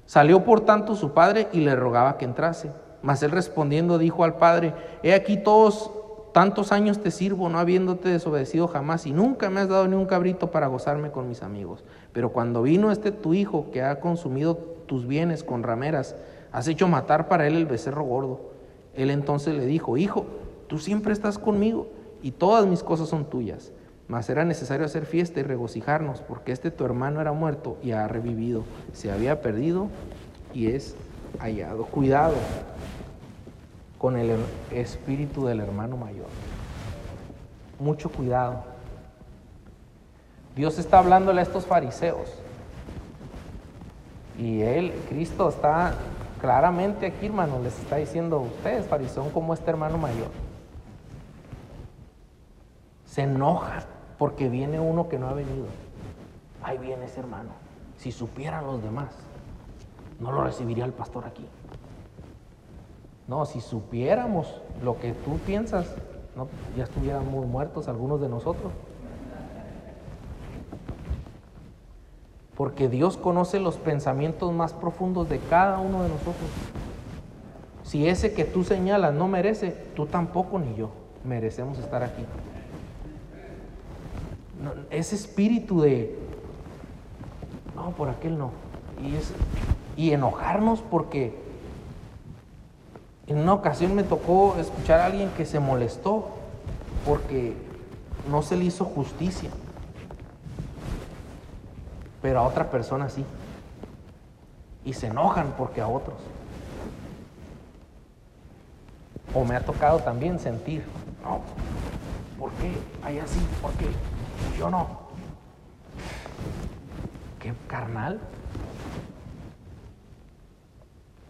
Salió 0.05 0.45
por 0.45 0.61
tanto 0.61 0.95
su 0.95 1.11
padre 1.11 1.49
y 1.51 1.59
le 1.59 1.75
rogaba 1.75 2.17
que 2.17 2.25
entrase. 2.25 2.71
Mas 3.01 3.21
él 3.21 3.31
respondiendo 3.31 3.97
dijo 3.97 4.23
al 4.23 4.35
padre, 4.35 4.73
he 5.03 5.13
aquí 5.13 5.37
todos 5.37 5.91
tantos 6.39 6.71
años 6.71 6.99
te 6.99 7.11
sirvo, 7.11 7.49
no 7.49 7.59
habiéndote 7.59 8.07
desobedecido 8.07 8.69
jamás, 8.69 9.05
y 9.05 9.11
nunca 9.11 9.49
me 9.49 9.59
has 9.59 9.67
dado 9.67 9.89
ni 9.89 9.97
un 9.97 10.05
cabrito 10.05 10.51
para 10.51 10.67
gozarme 10.67 11.11
con 11.11 11.27
mis 11.27 11.43
amigos. 11.43 11.83
Pero 12.13 12.31
cuando 12.31 12.61
vino 12.61 12.93
este 12.93 13.11
tu 13.11 13.33
hijo 13.33 13.71
que 13.73 13.83
ha 13.83 13.99
consumido 13.99 14.55
tus 14.55 15.05
bienes 15.05 15.43
con 15.43 15.63
rameras, 15.63 16.15
has 16.53 16.69
hecho 16.69 16.87
matar 16.87 17.27
para 17.27 17.45
él 17.45 17.57
el 17.57 17.65
becerro 17.65 18.05
gordo. 18.05 18.51
Él 18.95 19.09
entonces 19.09 19.53
le 19.53 19.65
dijo, 19.65 19.97
hijo, 19.97 20.27
tú 20.67 20.79
siempre 20.79 21.11
estás 21.11 21.37
conmigo 21.37 21.89
y 22.23 22.31
todas 22.31 22.65
mis 22.65 22.83
cosas 22.83 23.09
son 23.09 23.25
tuyas. 23.25 23.73
Mas 24.07 24.29
era 24.29 24.45
necesario 24.45 24.85
hacer 24.85 25.05
fiesta 25.05 25.41
y 25.41 25.43
regocijarnos, 25.43 26.21
porque 26.21 26.53
este 26.53 26.71
tu 26.71 26.85
hermano 26.85 27.19
era 27.19 27.33
muerto 27.33 27.75
y 27.83 27.91
ha 27.91 28.07
revivido, 28.07 28.63
se 28.93 29.11
había 29.11 29.41
perdido 29.41 29.89
y 30.53 30.67
es 30.67 30.95
hallado. 31.41 31.83
Cuidado 31.87 32.35
con 33.99 34.17
el 34.17 34.35
espíritu 34.71 35.45
del 35.45 35.59
hermano 35.59 35.97
mayor. 35.97 36.25
Mucho 37.79 38.09
cuidado. 38.09 38.63
Dios 40.55 40.79
está 40.79 40.97
hablándole 40.97 41.41
a 41.41 41.43
estos 41.43 41.67
fariseos. 41.67 42.33
Y 44.39 44.61
él, 44.61 44.91
Cristo, 45.07 45.49
está 45.49 45.93
claramente 46.41 47.05
aquí, 47.05 47.27
hermano, 47.27 47.59
les 47.61 47.77
está 47.77 47.97
diciendo, 47.97 48.39
ustedes, 48.39 48.87
fariseos, 48.87 49.27
como 49.31 49.53
este 49.53 49.69
hermano 49.69 49.99
mayor 49.99 50.29
se 53.09 53.23
enoja 53.23 53.83
porque 54.17 54.49
viene 54.49 54.79
uno 54.79 55.09
que 55.09 55.17
no 55.17 55.27
ha 55.27 55.33
venido. 55.33 55.65
Ahí 56.61 56.77
viene 56.77 57.05
ese 57.05 57.19
hermano. 57.19 57.49
Si 57.97 58.11
supieran 58.11 58.65
los 58.65 58.83
demás, 58.83 59.09
no 60.19 60.31
lo 60.31 60.43
recibiría 60.43 60.85
el 60.85 60.93
pastor 60.93 61.25
aquí. 61.25 61.45
No, 63.29 63.45
si 63.45 63.61
supiéramos 63.61 64.61
lo 64.83 64.99
que 64.99 65.13
tú 65.13 65.37
piensas, 65.45 65.95
no, 66.35 66.49
ya 66.75 66.83
estuviéramos 66.83 67.45
muertos 67.45 67.87
algunos 67.87 68.19
de 68.19 68.27
nosotros. 68.27 68.73
Porque 72.57 72.89
Dios 72.89 73.15
conoce 73.15 73.61
los 73.61 73.77
pensamientos 73.77 74.51
más 74.51 74.73
profundos 74.73 75.29
de 75.29 75.39
cada 75.39 75.77
uno 75.77 76.03
de 76.03 76.09
nosotros. 76.09 76.49
Si 77.83 78.09
ese 78.09 78.33
que 78.33 78.43
tú 78.43 78.65
señalas 78.65 79.13
no 79.13 79.29
merece, 79.29 79.71
tú 79.95 80.05
tampoco 80.05 80.59
ni 80.59 80.75
yo 80.75 80.89
merecemos 81.23 81.79
estar 81.79 82.03
aquí 82.03 82.25
ese 84.89 85.15
espíritu 85.15 85.81
de, 85.81 86.17
no, 87.75 87.91
por 87.91 88.09
aquel 88.09 88.37
no. 88.37 88.51
Y, 89.95 90.11
enojarnos 90.11 90.81
porque 90.81 91.35
en 93.29 93.37
una 93.37 93.53
ocasión 93.53 93.95
me 93.95 94.03
tocó 94.03 94.55
escuchar 94.57 94.99
a 94.99 95.05
alguien 95.05 95.29
que 95.37 95.45
se 95.45 95.59
molestó 95.59 96.29
porque 97.05 97.55
no 98.29 98.41
se 98.41 98.55
le 98.55 98.65
hizo 98.65 98.85
justicia. 98.85 99.51
Pero 102.23 102.39
a 102.39 102.43
otra 102.43 102.71
persona 102.71 103.07
sí. 103.07 103.23
Y 104.83 104.93
se 104.93 105.07
enojan 105.07 105.53
porque 105.57 105.79
a 105.79 105.87
otros. 105.87 106.17
O 109.35 109.45
me 109.45 109.55
ha 109.55 109.61
tocado 109.61 109.99
también 109.99 110.39
sentir, 110.39 110.83
no, 111.23 111.41
¿por 112.39 112.51
qué? 112.53 112.73
Hay 113.03 113.19
así, 113.19 113.39
¿por 113.61 113.71
qué? 113.73 113.85
yo 114.57 114.71
no. 114.71 114.87
Qué 117.39 117.53
carnal. 117.67 118.19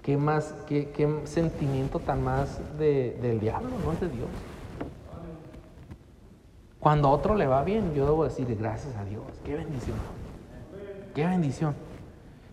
Qué 0.10 0.18
más, 0.18 0.56
qué, 0.68 0.90
qué 0.90 1.08
sentimiento 1.26 2.00
tan 2.00 2.24
más 2.24 2.58
de, 2.80 3.16
del 3.22 3.40
diablo, 3.40 3.70
no 3.86 3.92
es 3.92 4.00
de 4.00 4.10
Dios. 4.10 4.28
Cuando 6.80 7.10
a 7.10 7.12
otro 7.12 7.36
le 7.36 7.46
va 7.46 7.64
bien, 7.64 7.94
yo 7.94 8.06
debo 8.06 8.24
decir 8.24 8.48
gracias 8.60 8.96
a 8.96 9.06
Dios. 9.06 9.22
Qué 9.46 9.54
bendición. 9.54 9.98
Qué 11.14 11.28
bendición. 11.28 11.76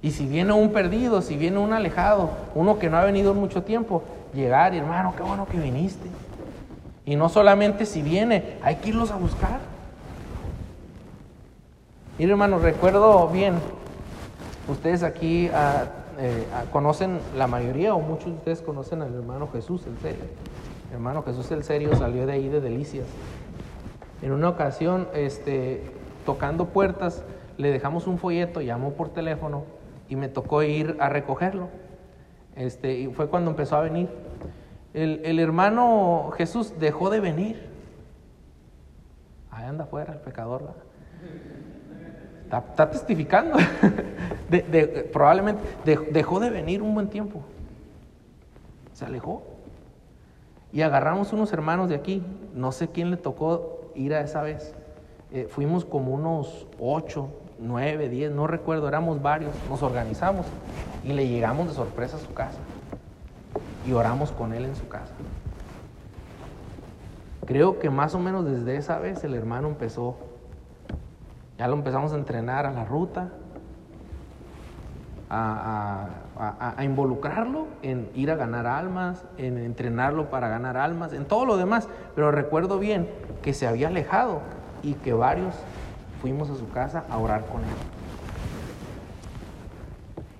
Y 0.02 0.10
si 0.10 0.26
viene 0.26 0.52
un 0.52 0.70
perdido, 0.70 1.22
si 1.22 1.38
viene 1.38 1.56
un 1.56 1.72
alejado, 1.72 2.28
uno 2.54 2.78
que 2.78 2.90
no 2.90 2.98
ha 2.98 3.04
venido 3.06 3.32
en 3.32 3.38
mucho 3.38 3.62
tiempo, 3.62 4.02
llegar, 4.34 4.74
hermano, 4.74 5.14
qué 5.16 5.22
bueno 5.22 5.46
que 5.46 5.56
viniste. 5.56 6.10
Y 7.06 7.16
no 7.16 7.30
solamente 7.30 7.86
si 7.86 8.02
viene, 8.02 8.58
hay 8.62 8.76
que 8.76 8.90
irlos 8.90 9.10
a 9.10 9.16
buscar. 9.16 9.60
Mire 12.18 12.32
hermano, 12.32 12.58
recuerdo 12.58 13.28
bien, 13.28 13.54
ustedes 14.68 15.02
aquí 15.02 15.48
ah, 15.54 15.86
eh, 16.18 16.46
conocen 16.72 17.18
la 17.36 17.46
mayoría 17.46 17.94
o 17.94 18.00
muchos 18.00 18.26
de 18.26 18.32
ustedes 18.32 18.62
conocen 18.62 19.02
al 19.02 19.14
hermano 19.14 19.48
Jesús, 19.52 19.86
el 19.86 19.96
serio. 19.98 20.24
El 20.88 20.94
hermano 20.94 21.22
Jesús 21.22 21.50
el 21.50 21.64
serio 21.64 21.94
salió 21.96 22.26
de 22.26 22.32
ahí 22.32 22.48
de 22.48 22.60
Delicias. 22.60 23.06
En 24.22 24.32
una 24.32 24.48
ocasión, 24.48 25.08
este, 25.14 25.82
tocando 26.24 26.66
puertas, 26.66 27.24
le 27.58 27.70
dejamos 27.70 28.06
un 28.06 28.18
folleto, 28.18 28.60
llamó 28.60 28.92
por 28.92 29.10
teléfono 29.10 29.64
y 30.08 30.16
me 30.16 30.28
tocó 30.28 30.62
ir 30.62 30.96
a 31.00 31.08
recogerlo. 31.08 31.68
Este, 32.54 32.98
y 32.98 33.06
fue 33.08 33.28
cuando 33.28 33.50
empezó 33.50 33.76
a 33.76 33.80
venir. 33.80 34.08
El, 34.94 35.20
el 35.24 35.38
hermano 35.38 36.30
Jesús 36.36 36.74
dejó 36.78 37.10
de 37.10 37.20
venir. 37.20 37.68
Ahí 39.50 39.66
anda 39.66 39.84
afuera 39.84 40.14
el 40.14 40.20
pecador. 40.20 40.62
¿verdad? 40.62 40.86
Está, 42.46 42.90
testificando. 42.90 43.58
probablemente 45.12 45.62
dejó 46.10 46.40
de 46.40 46.50
venir 46.50 46.82
un 46.82 46.94
buen 46.94 47.08
tiempo. 47.08 47.42
Se 48.92 49.04
alejó. 49.04 49.42
Y 50.72 50.82
agarramos 50.82 51.32
unos 51.32 51.52
hermanos 51.52 51.88
de 51.88 51.94
aquí. 51.94 52.22
No 52.54 52.72
sé 52.72 52.88
quién 52.88 53.10
le 53.10 53.16
tocó 53.16 53.90
ir 53.94 54.14
a 54.14 54.20
esa 54.20 54.42
vez. 54.42 54.74
Eh, 55.32 55.48
fuimos 55.50 55.84
como 55.84 56.12
unos 56.12 56.66
ocho, 56.80 57.28
nueve, 57.58 58.08
diez, 58.08 58.30
no 58.30 58.46
recuerdo, 58.46 58.88
éramos 58.88 59.22
varios. 59.22 59.52
Nos 59.68 59.82
organizamos 59.82 60.46
y 61.04 61.12
le 61.12 61.28
llegamos 61.28 61.68
de 61.68 61.74
sorpresa 61.74 62.16
a 62.16 62.20
su 62.20 62.32
casa. 62.32 62.58
Y 63.86 63.92
oramos 63.92 64.32
con 64.32 64.52
él 64.52 64.64
en 64.64 64.76
su 64.76 64.88
casa. 64.88 65.12
Creo 67.46 67.78
que 67.78 67.90
más 67.90 68.14
o 68.14 68.18
menos 68.18 68.44
desde 68.44 68.76
esa 68.76 68.98
vez 68.98 69.22
el 69.22 69.34
hermano 69.34 69.68
empezó 69.68 70.16
ya 71.58 71.68
lo 71.68 71.74
empezamos 71.74 72.12
a 72.12 72.16
entrenar 72.16 72.66
a 72.66 72.70
la 72.70 72.84
ruta, 72.84 73.30
a, 75.28 76.08
involucrarlo 76.82 77.66
en 77.82 78.08
ir 78.14 78.30
a 78.30 78.36
ganar 78.36 78.66
almas, 78.66 79.24
en 79.38 79.58
entrenarlo 79.58 80.30
para 80.30 80.48
ganar 80.48 80.76
almas, 80.76 81.12
en 81.12 81.24
todo 81.24 81.44
lo 81.44 81.56
demás. 81.56 81.88
Pero 82.14 82.30
recuerdo 82.30 82.78
bien 82.78 83.08
que 83.42 83.52
se 83.52 83.66
había 83.66 83.88
alejado 83.88 84.40
y 84.82 84.94
que 84.94 85.12
varios 85.12 85.54
fuimos 86.20 86.50
a 86.50 86.56
su 86.56 86.68
casa 86.70 87.04
a 87.10 87.18
orar 87.18 87.44
con 87.46 87.62
él. 87.62 87.68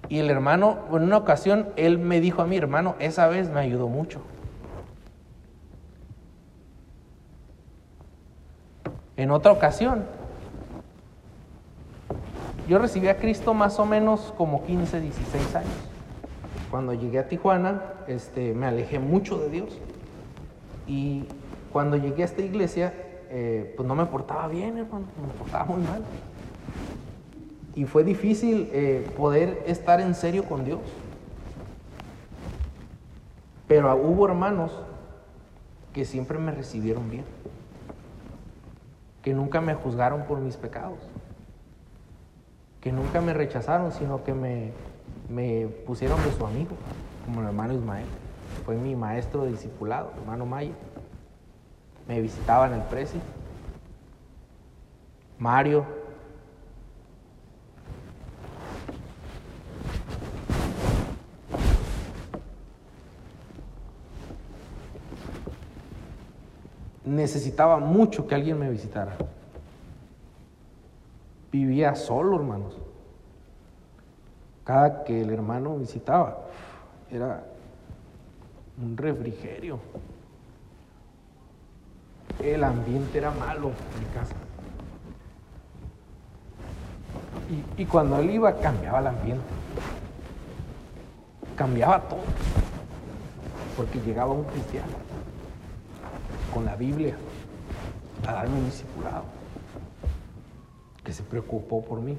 Y 0.08 0.18
el 0.20 0.30
hermano, 0.30 0.78
en 0.92 1.02
una 1.02 1.16
ocasión, 1.16 1.68
él 1.76 1.98
me 1.98 2.20
dijo 2.20 2.42
a 2.42 2.46
mi 2.46 2.56
hermano, 2.56 2.94
esa 3.00 3.26
vez 3.26 3.50
me 3.50 3.60
ayudó 3.60 3.88
mucho. 3.88 4.20
En 9.16 9.30
otra 9.30 9.50
ocasión, 9.50 10.04
yo 12.68 12.78
recibí 12.78 13.08
a 13.08 13.16
Cristo 13.16 13.54
más 13.54 13.78
o 13.78 13.86
menos 13.86 14.34
como 14.36 14.64
15, 14.64 15.00
16 15.00 15.54
años. 15.54 15.70
Cuando 16.70 16.94
llegué 16.94 17.20
a 17.20 17.28
Tijuana, 17.28 17.80
este, 18.08 18.54
me 18.54 18.66
alejé 18.66 18.98
mucho 18.98 19.38
de 19.38 19.50
Dios. 19.50 19.78
Y 20.88 21.24
cuando 21.72 21.96
llegué 21.96 22.22
a 22.22 22.24
esta 22.26 22.42
iglesia, 22.42 22.92
eh, 23.30 23.72
pues 23.76 23.86
no 23.86 23.94
me 23.94 24.06
portaba 24.06 24.48
bien, 24.48 24.78
hermano, 24.78 25.06
me 25.24 25.32
portaba 25.38 25.64
muy 25.64 25.80
mal. 25.82 26.02
Y 27.76 27.84
fue 27.84 28.02
difícil 28.02 28.68
eh, 28.72 29.08
poder 29.16 29.62
estar 29.66 30.00
en 30.00 30.14
serio 30.16 30.44
con 30.44 30.64
Dios. 30.64 30.80
Pero 33.68 33.94
hubo 33.96 34.26
hermanos 34.26 34.72
que 35.92 36.04
siempre 36.04 36.38
me 36.38 36.50
recibieron 36.50 37.10
bien, 37.10 37.24
que 39.22 39.34
nunca 39.34 39.60
me 39.60 39.74
juzgaron 39.74 40.24
por 40.24 40.40
mis 40.40 40.56
pecados 40.56 40.98
que 42.86 42.92
nunca 42.92 43.20
me 43.20 43.34
rechazaron, 43.34 43.90
sino 43.90 44.22
que 44.22 44.32
me, 44.32 44.70
me 45.28 45.66
pusieron 45.66 46.22
de 46.22 46.30
su 46.30 46.46
amigo, 46.46 46.76
como 47.24 47.40
el 47.40 47.48
hermano 47.48 47.74
Ismael. 47.74 48.06
Fue 48.64 48.76
mi 48.76 48.94
maestro 48.94 49.44
discipulado, 49.44 50.12
hermano 50.20 50.46
Maya. 50.46 50.70
Me 52.06 52.20
visitaba 52.20 52.68
en 52.68 52.74
el 52.74 52.82
precio. 52.82 53.18
Mario. 55.36 55.84
Necesitaba 67.04 67.78
mucho 67.78 68.28
que 68.28 68.36
alguien 68.36 68.60
me 68.60 68.70
visitara. 68.70 69.16
Vivía 71.56 71.94
solo, 71.94 72.36
hermanos. 72.36 72.76
Cada 74.62 75.04
que 75.04 75.22
el 75.22 75.30
hermano 75.30 75.78
visitaba, 75.78 76.36
era 77.10 77.44
un 78.78 78.94
refrigerio. 78.94 79.78
El 82.42 82.62
ambiente 82.62 83.16
era 83.16 83.30
malo 83.30 83.68
en 83.68 84.20
casa. 84.20 84.34
Y, 87.48 87.82
y, 87.82 87.86
cuando 87.86 88.18
él 88.18 88.28
iba, 88.32 88.54
cambiaba 88.58 88.98
el 88.98 89.06
ambiente. 89.06 89.46
Cambiaba 91.56 92.02
todo. 92.02 92.20
Porque 93.78 93.98
llegaba 94.02 94.32
un 94.32 94.44
cristiano 94.44 94.92
con 96.52 96.66
la 96.66 96.76
Biblia 96.76 97.16
a 98.26 98.32
darme 98.32 98.58
un 98.58 98.66
discipulado 98.66 99.45
que 101.06 101.12
se 101.12 101.22
preocupó 101.22 101.84
por 101.84 102.00
mí. 102.00 102.18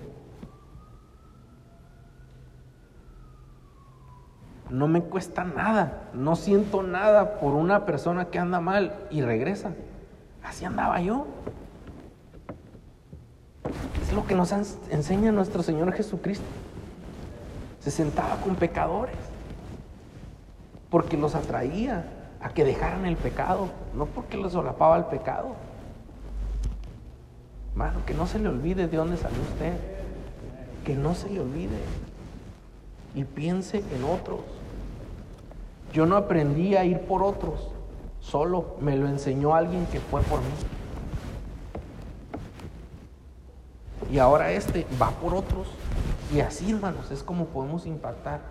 No 4.69 4.87
me 4.87 5.01
cuesta 5.01 5.43
nada, 5.43 6.09
no 6.13 6.37
siento 6.37 6.83
nada 6.83 7.37
por 7.41 7.53
una 7.53 7.85
persona 7.85 8.27
que 8.27 8.39
anda 8.39 8.61
mal 8.61 8.95
y 9.11 9.21
regresa. 9.21 9.73
Así 10.41 10.63
andaba 10.63 11.01
yo. 11.01 11.27
Es 14.01 14.13
lo 14.13 14.25
que 14.25 14.35
nos 14.35 14.53
enseña 14.53 15.33
nuestro 15.33 15.63
Señor 15.63 15.91
Jesucristo. 15.91 16.45
Se 17.81 17.91
sentaba 17.91 18.37
con 18.37 18.55
pecadores 18.55 19.17
porque 20.89 21.17
los 21.17 21.35
atraía 21.35 22.05
a 22.39 22.51
que 22.51 22.63
dejaran 22.63 23.05
el 23.05 23.17
pecado, 23.17 23.67
no 23.93 24.05
porque 24.05 24.37
los 24.37 24.53
solapaba 24.53 24.95
el 24.95 25.05
pecado. 25.05 25.66
Hermano, 27.77 28.03
que 28.07 28.15
no 28.15 28.25
se 28.25 28.39
le 28.39 28.49
olvide 28.49 28.87
de 28.87 28.97
dónde 28.97 29.17
salió 29.17 29.39
usted. 29.39 29.73
Que 30.83 30.95
no 30.95 31.13
se 31.13 31.29
le 31.29 31.41
olvide. 31.41 31.77
Y 33.13 33.23
piense 33.23 33.83
en 33.95 34.03
otros. 34.03 34.39
Yo 35.93 36.07
no 36.07 36.17
aprendí 36.17 36.75
a 36.75 36.85
ir 36.85 37.01
por 37.01 37.21
otros, 37.21 37.69
solo 38.19 38.77
me 38.81 38.97
lo 38.97 39.07
enseñó 39.07 39.53
alguien 39.53 39.85
que 39.85 39.99
fue 39.99 40.21
por 40.23 40.39
mí. 40.39 40.47
Y 44.11 44.17
ahora 44.17 44.51
este 44.51 44.87
va 44.99 45.11
por 45.11 45.35
otros. 45.35 45.67
Y 46.33 46.39
así, 46.39 46.71
hermanos, 46.71 47.11
es 47.11 47.21
como 47.21 47.45
podemos 47.45 47.85
impactar. 47.85 48.41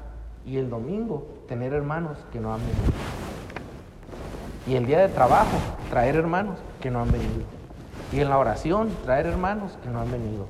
Y 0.47 0.59
el 0.59 0.70
domingo, 0.70 1.27
tener 1.49 1.72
hermanos 1.72 2.16
que 2.33 2.39
no 2.39 2.55
han 2.55 2.61
venido. 2.61 2.93
Y 4.68 4.77
el 4.77 4.87
día 4.87 5.01
de 5.01 5.09
trabajo, 5.09 5.57
traer 5.91 6.14
hermanos 6.14 6.59
que 6.81 6.93
no 6.93 7.01
han 7.01 7.11
venido. 7.11 7.55
Y 8.12 8.20
en 8.20 8.30
la 8.30 8.38
oración, 8.38 8.90
traer 9.05 9.26
hermanos 9.26 9.76
que 9.82 9.90
no 9.90 10.01
han 10.01 10.11
venido. 10.11 10.47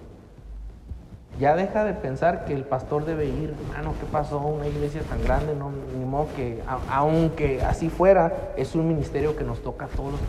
Ya 1.39 1.55
deja 1.55 1.85
de 1.85 1.93
pensar 1.93 2.47
que 2.47 2.55
el 2.55 2.65
pastor 2.65 3.05
debe 3.05 3.27
ir, 3.27 3.55
hermano, 3.69 3.95
¿qué 4.01 4.07
pasó? 4.07 4.39
Una 4.39 4.67
iglesia 4.67 5.03
tan 5.03 5.23
grande, 5.23 5.55
no, 5.55 5.71
ni 5.99 6.05
modo 6.05 6.29
que, 6.35 6.63
aunque 6.91 7.63
así 7.63 7.91
fuera, 7.91 8.33
es 8.57 8.75
un 8.75 8.89
ministerio 8.89 9.37
que 9.37 9.45
nos 9.45 9.63
toca 9.63 9.85
a 9.85 9.89
todos 9.89 10.13
los. 10.13 10.21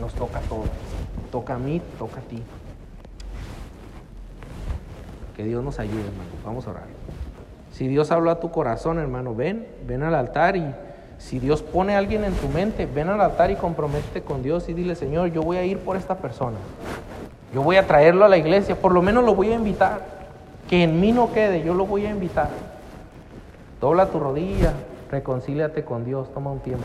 Nos 0.00 0.14
toca 0.14 0.40
a 0.40 0.42
todos. 0.42 0.68
Toca 1.30 1.54
a 1.54 1.58
mí, 1.58 1.80
toca 1.98 2.18
a 2.18 2.22
ti. 2.24 2.42
Que 5.36 5.44
Dios 5.44 5.62
nos 5.62 5.78
ayude, 5.78 6.00
hermano. 6.00 6.30
Vamos 6.44 6.66
a 6.66 6.70
orar. 6.70 6.84
Si 7.72 7.86
Dios 7.86 8.10
habló 8.10 8.30
a 8.30 8.40
tu 8.40 8.50
corazón, 8.50 8.98
hermano, 8.98 9.34
ven, 9.34 9.68
ven 9.86 10.02
al 10.02 10.14
altar 10.14 10.56
y 10.56 10.74
si 11.18 11.38
Dios 11.38 11.62
pone 11.62 11.94
a 11.94 11.98
alguien 11.98 12.24
en 12.24 12.34
tu 12.34 12.48
mente, 12.48 12.86
ven 12.86 13.08
al 13.08 13.20
altar 13.20 13.50
y 13.50 13.56
comprométete 13.56 14.22
con 14.22 14.42
Dios 14.42 14.68
y 14.68 14.74
dile, 14.74 14.94
Señor, 14.94 15.32
yo 15.32 15.42
voy 15.42 15.56
a 15.56 15.64
ir 15.64 15.78
por 15.78 15.96
esta 15.96 16.16
persona. 16.16 16.56
Yo 17.54 17.62
voy 17.62 17.76
a 17.76 17.86
traerlo 17.86 18.24
a 18.24 18.28
la 18.28 18.36
iglesia, 18.36 18.76
por 18.76 18.92
lo 18.92 19.02
menos 19.02 19.24
lo 19.24 19.34
voy 19.34 19.50
a 19.52 19.54
invitar. 19.54 20.00
Que 20.68 20.82
en 20.82 21.00
mí 21.00 21.12
no 21.12 21.32
quede, 21.32 21.62
yo 21.62 21.74
lo 21.74 21.86
voy 21.86 22.06
a 22.06 22.10
invitar. 22.10 22.50
Dobla 23.80 24.06
tu 24.06 24.18
rodilla, 24.18 24.72
reconcíliate 25.10 25.84
con 25.84 26.04
Dios, 26.04 26.32
toma 26.32 26.50
un 26.50 26.60
tiempo. 26.60 26.84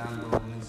está 0.00 0.22
logo 0.22 0.48
em 0.48 0.62